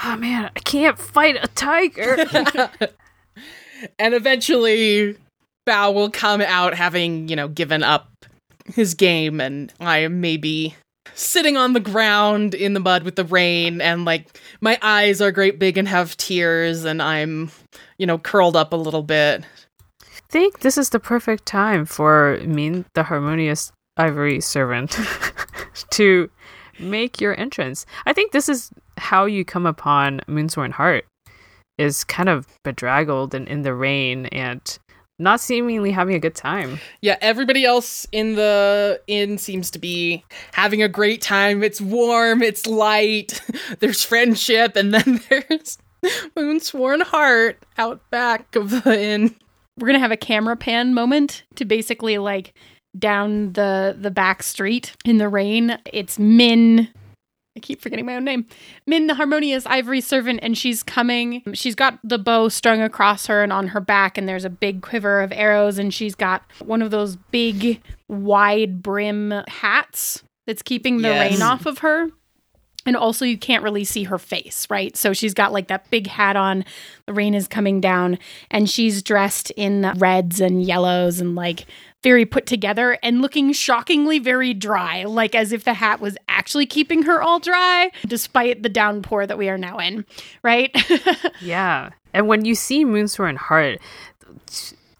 oh 0.03 0.17
man, 0.17 0.51
I 0.55 0.59
can't 0.59 0.99
fight 0.99 1.37
a 1.41 1.47
tiger." 1.47 2.25
And 3.99 4.13
eventually 4.13 5.17
Bao 5.67 5.93
will 5.93 6.09
come 6.09 6.41
out 6.41 6.73
having, 6.73 7.27
you 7.27 7.35
know, 7.35 7.47
given 7.47 7.83
up 7.83 8.09
his 8.65 8.93
game 8.93 9.39
and 9.41 9.73
I 9.79 9.99
am 9.99 10.21
maybe 10.21 10.75
sitting 11.13 11.57
on 11.57 11.73
the 11.73 11.79
ground 11.79 12.53
in 12.53 12.73
the 12.73 12.79
mud 12.79 13.03
with 13.03 13.15
the 13.15 13.25
rain 13.25 13.81
and 13.81 14.05
like 14.05 14.39
my 14.61 14.77
eyes 14.81 15.21
are 15.21 15.31
great 15.31 15.59
big 15.59 15.77
and 15.77 15.87
have 15.87 16.15
tears 16.17 16.85
and 16.85 17.01
I'm, 17.01 17.51
you 17.97 18.05
know, 18.05 18.17
curled 18.17 18.55
up 18.55 18.73
a 18.73 18.77
little 18.77 19.03
bit. 19.03 19.43
I 20.01 20.05
think 20.29 20.59
this 20.59 20.77
is 20.77 20.89
the 20.89 20.99
perfect 20.99 21.45
time 21.45 21.85
for 21.85 22.39
Min, 22.45 22.85
the 22.93 23.03
harmonious 23.03 23.71
ivory 23.97 24.39
servant, 24.39 24.97
to 25.91 26.29
make 26.79 27.19
your 27.19 27.37
entrance. 27.37 27.85
I 28.05 28.13
think 28.13 28.31
this 28.31 28.47
is 28.47 28.71
how 28.97 29.25
you 29.25 29.43
come 29.43 29.65
upon 29.65 30.21
Moonsworn 30.27 30.71
Heart, 30.71 31.05
is 31.81 32.03
kind 32.03 32.29
of 32.29 32.47
bedraggled 32.63 33.33
and 33.33 33.47
in 33.47 33.63
the 33.63 33.73
rain 33.73 34.27
and 34.27 34.79
not 35.19 35.39
seemingly 35.39 35.91
having 35.91 36.15
a 36.15 36.19
good 36.19 36.35
time. 36.35 36.79
Yeah, 37.01 37.17
everybody 37.21 37.63
else 37.63 38.07
in 38.11 38.35
the 38.35 39.01
inn 39.07 39.37
seems 39.37 39.69
to 39.71 39.79
be 39.79 40.23
having 40.53 40.81
a 40.81 40.87
great 40.87 41.21
time. 41.21 41.63
It's 41.63 41.79
warm, 41.79 42.41
it's 42.41 42.65
light, 42.65 43.39
there's 43.79 44.03
friendship, 44.03 44.75
and 44.75 44.93
then 44.93 45.21
there's 45.29 45.77
Moonsworn 46.35 47.03
Heart 47.03 47.63
out 47.77 48.01
back 48.09 48.55
of 48.55 48.83
the 48.83 48.99
inn. 48.99 49.35
We're 49.77 49.87
gonna 49.87 49.99
have 49.99 50.11
a 50.11 50.17
camera 50.17 50.57
pan 50.57 50.93
moment 50.93 51.43
to 51.55 51.65
basically 51.65 52.17
like 52.17 52.53
down 52.97 53.53
the 53.53 53.95
the 53.97 54.11
back 54.11 54.43
street 54.43 54.93
in 55.05 55.17
the 55.17 55.29
rain. 55.29 55.77
It's 55.85 56.19
Min. 56.19 56.89
I 57.55 57.59
keep 57.59 57.81
forgetting 57.81 58.05
my 58.05 58.15
own 58.15 58.23
name. 58.23 58.45
Min, 58.87 59.07
the 59.07 59.15
harmonious 59.15 59.65
ivory 59.65 59.99
servant, 59.99 60.39
and 60.41 60.57
she's 60.57 60.83
coming. 60.83 61.43
She's 61.53 61.75
got 61.75 61.99
the 62.03 62.17
bow 62.17 62.47
strung 62.47 62.81
across 62.81 63.25
her 63.27 63.43
and 63.43 63.51
on 63.51 63.67
her 63.69 63.81
back, 63.81 64.17
and 64.17 64.27
there's 64.27 64.45
a 64.45 64.49
big 64.49 64.81
quiver 64.81 65.21
of 65.21 65.33
arrows, 65.33 65.77
and 65.77 65.93
she's 65.93 66.15
got 66.15 66.43
one 66.63 66.81
of 66.81 66.91
those 66.91 67.17
big, 67.17 67.81
wide 68.07 68.81
brim 68.81 69.33
hats 69.47 70.23
that's 70.47 70.61
keeping 70.61 71.01
the 71.01 71.09
Yes. 71.09 71.31
rain 71.33 71.41
off 71.41 71.65
of 71.65 71.79
her. 71.79 72.07
And 72.83 72.95
also, 72.97 73.25
you 73.25 73.37
can't 73.37 73.63
really 73.63 73.83
see 73.83 74.05
her 74.05 74.17
face, 74.17 74.65
right? 74.69 74.97
So 74.97 75.13
she's 75.13 75.35
got 75.35 75.51
like 75.51 75.67
that 75.67 75.87
big 75.91 76.07
hat 76.07 76.35
on. 76.35 76.65
The 77.05 77.13
rain 77.13 77.35
is 77.35 77.47
coming 77.47 77.79
down, 77.79 78.17
and 78.49 78.67
she's 78.69 79.03
dressed 79.03 79.51
in 79.51 79.91
reds 79.97 80.39
and 80.41 80.63
yellows 80.63 81.19
and 81.19 81.35
like 81.35 81.65
very 82.03 82.25
put 82.25 82.45
together 82.45 82.97
and 83.03 83.21
looking 83.21 83.53
shockingly 83.53 84.19
very 84.19 84.53
dry, 84.53 85.03
like 85.03 85.35
as 85.35 85.51
if 85.51 85.63
the 85.63 85.73
hat 85.73 85.99
was 85.99 86.17
actually 86.27 86.65
keeping 86.65 87.03
her 87.03 87.21
all 87.21 87.39
dry, 87.39 87.91
despite 88.07 88.63
the 88.63 88.69
downpour 88.69 89.27
that 89.27 89.37
we 89.37 89.49
are 89.49 89.57
now 89.57 89.77
in, 89.77 90.05
right? 90.43 90.75
Yeah. 91.41 91.89
And 92.13 92.27
when 92.27 92.45
you 92.45 92.55
see 92.55 92.85
Moonsworn 92.85 93.35
Heart, 93.35 93.79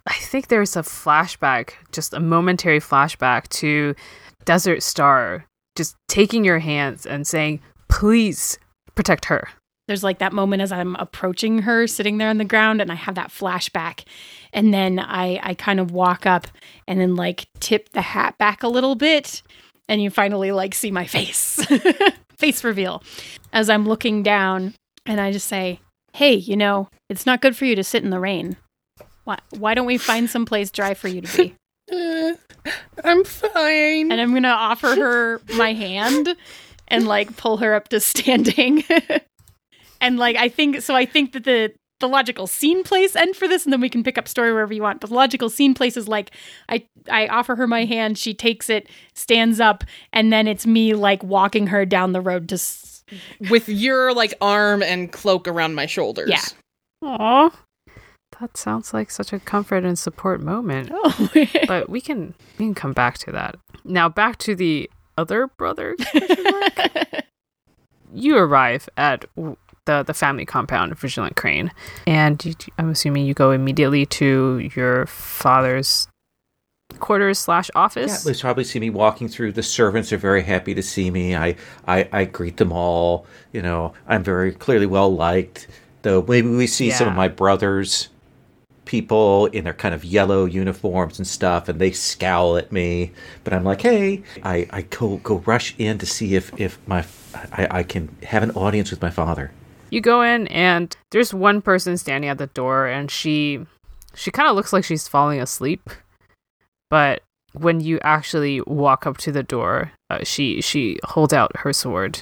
I 0.08 0.14
think 0.14 0.47
there's 0.47 0.76
a 0.76 0.82
flashback, 0.82 1.74
just 1.91 2.14
a 2.14 2.20
momentary 2.20 2.80
flashback 2.80 3.47
to 3.49 3.95
Desert 4.45 4.82
Star 4.82 5.45
just 5.76 5.95
taking 6.08 6.43
your 6.43 6.60
hands 6.60 7.06
and 7.06 7.26
saying, 7.26 7.62
please 7.88 8.58
protect 8.95 9.26
her. 9.26 9.47
There's 9.91 10.05
like 10.05 10.19
that 10.19 10.31
moment 10.31 10.61
as 10.61 10.71
I'm 10.71 10.95
approaching 10.95 11.63
her, 11.63 11.85
sitting 11.85 12.17
there 12.17 12.29
on 12.29 12.37
the 12.37 12.45
ground, 12.45 12.79
and 12.79 12.89
I 12.89 12.95
have 12.95 13.15
that 13.15 13.27
flashback. 13.27 14.05
And 14.53 14.73
then 14.73 14.99
I, 14.99 15.37
I 15.43 15.53
kind 15.53 15.81
of 15.81 15.91
walk 15.91 16.25
up 16.25 16.47
and 16.87 16.97
then 16.97 17.17
like 17.17 17.49
tip 17.59 17.89
the 17.89 18.01
hat 18.01 18.37
back 18.37 18.63
a 18.63 18.69
little 18.69 18.95
bit, 18.95 19.41
and 19.89 20.01
you 20.01 20.09
finally 20.09 20.53
like 20.53 20.73
see 20.73 20.91
my 20.91 21.05
face. 21.05 21.59
face 22.37 22.63
reveal. 22.63 23.03
As 23.51 23.69
I'm 23.69 23.85
looking 23.85 24.23
down, 24.23 24.75
and 25.05 25.19
I 25.19 25.33
just 25.33 25.49
say, 25.49 25.81
Hey, 26.13 26.35
you 26.35 26.55
know, 26.55 26.87
it's 27.09 27.25
not 27.25 27.41
good 27.41 27.57
for 27.57 27.65
you 27.65 27.75
to 27.75 27.83
sit 27.83 28.01
in 28.01 28.11
the 28.11 28.19
rain. 28.21 28.55
Why, 29.25 29.39
why 29.57 29.73
don't 29.73 29.87
we 29.87 29.97
find 29.97 30.29
some 30.29 30.45
place 30.45 30.71
dry 30.71 30.93
for 30.93 31.09
you 31.09 31.19
to 31.19 31.37
be? 31.37 31.55
Uh, 31.91 32.35
I'm 33.03 33.25
fine. 33.25 34.09
And 34.09 34.21
I'm 34.21 34.29
going 34.29 34.43
to 34.43 34.47
offer 34.47 34.95
her 34.95 35.41
my 35.57 35.73
hand 35.73 36.33
and 36.87 37.07
like 37.09 37.35
pull 37.35 37.57
her 37.57 37.73
up 37.73 37.89
to 37.89 37.99
standing. 37.99 38.85
and 40.02 40.18
like 40.18 40.36
I 40.36 40.49
think 40.49 40.82
so 40.82 40.95
I 40.95 41.06
think 41.06 41.32
that 41.32 41.45
the 41.45 41.72
the 42.02 42.08
logical 42.10 42.47
scene 42.47 42.84
place 42.84 43.16
end 43.16 43.36
for 43.36 43.47
this 43.47 43.64
and 43.64 43.72
then 43.72 43.80
we 43.80 43.88
can 43.88 44.04
pick 44.04 44.18
up 44.18 44.28
story 44.28 44.52
wherever 44.52 44.74
you 44.74 44.82
want. 44.82 44.99
But 45.02 45.12
the 45.12 45.16
logical 45.16 45.49
scene 45.52 45.74
place 45.76 45.95
is 45.95 46.08
like 46.08 46.32
I 46.68 46.84
I 47.10 47.28
offer 47.28 47.56
her 47.56 47.68
my 47.68 47.86
hand, 47.86 48.18
she 48.18 48.34
takes 48.34 48.70
it, 48.70 48.89
stands 49.14 49.60
up, 49.60 49.84
and 50.12 50.34
then 50.34 50.47
it's 50.47 50.66
me 50.66 50.93
like 50.95 51.24
walking 51.24 51.68
her 51.68 51.86
down 51.86 52.12
the 52.14 52.22
road 52.22 52.49
to 52.49 52.56
s- 52.56 53.04
With 53.52 53.70
your 53.70 54.14
like 54.16 54.34
arm 54.41 54.82
and 54.82 55.12
cloak 55.12 55.47
around 55.47 55.76
my 55.76 55.86
shoulders. 55.86 56.30
Yeah. 56.30 56.41
Aw. 57.04 57.52
That 58.39 58.58
sounds 58.58 58.93
like 58.95 59.12
such 59.12 59.32
a 59.34 59.39
comfort 59.39 59.84
and 59.84 59.99
support 59.99 60.41
moment. 60.41 60.89
Oh. 61.04 61.30
But 61.68 61.88
we 61.89 62.02
can 62.02 62.34
we 62.58 62.66
can 62.66 62.74
come 62.74 62.93
back 62.93 63.20
to 63.20 63.32
that. 63.34 63.58
Now 63.86 64.10
back 64.10 64.38
to 64.39 64.56
the 64.56 64.89
other 65.20 65.47
brother. 65.58 65.95
you 68.14 68.38
arrive 68.38 68.89
at 68.97 69.26
w- 69.36 69.58
the 69.91 70.03
the 70.03 70.13
family 70.13 70.45
compound 70.45 70.91
of 70.91 70.99
Vigilant 70.99 71.35
Crane, 71.35 71.71
and 72.07 72.43
you, 72.43 72.53
I'm 72.77 72.89
assuming 72.89 73.25
you 73.25 73.33
go 73.33 73.51
immediately 73.51 74.05
to 74.07 74.69
your 74.75 75.05
father's 75.07 76.07
quarters 76.99 77.39
slash 77.39 77.69
office. 77.75 78.25
Yeah, 78.25 78.31
they 78.31 78.39
probably 78.39 78.63
see 78.63 78.79
me 78.79 78.89
walking 78.89 79.27
through. 79.27 79.53
The 79.53 79.63
servants 79.63 80.11
are 80.11 80.17
very 80.17 80.43
happy 80.43 80.73
to 80.73 80.81
see 80.83 81.09
me. 81.09 81.35
I, 81.35 81.55
I, 81.87 82.07
I 82.11 82.25
greet 82.25 82.57
them 82.57 82.71
all. 82.71 83.25
You 83.53 83.61
know, 83.61 83.93
I'm 84.07 84.23
very 84.23 84.51
clearly 84.51 84.85
well 84.85 85.13
liked. 85.13 85.67
Though 86.03 86.21
maybe 86.27 86.49
we 86.49 86.67
see 86.67 86.89
some 86.89 87.07
of 87.07 87.15
my 87.15 87.27
brothers, 87.27 88.09
people 88.85 89.45
in 89.47 89.63
their 89.65 89.73
kind 89.73 89.93
of 89.93 90.03
yellow 90.03 90.45
uniforms 90.45 91.19
and 91.19 91.27
stuff, 91.27 91.69
and 91.69 91.79
they 91.79 91.91
scowl 91.91 92.57
at 92.57 92.71
me. 92.71 93.11
But 93.43 93.53
I'm 93.53 93.63
like, 93.63 93.81
hey, 93.81 94.23
I, 94.43 94.67
I 94.71 94.81
go 94.81 95.17
go 95.17 95.37
rush 95.45 95.75
in 95.77 95.97
to 95.99 96.05
see 96.05 96.35
if 96.35 96.59
if 96.59 96.79
my 96.87 97.05
I, 97.51 97.67
I 97.79 97.83
can 97.83 98.15
have 98.23 98.43
an 98.43 98.51
audience 98.51 98.89
with 98.91 99.01
my 99.01 99.11
father. 99.11 99.51
You 99.91 100.01
go 100.01 100.23
in 100.23 100.47
and 100.47 100.95
there's 101.11 101.33
one 101.33 101.61
person 101.61 101.97
standing 101.97 102.29
at 102.29 102.39
the 102.39 102.47
door 102.47 102.87
and 102.87 103.11
she 103.11 103.65
she 104.15 104.31
kind 104.31 104.49
of 104.49 104.55
looks 104.55 104.73
like 104.73 104.83
she's 104.83 105.07
falling 105.07 105.39
asleep. 105.39 105.89
But 106.89 107.21
when 107.53 107.81
you 107.81 107.99
actually 108.01 108.61
walk 108.61 109.05
up 109.05 109.17
to 109.17 109.31
the 109.31 109.43
door, 109.43 109.91
uh, 110.09 110.23
she 110.23 110.61
she 110.61 110.99
holds 111.03 111.33
out 111.33 111.55
her 111.57 111.73
sword 111.73 112.21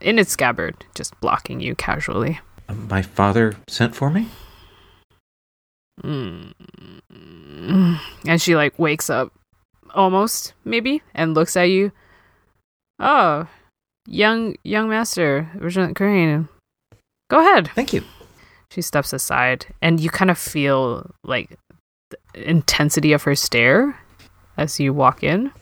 in 0.00 0.18
its 0.18 0.30
scabbard, 0.30 0.84
just 0.94 1.18
blocking 1.20 1.60
you 1.60 1.74
casually. 1.74 2.40
My 2.68 3.02
father 3.02 3.54
sent 3.66 3.94
for 3.94 4.10
me. 4.10 4.28
Mm. 6.02 6.52
And 8.26 8.40
she 8.40 8.54
like 8.54 8.78
wakes 8.78 9.10
up 9.10 9.32
almost 9.94 10.52
maybe 10.64 11.02
and 11.14 11.34
looks 11.34 11.56
at 11.56 11.70
you. 11.70 11.90
Oh, 13.00 13.48
young 14.06 14.56
young 14.62 14.88
master, 14.88 15.50
Regent 15.56 15.96
Crane. 15.96 16.48
Go 17.28 17.40
ahead. 17.40 17.70
Thank 17.74 17.92
you. 17.92 18.02
She 18.70 18.82
steps 18.82 19.12
aside, 19.12 19.66
and 19.80 20.00
you 20.00 20.10
kind 20.10 20.30
of 20.30 20.38
feel 20.38 21.10
like 21.24 21.58
the 22.10 22.18
intensity 22.50 23.12
of 23.12 23.22
her 23.22 23.34
stare 23.34 23.98
as 24.56 24.78
you 24.80 24.92
walk 24.92 25.22
in. 25.22 25.52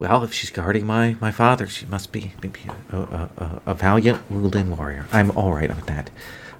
Well, 0.00 0.22
if 0.22 0.32
she's 0.32 0.50
guarding 0.50 0.86
my, 0.86 1.16
my 1.20 1.32
father, 1.32 1.66
she 1.66 1.84
must 1.86 2.12
be, 2.12 2.32
be 2.40 2.52
a, 2.90 2.96
a, 2.96 3.30
a, 3.36 3.62
a 3.66 3.74
valiant 3.74 4.22
ruling 4.30 4.76
warrior. 4.76 5.06
I'm 5.12 5.30
all 5.32 5.54
right 5.54 5.68
with 5.68 5.86
that. 5.86 6.10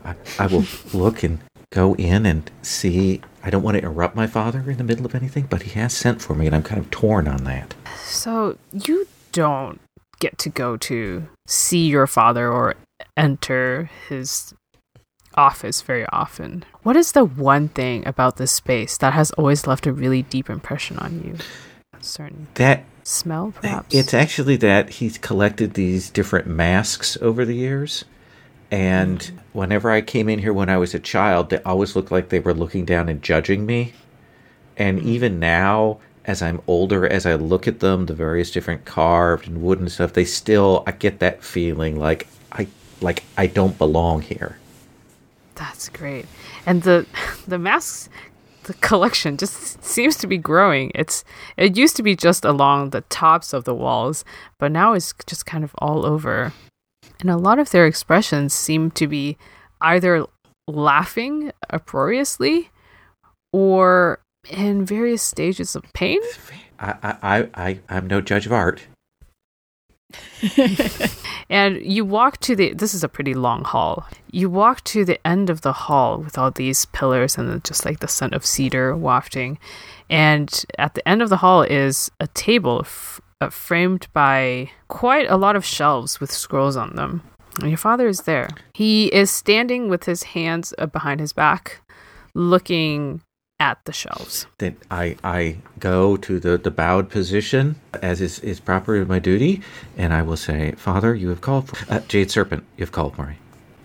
I, 0.04 0.14
I 0.38 0.46
will 0.46 0.64
look 0.92 1.22
and 1.22 1.38
go 1.70 1.94
in 1.94 2.26
and 2.26 2.50
see. 2.62 3.20
I 3.44 3.50
don't 3.50 3.62
want 3.62 3.76
to 3.76 3.82
interrupt 3.82 4.16
my 4.16 4.26
father 4.26 4.68
in 4.68 4.76
the 4.78 4.84
middle 4.84 5.06
of 5.06 5.14
anything, 5.14 5.46
but 5.48 5.62
he 5.62 5.78
has 5.78 5.92
sent 5.92 6.20
for 6.20 6.34
me, 6.34 6.46
and 6.46 6.54
I'm 6.54 6.62
kind 6.62 6.80
of 6.80 6.90
torn 6.90 7.28
on 7.28 7.44
that. 7.44 7.74
So 8.02 8.58
you 8.72 9.06
don't 9.32 9.80
get 10.18 10.36
to 10.38 10.48
go 10.48 10.76
to 10.76 11.28
see 11.46 11.86
your 11.86 12.06
father 12.06 12.50
or 12.50 12.74
enter 13.16 13.90
his 14.08 14.54
office 15.34 15.82
very 15.82 16.06
often. 16.12 16.64
What 16.82 16.96
is 16.96 17.12
the 17.12 17.24
one 17.24 17.68
thing 17.68 18.06
about 18.06 18.36
this 18.36 18.52
space 18.52 18.96
that 18.98 19.12
has 19.12 19.30
always 19.32 19.66
left 19.66 19.86
a 19.86 19.92
really 19.92 20.22
deep 20.22 20.50
impression 20.50 20.98
on 20.98 21.22
you? 21.22 21.36
Certain 22.00 22.48
That 22.54 22.84
smell, 23.02 23.52
perhaps? 23.60 23.94
It's 23.94 24.14
actually 24.14 24.56
that 24.56 24.90
he's 24.90 25.18
collected 25.18 25.74
these 25.74 26.10
different 26.10 26.46
masks 26.46 27.16
over 27.20 27.44
the 27.44 27.54
years. 27.54 28.04
And 28.70 29.18
mm-hmm. 29.18 29.36
whenever 29.52 29.90
I 29.90 30.00
came 30.00 30.28
in 30.28 30.38
here 30.40 30.52
when 30.52 30.68
I 30.68 30.76
was 30.76 30.94
a 30.94 30.98
child, 30.98 31.50
they 31.50 31.62
always 31.62 31.96
looked 31.96 32.12
like 32.12 32.28
they 32.28 32.38
were 32.38 32.54
looking 32.54 32.84
down 32.84 33.08
and 33.08 33.22
judging 33.22 33.64
me. 33.66 33.94
And 34.76 34.98
mm-hmm. 34.98 35.08
even 35.08 35.40
now, 35.40 35.98
as 36.24 36.42
I'm 36.42 36.60
older, 36.66 37.06
as 37.06 37.24
I 37.24 37.34
look 37.34 37.66
at 37.66 37.80
them, 37.80 38.06
the 38.06 38.14
various 38.14 38.50
different 38.50 38.84
carved 38.84 39.48
and 39.48 39.62
wooden 39.62 39.88
stuff, 39.88 40.12
they 40.12 40.26
still 40.26 40.84
I 40.86 40.92
get 40.92 41.20
that 41.20 41.42
feeling 41.42 41.98
like 41.98 42.28
like 43.00 43.24
I 43.36 43.46
don't 43.46 43.76
belong 43.78 44.22
here. 44.22 44.58
That's 45.54 45.88
great. 45.88 46.26
And 46.66 46.82
the 46.82 47.06
the 47.46 47.58
masks 47.58 48.08
the 48.64 48.74
collection 48.74 49.38
just 49.38 49.82
seems 49.82 50.16
to 50.18 50.26
be 50.26 50.36
growing. 50.36 50.92
It's 50.94 51.24
it 51.56 51.76
used 51.76 51.96
to 51.96 52.02
be 52.02 52.14
just 52.14 52.44
along 52.44 52.90
the 52.90 53.00
tops 53.02 53.52
of 53.52 53.64
the 53.64 53.74
walls, 53.74 54.24
but 54.58 54.70
now 54.70 54.92
it's 54.92 55.14
just 55.26 55.46
kind 55.46 55.64
of 55.64 55.74
all 55.78 56.04
over. 56.04 56.52
And 57.20 57.30
a 57.30 57.36
lot 57.36 57.58
of 57.58 57.70
their 57.70 57.86
expressions 57.86 58.52
seem 58.52 58.90
to 58.92 59.08
be 59.08 59.36
either 59.80 60.26
laughing 60.68 61.50
uproariously 61.70 62.70
or 63.52 64.20
in 64.48 64.84
various 64.84 65.22
stages 65.22 65.74
of 65.74 65.82
pain. 65.94 66.20
I 66.78 66.94
I, 67.02 67.16
I, 67.22 67.48
I 67.54 67.78
I'm 67.88 68.06
no 68.06 68.20
judge 68.20 68.46
of 68.46 68.52
art. 68.52 68.82
And 71.50 71.82
you 71.82 72.04
walk 72.04 72.38
to 72.40 72.54
the 72.54 72.74
this 72.74 72.92
is 72.92 73.02
a 73.02 73.08
pretty 73.08 73.34
long 73.34 73.64
hall. 73.64 74.06
You 74.30 74.50
walk 74.50 74.84
to 74.84 75.04
the 75.04 75.24
end 75.26 75.48
of 75.48 75.62
the 75.62 75.72
hall 75.72 76.18
with 76.18 76.36
all 76.36 76.50
these 76.50 76.84
pillars 76.86 77.38
and 77.38 77.64
just 77.64 77.84
like 77.84 78.00
the 78.00 78.08
scent 78.08 78.34
of 78.34 78.44
cedar 78.44 78.94
wafting. 78.94 79.58
And 80.10 80.64
at 80.78 80.94
the 80.94 81.06
end 81.08 81.22
of 81.22 81.30
the 81.30 81.38
hall 81.38 81.62
is 81.62 82.10
a 82.20 82.26
table 82.28 82.80
f- 82.84 83.20
uh, 83.40 83.48
framed 83.48 84.08
by 84.12 84.70
quite 84.88 85.30
a 85.30 85.36
lot 85.36 85.56
of 85.56 85.64
shelves 85.64 86.20
with 86.20 86.30
scrolls 86.30 86.76
on 86.76 86.96
them. 86.96 87.22
And 87.60 87.70
your 87.70 87.78
father 87.78 88.08
is 88.08 88.22
there. 88.22 88.50
He 88.74 89.06
is 89.06 89.30
standing 89.30 89.88
with 89.88 90.04
his 90.04 90.22
hands 90.22 90.74
uh, 90.76 90.86
behind 90.86 91.20
his 91.20 91.32
back, 91.32 91.80
looking 92.34 93.22
at 93.60 93.84
the 93.84 93.92
shelves. 93.92 94.46
Then 94.58 94.76
I, 94.90 95.16
I 95.24 95.58
go 95.78 96.16
to 96.16 96.38
the, 96.38 96.58
the 96.58 96.70
bowed 96.70 97.10
position 97.10 97.76
as 98.02 98.20
is, 98.20 98.38
is 98.40 98.60
proper 98.60 98.96
in 98.96 99.08
my 99.08 99.18
duty, 99.18 99.62
and 99.96 100.12
I 100.12 100.22
will 100.22 100.36
say, 100.36 100.72
Father, 100.72 101.14
you 101.14 101.28
have 101.28 101.40
called 101.40 101.68
for 101.68 101.92
uh, 101.92 102.00
Jade 102.00 102.30
Serpent, 102.30 102.64
you 102.76 102.82
have 102.82 102.92
called 102.92 103.16
for 103.16 103.26
me. 103.26 103.36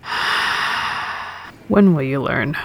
When 1.68 1.94
will 1.94 2.02
you 2.02 2.20
learn? 2.20 2.58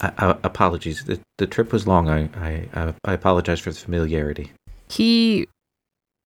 Uh, 0.00 0.10
uh, 0.16 0.34
apologies, 0.42 1.04
the, 1.04 1.20
the 1.36 1.46
trip 1.46 1.72
was 1.72 1.86
long. 1.86 2.08
I, 2.08 2.30
I, 2.34 2.68
uh, 2.72 2.92
I 3.04 3.12
apologize 3.12 3.60
for 3.60 3.70
the 3.70 3.78
familiarity. 3.78 4.52
He 4.88 5.46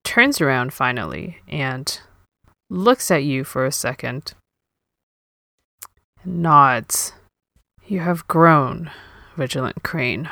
turns 0.05 0.41
around 0.41 0.73
finally 0.73 1.39
and 1.49 2.01
looks 2.69 3.11
at 3.11 3.25
you 3.25 3.43
for 3.43 3.67
a 3.67 3.73
second 3.73 4.35
and 6.23 6.43
nods. 6.43 7.13
You 7.87 8.01
have 8.01 8.29
grown, 8.29 8.91
Vigilant 9.41 9.83
Crane. 9.83 10.29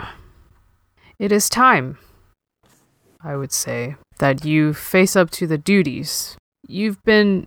It 1.18 1.32
is 1.32 1.48
time, 1.48 1.96
I 3.22 3.36
would 3.36 3.52
say, 3.52 3.96
that 4.18 4.44
you 4.44 4.74
face 4.74 5.16
up 5.16 5.30
to 5.30 5.46
the 5.46 5.56
duties. 5.56 6.36
You've 6.66 7.02
been 7.04 7.46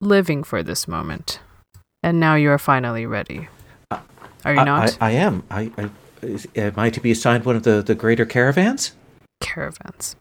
living 0.00 0.44
for 0.44 0.62
this 0.62 0.86
moment, 0.86 1.40
and 2.04 2.20
now 2.20 2.36
you 2.36 2.48
are 2.50 2.58
finally 2.58 3.06
ready. 3.06 3.48
Uh, 3.90 3.98
are 4.44 4.54
you 4.54 4.60
I, 4.60 4.64
not? 4.64 4.96
I, 5.00 5.08
I 5.08 5.10
am. 5.10 5.42
I, 5.50 5.72
I, 5.76 5.90
is, 6.22 6.46
am 6.54 6.74
I 6.76 6.90
to 6.90 7.00
be 7.00 7.10
assigned 7.10 7.44
one 7.44 7.56
of 7.56 7.64
the, 7.64 7.82
the 7.82 7.96
greater 7.96 8.24
caravans? 8.24 8.92
caravans. 9.40 10.14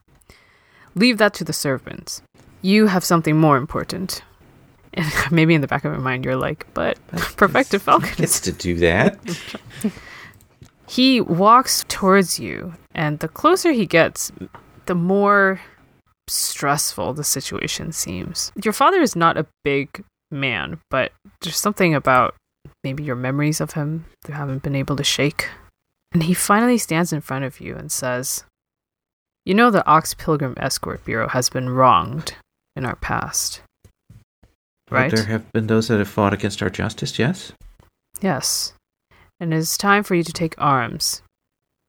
Leave 0.95 1.19
that 1.19 1.36
to 1.36 1.43
the 1.43 1.53
servants. 1.53 2.24
You 2.63 2.88
have 2.88 3.03
something 3.03 3.38
more 3.38 3.57
important. 3.57 4.24
And 4.95 5.05
maybe 5.32 5.53
in 5.53 5.61
the 5.61 5.67
back 5.67 5.86
of 5.86 5.93
your 5.93 6.01
mind, 6.01 6.26
you're 6.26 6.36
like, 6.36 6.65
but 6.74 6.97
Perfected 7.38 7.84
Falcon 7.84 8.15
Gets 8.17 8.39
to 8.39 8.51
do 8.51 8.74
that. 8.78 9.19
He 10.94 11.22
walks 11.22 11.84
towards 11.88 12.39
you, 12.39 12.76
and 12.94 13.18
the 13.18 13.28
closer 13.28 13.72
he 13.72 13.88
gets, 13.88 14.32
the 14.86 14.94
more 14.94 15.60
stressful 16.28 17.16
the 17.16 17.24
situation 17.24 17.91
seems. 17.91 18.52
Your 18.64 18.74
father 18.74 19.02
is 19.02 19.16
not 19.16 19.36
a 19.36 19.48
big 19.64 20.04
man, 20.30 20.80
but 20.91 21.12
there's 21.41 21.58
something 21.58 21.96
about 21.96 22.36
maybe 22.84 23.02
your 23.02 23.16
memories 23.16 23.60
of 23.60 23.72
him 23.72 24.06
that 24.26 24.34
haven't 24.34 24.62
been 24.62 24.76
able 24.76 24.96
to 24.98 25.04
shake. 25.04 25.50
And 26.12 26.22
he 26.22 26.36
finally 26.36 26.78
stands 26.78 27.12
in 27.12 27.22
front 27.22 27.44
of 27.44 27.60
you 27.60 27.76
and 27.76 27.91
says, 27.91 28.44
You 29.46 29.56
know, 29.56 29.72
the 29.72 29.84
Ox 29.88 30.14
Pilgrim 30.14 30.54
Escort 30.58 31.04
Bureau 31.06 31.28
has 31.28 31.50
been 31.50 31.72
wronged 31.72 32.36
in 32.76 32.86
our 32.86 32.98
past. 32.98 33.64
Right? 34.91 35.10
There 35.10 35.26
have 35.26 35.52
been 35.54 35.66
those 35.66 35.88
that 35.88 35.98
have 35.98 36.08
fought 36.08 36.36
against 36.36 36.62
our 36.62 36.70
justice, 36.70 37.18
yes? 37.18 37.52
Yes. 38.22 38.74
And 39.44 39.54
it 39.54 39.58
is 39.58 39.78
time 39.78 40.04
for 40.04 40.16
you 40.16 40.24
to 40.24 40.32
take 40.32 40.56
arms 40.58 41.22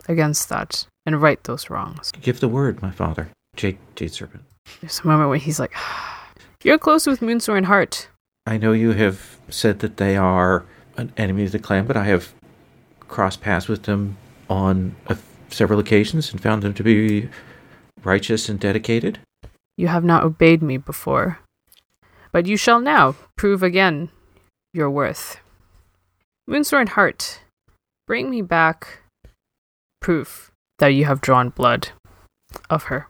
against 0.09 0.49
that 0.49 0.89
and 1.07 1.23
right 1.23 1.41
those 1.45 1.71
wrongs. 1.71 2.11
Give 2.21 2.41
the 2.41 2.49
word, 2.49 2.83
my 2.83 2.91
father. 2.91 3.29
Jade, 3.55 3.79
Jade 3.95 4.13
Serpent. 4.13 4.43
There's 4.81 4.99
a 4.99 5.07
moment 5.07 5.31
when 5.31 5.39
he's 5.39 5.61
like, 5.61 5.73
You're 6.65 6.79
close 6.79 7.07
with 7.07 7.21
Moonsworn 7.21 7.67
Heart. 7.67 8.09
I 8.45 8.57
know 8.57 8.73
you 8.73 8.91
have 8.95 9.39
said 9.51 9.79
that 9.79 9.99
they 9.99 10.17
are 10.17 10.65
an 10.97 11.13
enemy 11.17 11.45
of 11.45 11.53
the 11.53 11.61
clan, 11.61 11.87
but 11.87 11.97
I 11.97 12.07
have 12.07 12.35
crossed 12.99 13.41
paths 13.41 13.69
with 13.69 13.85
them 13.85 14.17
on 14.51 14.97
a, 15.07 15.17
several 15.49 15.79
occasions 15.79 16.33
and 16.33 16.43
found 16.43 16.65
them 16.65 16.75
to 16.75 16.83
be 16.83 17.29
righteous 18.03 18.49
and 18.49 18.59
dedicated. 18.59 19.21
You 19.77 19.87
have 19.87 20.03
not 20.03 20.25
obeyed 20.25 20.61
me 20.61 20.77
before, 20.77 21.39
but 22.33 22.47
you 22.47 22.57
shall 22.57 22.81
now 22.81 23.15
prove 23.37 23.63
again 23.63 24.11
your 24.73 24.91
worth. 24.91 25.39
Moonsworn 26.51 26.89
Heart, 26.89 27.39
bring 28.07 28.31
me 28.31 28.43
back 28.43 29.01
proof 30.01 30.51
that 30.79 30.89
you 30.89 31.05
have 31.05 31.21
drawn 31.21 31.49
blood 31.51 31.91
of 32.69 32.85
her. 32.85 33.09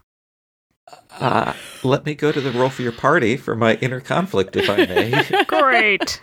Uh, 1.19 1.55
let 1.83 2.05
me 2.05 2.15
go 2.15 2.31
to 2.31 2.41
the 2.41 2.51
roll 2.53 2.69
for 2.69 2.83
your 2.83 2.93
party 2.93 3.37
for 3.37 3.57
my 3.57 3.75
inner 3.77 4.01
conflict, 4.01 4.55
if 4.57 4.69
I 4.69 4.77
may. 4.77 5.45
Great. 5.49 6.21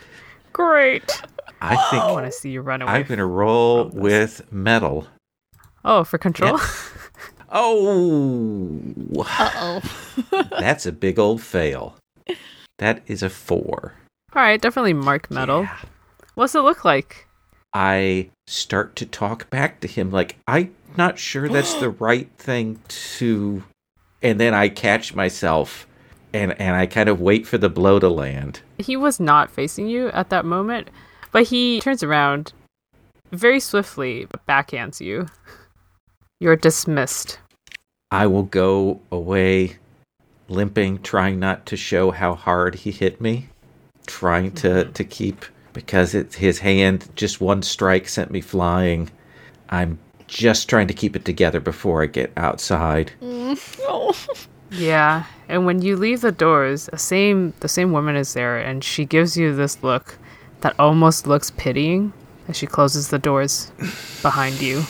Great. 0.52 1.22
I 1.60 1.76
think 1.90 2.02
I 2.02 2.12
want 2.12 2.26
to 2.26 2.32
see 2.32 2.50
you 2.50 2.60
run 2.60 2.82
away. 2.82 2.92
I'm 2.92 3.02
going 3.04 3.18
to 3.18 3.26
roll 3.26 3.86
with 3.88 4.50
metal. 4.52 5.06
Oh, 5.84 6.04
for 6.04 6.18
control? 6.18 6.58
Oh, 7.54 8.80
Uh 9.18 9.50
oh. 9.56 10.42
that's 10.58 10.86
a 10.86 10.92
big 10.92 11.18
old 11.18 11.42
fail. 11.42 11.96
That 12.78 13.02
is 13.06 13.22
a 13.22 13.28
four. 13.28 13.92
All 14.34 14.40
right, 14.42 14.58
definitely 14.58 14.94
mark 14.94 15.30
metal. 15.30 15.64
Yeah. 15.64 15.76
What's 16.34 16.54
it 16.54 16.60
look 16.60 16.86
like? 16.86 17.26
I 17.74 18.30
start 18.52 18.94
to 18.96 19.06
talk 19.06 19.48
back 19.50 19.80
to 19.80 19.88
him 19.88 20.10
like 20.10 20.36
I'm 20.46 20.74
not 20.96 21.18
sure 21.18 21.48
that's 21.48 21.74
the 21.74 21.90
right 22.08 22.30
thing 22.36 22.80
to 23.16 23.64
and 24.22 24.38
then 24.38 24.52
I 24.54 24.68
catch 24.68 25.14
myself 25.14 25.86
and 26.32 26.58
and 26.60 26.76
I 26.76 26.86
kind 26.86 27.08
of 27.08 27.20
wait 27.20 27.46
for 27.46 27.58
the 27.58 27.68
blow 27.68 27.98
to 27.98 28.08
land. 28.08 28.60
He 28.78 28.96
was 28.96 29.18
not 29.18 29.50
facing 29.50 29.88
you 29.88 30.08
at 30.08 30.30
that 30.30 30.44
moment, 30.44 30.90
but 31.30 31.44
he 31.44 31.80
turns 31.80 32.02
around 32.02 32.52
very 33.30 33.60
swiftly, 33.60 34.26
backhands 34.48 35.00
you. 35.00 35.26
You're 36.40 36.56
dismissed. 36.56 37.38
I 38.10 38.26
will 38.26 38.42
go 38.42 39.00
away 39.10 39.78
limping 40.48 41.00
trying 41.02 41.38
not 41.38 41.64
to 41.66 41.76
show 41.76 42.10
how 42.10 42.34
hard 42.34 42.74
he 42.74 42.90
hit 42.90 43.20
me, 43.20 43.48
trying 44.06 44.52
to 44.52 44.68
mm-hmm. 44.68 44.92
to 44.92 45.04
keep 45.04 45.46
because 45.72 46.14
it's 46.14 46.36
his 46.36 46.58
hand 46.60 47.08
just 47.14 47.40
one 47.40 47.62
strike 47.62 48.08
sent 48.08 48.30
me 48.30 48.40
flying. 48.40 49.10
I'm 49.68 49.98
just 50.26 50.68
trying 50.68 50.86
to 50.88 50.94
keep 50.94 51.16
it 51.16 51.24
together 51.24 51.60
before 51.60 52.02
I 52.02 52.06
get 52.06 52.32
outside. 52.36 53.12
Oh. 53.22 54.16
Yeah, 54.70 55.24
and 55.48 55.66
when 55.66 55.82
you 55.82 55.96
leave 55.96 56.22
the 56.22 56.32
doors, 56.32 56.86
the 56.86 56.96
same 56.96 57.52
the 57.60 57.68
same 57.68 57.92
woman 57.92 58.16
is 58.16 58.32
there, 58.32 58.56
and 58.58 58.82
she 58.82 59.04
gives 59.04 59.36
you 59.36 59.54
this 59.54 59.82
look 59.82 60.16
that 60.62 60.74
almost 60.78 61.26
looks 61.26 61.50
pitying 61.50 62.14
as 62.48 62.56
she 62.56 62.66
closes 62.66 63.08
the 63.08 63.18
doors 63.18 63.70
behind 64.22 64.62
you. 64.62 64.84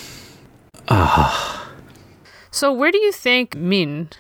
Ah. 0.89 1.69
So 2.53 2.73
where 2.73 2.93
do 2.93 2.99
you 2.99 3.11
think 3.11 3.57
Min 3.57 4.11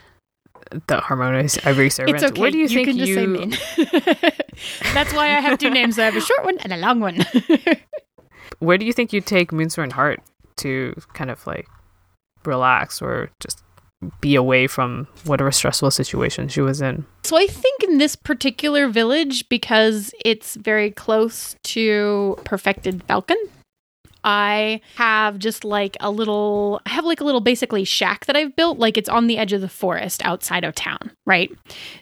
the 0.86 1.00
harmonious 1.00 1.58
ivory 1.66 1.90
servant. 1.90 2.16
It's 2.16 2.24
okay. 2.24 2.40
Where 2.40 2.50
do 2.50 2.58
you, 2.58 2.68
think 2.68 2.88
can 2.88 2.96
you? 2.96 3.06
just 3.06 3.14
say 3.14 3.26
Min. 3.26 4.32
That's 4.94 5.12
why 5.12 5.36
I 5.36 5.40
have 5.40 5.58
two 5.58 5.70
names. 5.70 5.98
I 5.98 6.04
have 6.04 6.16
a 6.16 6.20
short 6.20 6.44
one 6.44 6.58
and 6.58 6.72
a 6.72 6.76
long 6.76 7.00
one. 7.00 7.24
Where 8.58 8.78
do 8.78 8.86
you 8.86 8.92
think 8.92 9.12
you 9.12 9.20
take 9.20 9.50
Moonsworn 9.50 9.92
Heart 9.92 10.20
to 10.58 10.94
kind 11.14 11.30
of 11.30 11.46
like 11.46 11.66
relax 12.44 13.00
or 13.02 13.30
just 13.40 13.62
be 14.20 14.34
away 14.34 14.66
from 14.66 15.06
whatever 15.24 15.50
stressful 15.50 15.90
situation 15.90 16.48
she 16.48 16.60
was 16.60 16.80
in? 16.80 17.06
So 17.24 17.36
I 17.36 17.46
think 17.46 17.82
in 17.84 17.98
this 17.98 18.16
particular 18.16 18.88
village, 18.88 19.48
because 19.48 20.12
it's 20.24 20.56
very 20.56 20.90
close 20.90 21.56
to 21.64 22.36
Perfected 22.44 23.02
Falcon, 23.04 23.38
I 24.24 24.80
have 24.96 25.38
just 25.38 25.64
like 25.64 25.96
a 26.00 26.10
little, 26.10 26.80
I 26.86 26.90
have 26.90 27.04
like 27.04 27.20
a 27.20 27.24
little 27.24 27.40
basically 27.40 27.84
shack 27.84 28.26
that 28.26 28.36
I've 28.36 28.54
built. 28.54 28.78
Like 28.78 28.96
it's 28.96 29.08
on 29.08 29.26
the 29.26 29.38
edge 29.38 29.52
of 29.52 29.60
the 29.60 29.68
forest 29.68 30.22
outside 30.24 30.64
of 30.64 30.74
town, 30.74 31.10
right? 31.26 31.50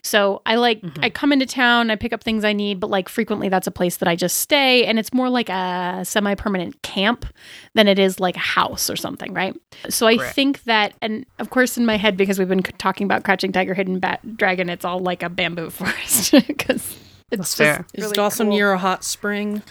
So 0.03 0.43
I 0.47 0.57
like, 0.57 0.81
mm-hmm. 0.83 1.05
I 1.05 1.11
come 1.11 1.33
into 1.33 1.47
town, 1.47 1.91
I 1.91 1.97
pick 1.97 2.13
up 2.13 2.23
things 2.23 2.45
I 2.45 2.53
need, 2.53 2.81
but 2.81 2.91
like 2.91 3.09
frequently 3.09 3.49
that's 3.49 3.67
a 3.67 3.71
place 3.71 3.97
that 3.99 4.09
I 4.09 4.17
just 4.17 4.39
stay. 4.39 4.85
And 4.85 4.99
it's 4.99 5.13
more 5.13 5.31
like 5.31 5.49
a 5.49 6.03
semi 6.05 6.35
permanent 6.35 6.81
camp 6.83 7.27
than 7.75 7.89
it 7.89 7.99
is 7.99 8.21
like 8.21 8.37
a 8.37 8.41
house 8.41 8.91
or 8.91 8.97
something, 8.97 9.33
right? 9.33 9.59
So 9.89 10.07
I 10.07 10.17
Correct. 10.17 10.35
think 10.35 10.63
that, 10.65 10.95
and 11.01 11.25
of 11.39 11.51
course 11.51 11.79
in 11.79 11.87
my 11.87 11.97
head, 11.97 12.17
because 12.17 12.39
we've 12.39 12.49
been 12.49 12.63
talking 12.63 13.05
about 13.05 13.25
Crouching 13.25 13.53
Tiger, 13.53 13.75
Hidden 13.75 13.99
Bat 13.99 14.37
Dragon, 14.37 14.69
it's 14.69 14.85
all 14.85 14.99
like 14.99 15.23
a 15.23 15.29
bamboo 15.29 15.71
forest 15.71 16.33
because 16.33 16.97
it's 17.31 17.39
That's 17.39 17.57
just 17.57 17.57
fair. 17.57 17.87
Is 17.95 18.05
really 18.05 18.15
Dawson 18.15 18.47
cool. 18.47 18.57
near 18.57 18.73
a 18.73 18.79
hot 18.79 19.05
spring? 19.05 19.63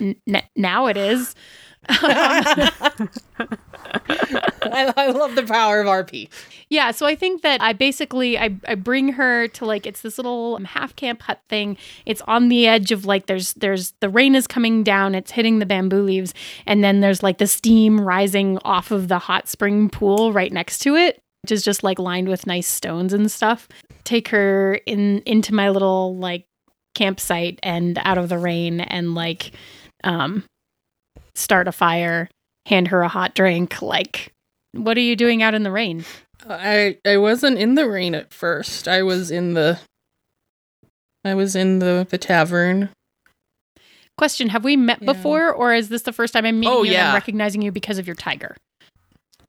N- 0.00 0.16
n- 0.26 0.42
now 0.56 0.86
it 0.86 0.96
is. 0.96 1.34
I, 1.88 2.92
I 4.96 5.10
love 5.10 5.34
the 5.34 5.44
power 5.46 5.80
of 5.80 5.86
RP. 5.86 6.28
Yeah, 6.68 6.90
so 6.90 7.06
I 7.06 7.14
think 7.14 7.42
that 7.42 7.60
I 7.60 7.72
basically 7.72 8.38
I, 8.38 8.56
I 8.66 8.74
bring 8.74 9.10
her 9.10 9.48
to 9.48 9.66
like 9.66 9.86
it's 9.86 10.02
this 10.02 10.18
little 10.18 10.56
um, 10.56 10.64
half 10.64 10.96
camp 10.96 11.22
hut 11.22 11.40
thing. 11.48 11.76
It's 12.06 12.22
on 12.22 12.48
the 12.48 12.66
edge 12.66 12.92
of 12.92 13.04
like 13.04 13.26
there's 13.26 13.54
there's 13.54 13.92
the 14.00 14.08
rain 14.08 14.34
is 14.34 14.46
coming 14.46 14.82
down, 14.82 15.14
it's 15.14 15.30
hitting 15.30 15.58
the 15.58 15.66
bamboo 15.66 16.02
leaves, 16.02 16.34
and 16.66 16.82
then 16.82 17.00
there's 17.00 17.22
like 17.22 17.38
the 17.38 17.46
steam 17.46 18.00
rising 18.00 18.58
off 18.64 18.90
of 18.90 19.08
the 19.08 19.18
hot 19.18 19.48
spring 19.48 19.88
pool 19.88 20.32
right 20.32 20.52
next 20.52 20.78
to 20.80 20.96
it, 20.96 21.22
which 21.42 21.52
is 21.52 21.62
just 21.62 21.82
like 21.82 21.98
lined 21.98 22.28
with 22.28 22.46
nice 22.46 22.68
stones 22.68 23.12
and 23.12 23.30
stuff. 23.30 23.68
Take 24.04 24.28
her 24.28 24.80
in 24.86 25.20
into 25.26 25.54
my 25.54 25.70
little 25.70 26.16
like 26.16 26.46
campsite 26.94 27.58
and 27.62 27.98
out 28.02 28.18
of 28.18 28.28
the 28.28 28.38
rain 28.38 28.80
and 28.80 29.14
like 29.14 29.50
um 30.04 30.44
start 31.34 31.68
a 31.68 31.72
fire, 31.72 32.28
hand 32.66 32.88
her 32.88 33.02
a 33.02 33.08
hot 33.08 33.34
drink, 33.34 33.80
like 33.82 34.32
what 34.72 34.96
are 34.96 35.00
you 35.00 35.16
doing 35.16 35.42
out 35.42 35.54
in 35.54 35.62
the 35.62 35.70
rain? 35.70 36.04
I 36.48 36.98
I 37.06 37.16
wasn't 37.16 37.58
in 37.58 37.74
the 37.74 37.88
rain 37.88 38.14
at 38.14 38.32
first. 38.32 38.88
I 38.88 39.02
was 39.02 39.30
in 39.30 39.54
the 39.54 39.78
I 41.24 41.34
was 41.34 41.56
in 41.56 41.78
the 41.78 42.06
the 42.08 42.18
tavern. 42.18 42.90
Question: 44.16 44.48
Have 44.50 44.62
we 44.64 44.76
met 44.76 45.00
Yeah. 45.02 45.12
before, 45.12 45.50
or 45.52 45.74
is 45.74 45.88
this 45.88 46.02
the 46.02 46.12
first 46.12 46.32
time 46.32 46.44
I'm 46.46 46.60
meeting 46.60 46.72
Oh, 46.72 46.82
you 46.82 46.90
and 46.90 46.92
yeah. 46.92 47.08
I'm 47.08 47.14
recognizing 47.14 47.62
you 47.62 47.72
because 47.72 47.98
of 47.98 48.06
your 48.06 48.14
tiger? 48.14 48.56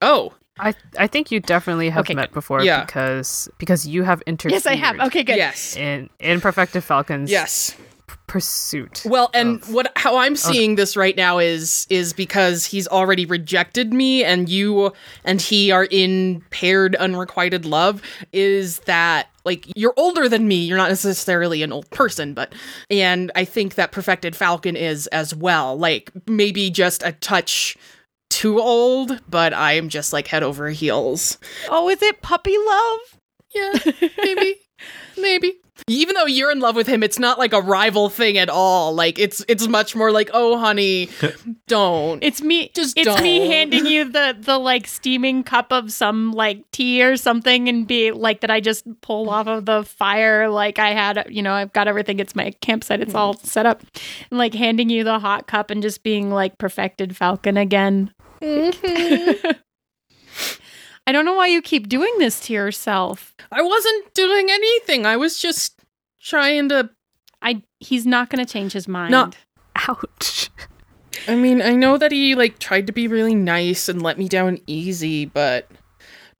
Oh, 0.01 0.33
I 0.57 0.73
I 0.97 1.07
think 1.07 1.31
you 1.31 1.39
definitely 1.39 1.89
have 1.89 2.01
Okay, 2.05 2.15
met 2.15 2.31
before 2.33 2.63
Yeah. 2.63 2.85
because 2.85 3.49
because 3.59 3.85
you 3.85 4.03
have 4.03 4.21
interfered. 4.25 4.53
Yes, 4.53 4.65
I 4.65 4.75
have. 4.75 4.99
Okay, 4.99 5.23
good. 5.23 5.35
yes. 5.37 5.75
In 5.75 6.09
in 6.19 6.41
Perfected 6.41 6.83
Falcon's 6.83 7.29
Yes. 7.29 7.75
Pursuit. 8.27 9.03
Well, 9.05 9.29
and 9.33 9.61
of- 9.61 9.73
what 9.73 9.91
how 9.95 10.17
I'm 10.17 10.35
seeing 10.35 10.75
this 10.75 10.97
right 10.97 11.15
now 11.15 11.37
is 11.37 11.87
is 11.89 12.13
because 12.13 12.65
he's 12.65 12.87
already 12.87 13.25
rejected 13.25 13.93
me 13.93 14.23
and 14.23 14.49
you 14.49 14.93
and 15.23 15.41
he 15.41 15.71
are 15.71 15.85
in 15.85 16.43
paired 16.49 16.95
unrequited 16.95 17.65
love 17.65 18.01
is 18.31 18.79
that 18.79 19.27
like 19.45 19.71
you're 19.75 19.93
older 19.95 20.27
than 20.27 20.47
me, 20.47 20.65
you're 20.65 20.77
not 20.77 20.89
necessarily 20.89 21.63
an 21.63 21.71
old 21.71 21.89
person, 21.91 22.33
but 22.33 22.53
and 22.89 23.31
I 23.35 23.45
think 23.45 23.75
that 23.75 23.91
perfected 23.91 24.35
falcon 24.35 24.75
is 24.75 25.07
as 25.07 25.33
well. 25.35 25.77
Like 25.77 26.11
maybe 26.27 26.69
just 26.69 27.03
a 27.03 27.11
touch 27.13 27.77
too 28.29 28.59
old, 28.59 29.21
but 29.29 29.53
I 29.53 29.73
am 29.73 29.87
just 29.89 30.11
like 30.11 30.27
head 30.27 30.43
over 30.43 30.69
heels. 30.69 31.37
Oh, 31.69 31.89
is 31.89 32.01
it 32.01 32.21
puppy 32.21 32.55
love? 32.57 32.99
Yeah, 33.53 34.09
maybe. 34.17 34.55
maybe. 35.17 35.53
Even 35.87 36.15
though 36.15 36.25
you're 36.25 36.51
in 36.51 36.59
love 36.59 36.75
with 36.75 36.87
him, 36.87 37.03
it's 37.03 37.19
not 37.19 37.37
like 37.37 37.53
a 37.53 37.61
rival 37.61 38.09
thing 38.09 38.37
at 38.37 38.49
all. 38.49 38.93
Like 38.93 39.19
it's 39.19 39.43
it's 39.47 39.67
much 39.67 39.95
more 39.95 40.11
like, 40.11 40.29
"Oh, 40.33 40.57
honey, 40.57 41.09
don't." 41.67 42.23
It's 42.23 42.41
me. 42.41 42.71
Just 42.73 42.97
it's 42.97 43.05
me 43.05 43.13
don't. 43.13 43.21
me 43.21 43.47
handing 43.47 43.85
you 43.85 44.05
the 44.05 44.35
the 44.39 44.57
like 44.57 44.87
steaming 44.87 45.43
cup 45.43 45.71
of 45.71 45.91
some 45.91 46.31
like 46.31 46.63
tea 46.71 47.03
or 47.03 47.17
something, 47.17 47.67
and 47.67 47.85
be 47.85 48.11
like 48.11 48.41
that. 48.41 48.49
I 48.49 48.61
just 48.61 48.85
pull 49.01 49.29
off 49.29 49.47
of 49.47 49.65
the 49.65 49.83
fire. 49.83 50.49
Like 50.49 50.79
I 50.79 50.91
had, 50.93 51.27
you 51.29 51.43
know, 51.43 51.53
I've 51.53 51.73
got 51.73 51.87
everything. 51.87 52.19
It's 52.19 52.35
my 52.35 52.51
campsite. 52.61 53.01
It's 53.01 53.13
all 53.13 53.33
hmm. 53.33 53.45
set 53.45 53.65
up, 53.65 53.83
and 54.31 54.39
like 54.39 54.53
handing 54.53 54.89
you 54.89 55.03
the 55.03 55.19
hot 55.19 55.45
cup 55.45 55.69
and 55.69 55.81
just 55.81 56.03
being 56.03 56.31
like 56.31 56.57
perfected 56.57 57.15
falcon 57.17 57.57
again. 57.57 58.13
Mm-hmm. 58.41 59.51
I 61.07 61.11
don't 61.11 61.25
know 61.25 61.35
why 61.35 61.47
you 61.47 61.61
keep 61.61 61.87
doing 61.87 62.13
this 62.17 62.39
to 62.41 62.53
yourself. 62.53 63.34
I 63.51 63.61
wasn't 63.61 64.13
doing 64.13 64.47
anything. 64.49 65.05
I 65.05 65.17
was 65.17 65.39
just 65.39 65.79
trying 66.21 66.69
to 66.69 66.89
I 67.41 67.61
he's 67.79 68.05
not 68.05 68.29
going 68.29 68.43
to 68.43 68.51
change 68.51 68.73
his 68.73 68.87
mind. 68.87 69.11
No. 69.11 69.29
Ouch. 69.87 70.49
I 71.27 71.35
mean, 71.35 71.61
I 71.61 71.73
know 71.73 71.97
that 71.97 72.11
he 72.11 72.35
like 72.35 72.59
tried 72.59 72.87
to 72.87 72.93
be 72.93 73.07
really 73.07 73.35
nice 73.35 73.87
and 73.89 74.01
let 74.01 74.17
me 74.17 74.27
down 74.27 74.59
easy, 74.67 75.25
but 75.25 75.69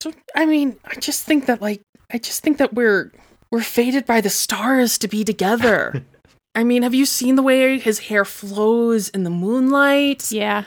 so 0.02 0.12
I 0.36 0.46
mean, 0.46 0.78
I 0.86 0.96
just 0.96 1.24
think 1.26 1.46
that 1.46 1.62
like 1.62 1.82
I 2.12 2.18
just 2.18 2.42
think 2.42 2.58
that 2.58 2.74
we're 2.74 3.12
we're 3.52 3.62
fated 3.62 4.06
by 4.06 4.22
the 4.22 4.30
stars 4.30 4.98
to 5.00 5.08
be 5.08 5.24
together. 5.24 6.04
I 6.56 6.64
mean, 6.64 6.84
have 6.84 6.94
you 6.94 7.06
seen 7.06 7.36
the 7.36 7.44
way 7.44 7.78
his 7.78 8.00
hair 8.00 8.24
flows 8.24 9.10
in 9.10 9.24
the 9.24 9.30
moonlight? 9.30 10.32
Yeah. 10.32 10.64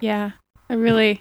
Yeah. 0.00 0.32
I 0.68 0.74
really 0.74 1.20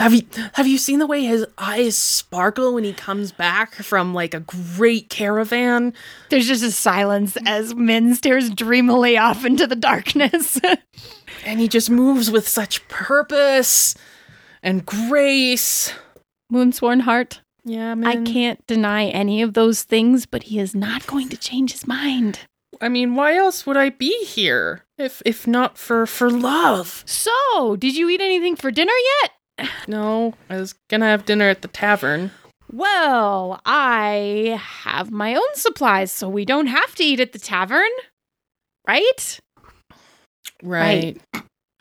Have 0.00 0.12
you 0.12 0.22
have 0.54 0.66
you 0.66 0.76
seen 0.76 0.98
the 0.98 1.06
way 1.06 1.24
his 1.24 1.46
eyes 1.56 1.96
sparkle 1.96 2.74
when 2.74 2.84
he 2.84 2.92
comes 2.92 3.30
back 3.30 3.74
from 3.74 4.12
like 4.12 4.34
a 4.34 4.40
great 4.40 5.08
caravan? 5.08 5.94
There's 6.30 6.48
just 6.48 6.64
a 6.64 6.72
silence 6.72 7.38
as 7.46 7.74
Min 7.74 8.14
stares 8.16 8.50
dreamily 8.50 9.16
off 9.16 9.44
into 9.44 9.66
the 9.66 9.76
darkness. 9.76 10.60
And 11.46 11.60
he 11.60 11.68
just 11.68 11.90
moves 11.90 12.30
with 12.30 12.48
such 12.48 12.86
purpose 12.88 13.94
and 14.62 14.86
grace. 14.86 15.92
Moonsworn 16.50 17.02
heart. 17.02 17.42
Yeah, 17.64 17.94
I 18.02 18.16
can't 18.22 18.64
deny 18.66 19.06
any 19.06 19.42
of 19.42 19.52
those 19.52 19.82
things, 19.82 20.24
but 20.24 20.44
he 20.44 20.58
is 20.58 20.74
not 20.74 21.06
going 21.06 21.28
to 21.30 21.36
change 21.36 21.72
his 21.72 21.86
mind. 21.86 22.40
I 22.80 22.88
mean, 22.88 23.14
why 23.14 23.36
else 23.36 23.66
would 23.66 23.76
I 23.76 23.90
be 23.90 24.24
here 24.24 24.84
if 24.96 25.22
if 25.26 25.46
not 25.46 25.76
for 25.76 26.06
for 26.06 26.30
love? 26.30 27.02
So, 27.06 27.76
did 27.76 27.96
you 27.96 28.08
eat 28.08 28.20
anything 28.20 28.56
for 28.56 28.70
dinner 28.70 28.92
yet? 29.22 29.32
No, 29.86 30.34
I 30.50 30.56
was 30.56 30.74
gonna 30.88 31.06
have 31.06 31.24
dinner 31.26 31.48
at 31.48 31.62
the 31.62 31.68
tavern. 31.68 32.30
Well, 32.72 33.60
I 33.64 34.60
have 34.60 35.10
my 35.10 35.34
own 35.34 35.54
supplies, 35.54 36.10
so 36.10 36.28
we 36.28 36.44
don't 36.44 36.66
have 36.66 36.94
to 36.96 37.04
eat 37.04 37.20
at 37.20 37.32
the 37.32 37.38
tavern. 37.38 37.90
Right? 38.86 39.38
Right. 40.62 41.20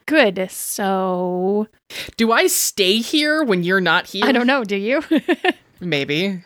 Good. 0.05 0.51
So, 0.51 1.67
Do 2.17 2.31
I 2.31 2.47
stay 2.47 2.97
here 2.97 3.43
when 3.43 3.63
you're 3.63 3.81
not 3.81 4.07
here? 4.07 4.25
I 4.25 4.31
don't 4.31 4.47
know, 4.47 4.63
do 4.63 4.75
you? 4.75 5.01
Maybe. 5.79 6.43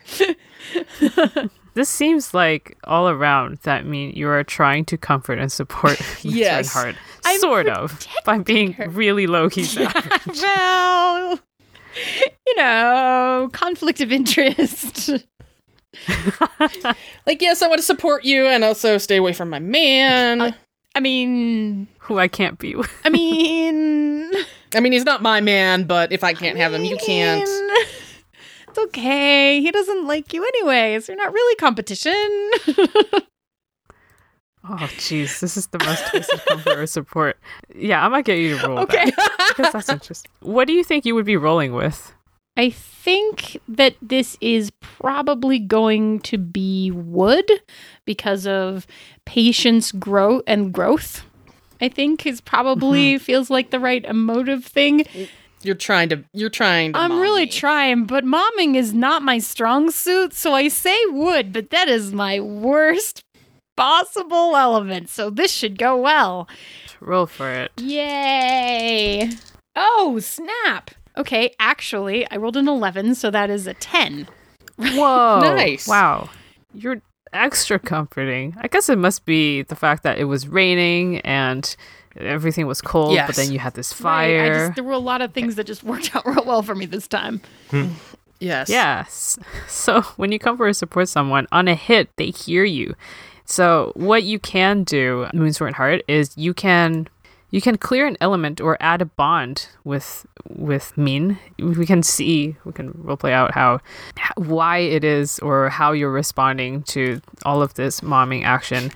This 1.74 1.88
seems 1.88 2.34
like 2.34 2.76
all 2.84 3.08
around 3.08 3.58
that 3.62 3.86
Min 3.86 4.10
you 4.10 4.28
are 4.28 4.42
trying 4.42 4.84
to 4.86 4.96
comfort 4.98 5.38
and 5.38 5.50
support 5.50 6.00
Yes. 6.24 6.74
yes. 6.74 6.94
I'm 7.32 7.40
sort 7.40 7.68
of. 7.68 8.06
By 8.24 8.38
being 8.38 8.72
her. 8.74 8.88
really 8.88 9.26
low 9.26 9.48
key. 9.50 9.66
well, 9.76 11.38
you 12.46 12.56
know, 12.56 13.50
conflict 13.52 14.00
of 14.00 14.12
interest. 14.12 15.10
Like, 17.26 17.42
yes, 17.42 17.60
I 17.62 17.66
want 17.66 17.78
to 17.78 17.84
support 17.84 18.24
you 18.24 18.46
and 18.46 18.62
also 18.64 18.98
stay 18.98 19.16
away 19.16 19.32
from 19.32 19.50
my 19.50 19.58
man. 19.58 20.40
Uh, 20.40 20.52
I 20.94 21.00
mean, 21.00 21.88
Who 21.98 22.18
I 22.18 22.28
can't 22.28 22.58
be 22.58 22.74
with. 22.74 22.90
I 23.04 23.10
mean, 23.10 24.30
I 24.74 24.80
mean, 24.80 24.92
he's 24.92 25.04
not 25.04 25.22
my 25.22 25.40
man, 25.40 25.84
but 25.84 26.12
if 26.12 26.24
I 26.24 26.34
can't 26.34 26.56
have 26.56 26.72
him, 26.72 26.84
you 26.84 26.96
can't. 26.96 27.48
It's 28.68 28.78
okay. 28.78 29.60
He 29.60 29.70
doesn't 29.70 30.06
like 30.06 30.32
you 30.32 30.44
anyway, 30.44 30.98
so 31.00 31.12
you're 31.12 31.22
not 31.22 31.32
really 31.32 31.56
competition. 31.56 32.50
Oh, 34.70 34.76
jeez. 34.98 35.40
This 35.40 35.56
is 35.56 35.68
the 35.68 35.78
most 35.78 36.06
twisted 36.08 36.44
comfort 36.46 36.78
or 36.78 36.86
support. 36.86 37.38
Yeah, 37.74 38.04
I 38.04 38.08
might 38.08 38.24
get 38.24 38.38
you 38.38 38.58
to 38.58 38.66
roll 38.66 38.78
okay. 38.80 39.10
that. 39.10 39.54
Because 39.56 39.72
that's 39.72 39.88
interesting. 39.88 40.30
What 40.40 40.66
do 40.66 40.74
you 40.74 40.84
think 40.84 41.06
you 41.06 41.14
would 41.14 41.24
be 41.24 41.36
rolling 41.36 41.72
with? 41.72 42.12
I 42.56 42.70
think 42.70 43.60
that 43.68 43.94
this 44.02 44.36
is 44.40 44.70
probably 44.80 45.58
going 45.58 46.20
to 46.20 46.36
be 46.36 46.90
wood 46.90 47.48
because 48.04 48.46
of 48.46 48.86
patience, 49.24 49.92
growth, 49.92 50.42
and 50.46 50.72
growth. 50.72 51.24
I 51.80 51.88
think 51.88 52.26
is 52.26 52.40
probably 52.40 53.14
mm-hmm. 53.14 53.22
feels 53.22 53.50
like 53.50 53.70
the 53.70 53.78
right 53.78 54.04
emotive 54.04 54.64
thing. 54.64 55.04
You're 55.62 55.76
trying 55.76 56.08
to. 56.10 56.24
You're 56.32 56.50
trying 56.50 56.92
to. 56.92 56.98
I'm 56.98 57.10
mom 57.10 57.20
really 57.20 57.46
trying, 57.46 58.04
but 58.04 58.24
momming 58.24 58.74
is 58.74 58.92
not 58.92 59.22
my 59.22 59.38
strong 59.38 59.90
suit, 59.90 60.34
so 60.34 60.52
I 60.52 60.68
say 60.68 60.98
wood, 61.06 61.52
but 61.52 61.70
that 61.70 61.88
is 61.88 62.12
my 62.12 62.40
worst 62.40 63.24
possible 63.78 64.56
element, 64.56 65.08
so 65.08 65.30
this 65.30 65.52
should 65.52 65.78
go 65.78 65.96
well. 65.96 66.48
Roll 67.00 67.26
for 67.26 67.50
it. 67.50 67.70
Yay! 67.80 69.30
Oh, 69.76 70.18
snap! 70.18 70.90
Okay, 71.16 71.54
actually, 71.60 72.28
I 72.30 72.36
rolled 72.36 72.56
an 72.56 72.68
11, 72.68 73.14
so 73.14 73.30
that 73.30 73.50
is 73.50 73.66
a 73.66 73.74
10. 73.74 74.26
Whoa. 74.78 75.40
Nice. 75.56 75.86
Wow. 75.88 76.28
You're 76.74 77.00
extra 77.32 77.78
comforting. 77.78 78.54
I 78.60 78.68
guess 78.68 78.88
it 78.88 78.98
must 78.98 79.24
be 79.24 79.62
the 79.62 79.76
fact 79.76 80.02
that 80.02 80.18
it 80.18 80.24
was 80.24 80.48
raining 80.48 81.20
and 81.20 81.74
everything 82.16 82.66
was 82.66 82.80
cold, 82.80 83.14
Yes. 83.14 83.28
but 83.28 83.36
then 83.36 83.52
you 83.52 83.58
had 83.60 83.74
this 83.74 84.00
Right, 84.00 84.24
I 84.24 84.48
fire. 84.48 84.66
just, 84.66 84.74
there 84.76 84.84
were 84.84 84.92
a 84.92 84.98
lot 84.98 85.20
of 85.22 85.32
things 85.32 85.54
that 85.56 85.64
just 85.66 85.84
worked 85.84 86.14
out 86.16 86.26
real 86.26 86.44
well 86.44 86.62
for 86.62 86.74
me 86.74 86.86
this 86.86 87.06
time. 87.08 87.40
Hmm. 87.70 87.88
Yes. 88.40 88.68
Yes. 88.68 89.38
So 89.68 90.02
when 90.16 90.32
you 90.32 90.38
comfort 90.38 90.66
or 90.66 90.72
support 90.72 91.08
someone 91.08 91.46
on 91.52 91.68
a 91.68 91.74
hit, 91.74 92.08
they 92.16 92.30
hear 92.30 92.64
you. 92.64 92.94
So 93.48 93.92
what 93.94 94.24
you 94.24 94.38
can 94.38 94.84
do, 94.84 95.26
Moonsworn 95.32 95.72
Heart, 95.72 96.02
is 96.06 96.36
you 96.36 96.52
can 96.52 97.08
you 97.50 97.62
can 97.62 97.78
clear 97.78 98.06
an 98.06 98.18
element 98.20 98.60
or 98.60 98.76
add 98.78 99.00
a 99.00 99.06
bond 99.06 99.68
with 99.84 100.26
with 100.50 100.96
Min. 100.98 101.38
We 101.58 101.86
can 101.86 102.02
see, 102.02 102.56
we 102.66 102.72
can 102.72 102.92
roleplay 102.92 103.32
out 103.32 103.54
how 103.54 103.80
why 104.36 104.78
it 104.78 105.02
is 105.02 105.38
or 105.38 105.70
how 105.70 105.92
you're 105.92 106.10
responding 106.10 106.82
to 106.84 107.22
all 107.46 107.62
of 107.62 107.72
this 107.74 108.02
momming 108.02 108.44
action. 108.44 108.92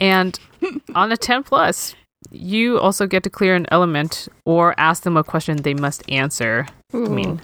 And 0.00 0.38
on 0.96 1.12
a 1.12 1.16
10 1.16 1.44
plus, 1.44 1.94
you 2.32 2.80
also 2.80 3.06
get 3.06 3.22
to 3.22 3.30
clear 3.30 3.54
an 3.54 3.66
element 3.70 4.28
or 4.44 4.74
ask 4.76 5.04
them 5.04 5.16
a 5.16 5.22
question 5.22 5.58
they 5.58 5.74
must 5.74 6.02
answer. 6.10 6.66
I 6.92 6.96
mean, 6.96 7.40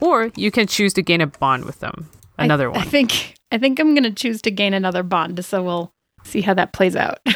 or 0.00 0.32
you 0.34 0.50
can 0.50 0.66
choose 0.66 0.92
to 0.94 1.02
gain 1.02 1.20
a 1.20 1.28
bond 1.28 1.64
with 1.64 1.78
them. 1.78 2.10
Another 2.38 2.66
I 2.66 2.72
one. 2.72 2.80
I 2.80 2.84
think 2.84 3.36
I 3.52 3.58
think 3.58 3.78
I'm 3.78 3.94
gonna 3.94 4.10
choose 4.10 4.42
to 4.42 4.50
gain 4.50 4.74
another 4.74 5.02
bond, 5.04 5.44
so 5.44 5.62
we'll 5.62 5.90
see 6.24 6.40
how 6.40 6.54
that 6.54 6.72
plays 6.72 6.96
out. 6.96 7.20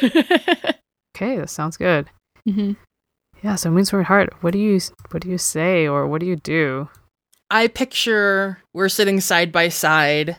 Okay, 1.17 1.39
that 1.39 1.49
sounds 1.49 1.79
good. 1.79 2.11
hmm 2.45 2.73
Yeah, 3.43 3.55
so 3.55 3.71
Moonsworn 3.71 4.05
Heart, 4.05 4.35
what 4.43 4.53
do 4.53 4.59
you 4.59 4.79
what 5.13 5.23
do 5.23 5.31
you 5.31 5.39
say 5.39 5.87
or 5.87 6.07
what 6.07 6.21
do 6.21 6.27
you 6.27 6.37
do? 6.37 6.91
I 7.51 7.69
picture 7.69 8.59
we're 8.75 8.91
sitting 8.91 9.21
side 9.23 9.51
by 9.51 9.71
side 9.71 10.37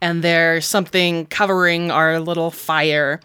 and 0.00 0.24
there's 0.24 0.64
something 0.64 1.26
covering 1.26 1.90
our 1.90 2.20
little 2.20 2.50
fire. 2.50 3.20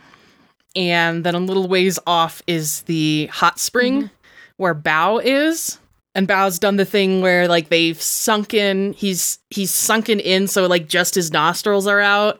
And 0.76 1.24
then 1.24 1.36
a 1.36 1.40
little 1.40 1.68
ways 1.70 2.00
off 2.06 2.42
is 2.48 2.82
the 2.82 3.28
hot 3.28 3.60
spring 3.60 4.10
where 4.58 4.76
Bao 4.76 5.24
is. 5.24 5.80
And 6.16 6.28
Bao's 6.28 6.60
done 6.60 6.76
the 6.76 6.86
thing 6.86 7.22
where 7.22 7.48
like 7.48 7.70
they've 7.70 8.00
sunken 8.00 8.94
he's 8.94 9.40
he's 9.50 9.72
sunken 9.72 10.20
in 10.20 10.48
so 10.48 10.68
like 10.68 10.88
just 10.88 11.16
his 11.16 11.32
nostrils 11.32 11.88
are 11.88 12.02
out 12.02 12.40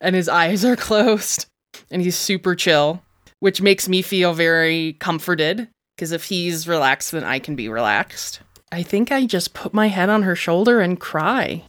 and 0.00 0.16
his 0.16 0.28
eyes 0.28 0.64
are 0.64 0.76
closed. 0.88 1.46
And 1.90 2.02
he's 2.02 2.16
super 2.16 2.54
chill, 2.54 3.02
which 3.40 3.62
makes 3.62 3.88
me 3.88 4.02
feel 4.02 4.34
very 4.34 4.94
comforted. 4.94 5.68
Because 5.96 6.12
if 6.12 6.24
he's 6.24 6.68
relaxed, 6.68 7.12
then 7.12 7.24
I 7.24 7.38
can 7.38 7.56
be 7.56 7.68
relaxed. 7.68 8.40
I 8.70 8.82
think 8.82 9.10
I 9.10 9.26
just 9.26 9.54
put 9.54 9.74
my 9.74 9.88
head 9.88 10.08
on 10.08 10.22
her 10.22 10.36
shoulder 10.36 10.80
and 10.80 11.00
cry. 11.00 11.64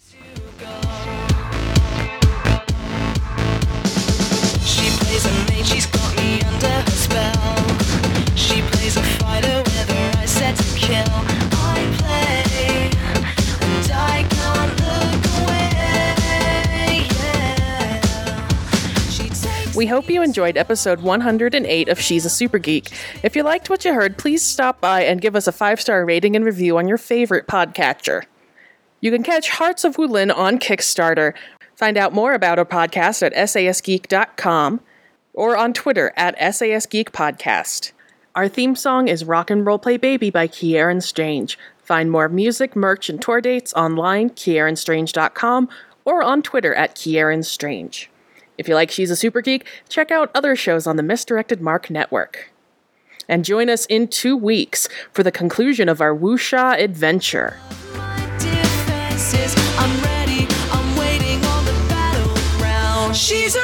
We 19.80 19.88
hope 19.88 20.09
you 20.09 20.21
enjoyed 20.21 20.57
episode 20.57 20.99
108 20.99 21.88
of 21.88 22.01
She's 22.01 22.25
a 22.25 22.30
Super 22.30 22.57
Geek. 22.57 22.91
If 23.23 23.34
you 23.34 23.43
liked 23.43 23.69
what 23.69 23.86
you 23.86 23.93
heard, 23.93 24.17
please 24.17 24.45
stop 24.45 24.82
by 24.82 25.03
and 25.03 25.21
give 25.21 25.38
us 25.38 25.47
a 25.47 25.53
five 25.53 25.80
star 25.80 26.03
rating 26.03 26.36
and 26.36 26.43
review 26.43 26.77
on 26.77 26.89
your 26.89 26.97
favorite 26.97 27.47
podcatcher. 27.47 28.25
You 28.99 29.09
can 29.09 29.23
catch 29.23 29.51
Hearts 29.51 29.86
of 29.86 29.95
Wulin 29.95 30.36
on 30.36 30.59
Kickstarter. 30.59 31.34
Find 31.75 31.95
out 31.97 32.11
more 32.11 32.34
about 32.34 32.59
our 32.59 32.65
podcast 32.65 33.25
at 33.25 33.32
sasgeek.com 33.32 34.82
or 35.34 35.55
on 35.55 35.71
Twitter 35.71 36.11
at 36.17 36.38
sasgeekpodcast. 36.38 37.93
Our 38.36 38.49
theme 38.49 38.75
song 38.75 39.07
is 39.07 39.23
Rock 39.23 39.49
and 39.49 39.65
Roll 39.65 39.80
Play 39.80 39.95
Baby 39.95 40.30
by 40.30 40.47
Kieran 40.47 40.99
Strange. 40.99 41.57
Find 41.82 42.11
more 42.11 42.27
music, 42.27 42.75
merch, 42.75 43.07
and 43.07 43.21
tour 43.21 43.39
dates 43.39 43.73
online, 43.75 44.32
kieranstrange.com, 44.32 45.69
or 46.03 46.21
on 46.21 46.41
Twitter 46.41 46.75
at 46.75 46.95
Kieran 46.95 47.43
Strange. 47.43 48.09
If 48.60 48.68
you 48.68 48.76
like 48.76 48.91
She's 48.91 49.10
a 49.10 49.16
Super 49.16 49.39
Geek, 49.39 49.66
check 49.88 50.12
out 50.12 50.30
other 50.36 50.53
shows 50.53 50.86
on 50.86 50.97
the 50.97 51.01
Misdirected 51.01 51.62
Mark 51.62 51.89
Network. 51.89 52.51
And 53.30 53.45
join 53.45 53.70
us 53.70 53.86
in 53.86 54.10
two 54.10 54.36
weeks 54.36 54.89
for 55.14 55.24
the 55.24 55.32
conclusion 55.32 55.88
of 55.88 56.01
our 56.01 56.14
Wuxia 56.14 56.78
adventure. 56.78 57.57
She's 63.14 63.55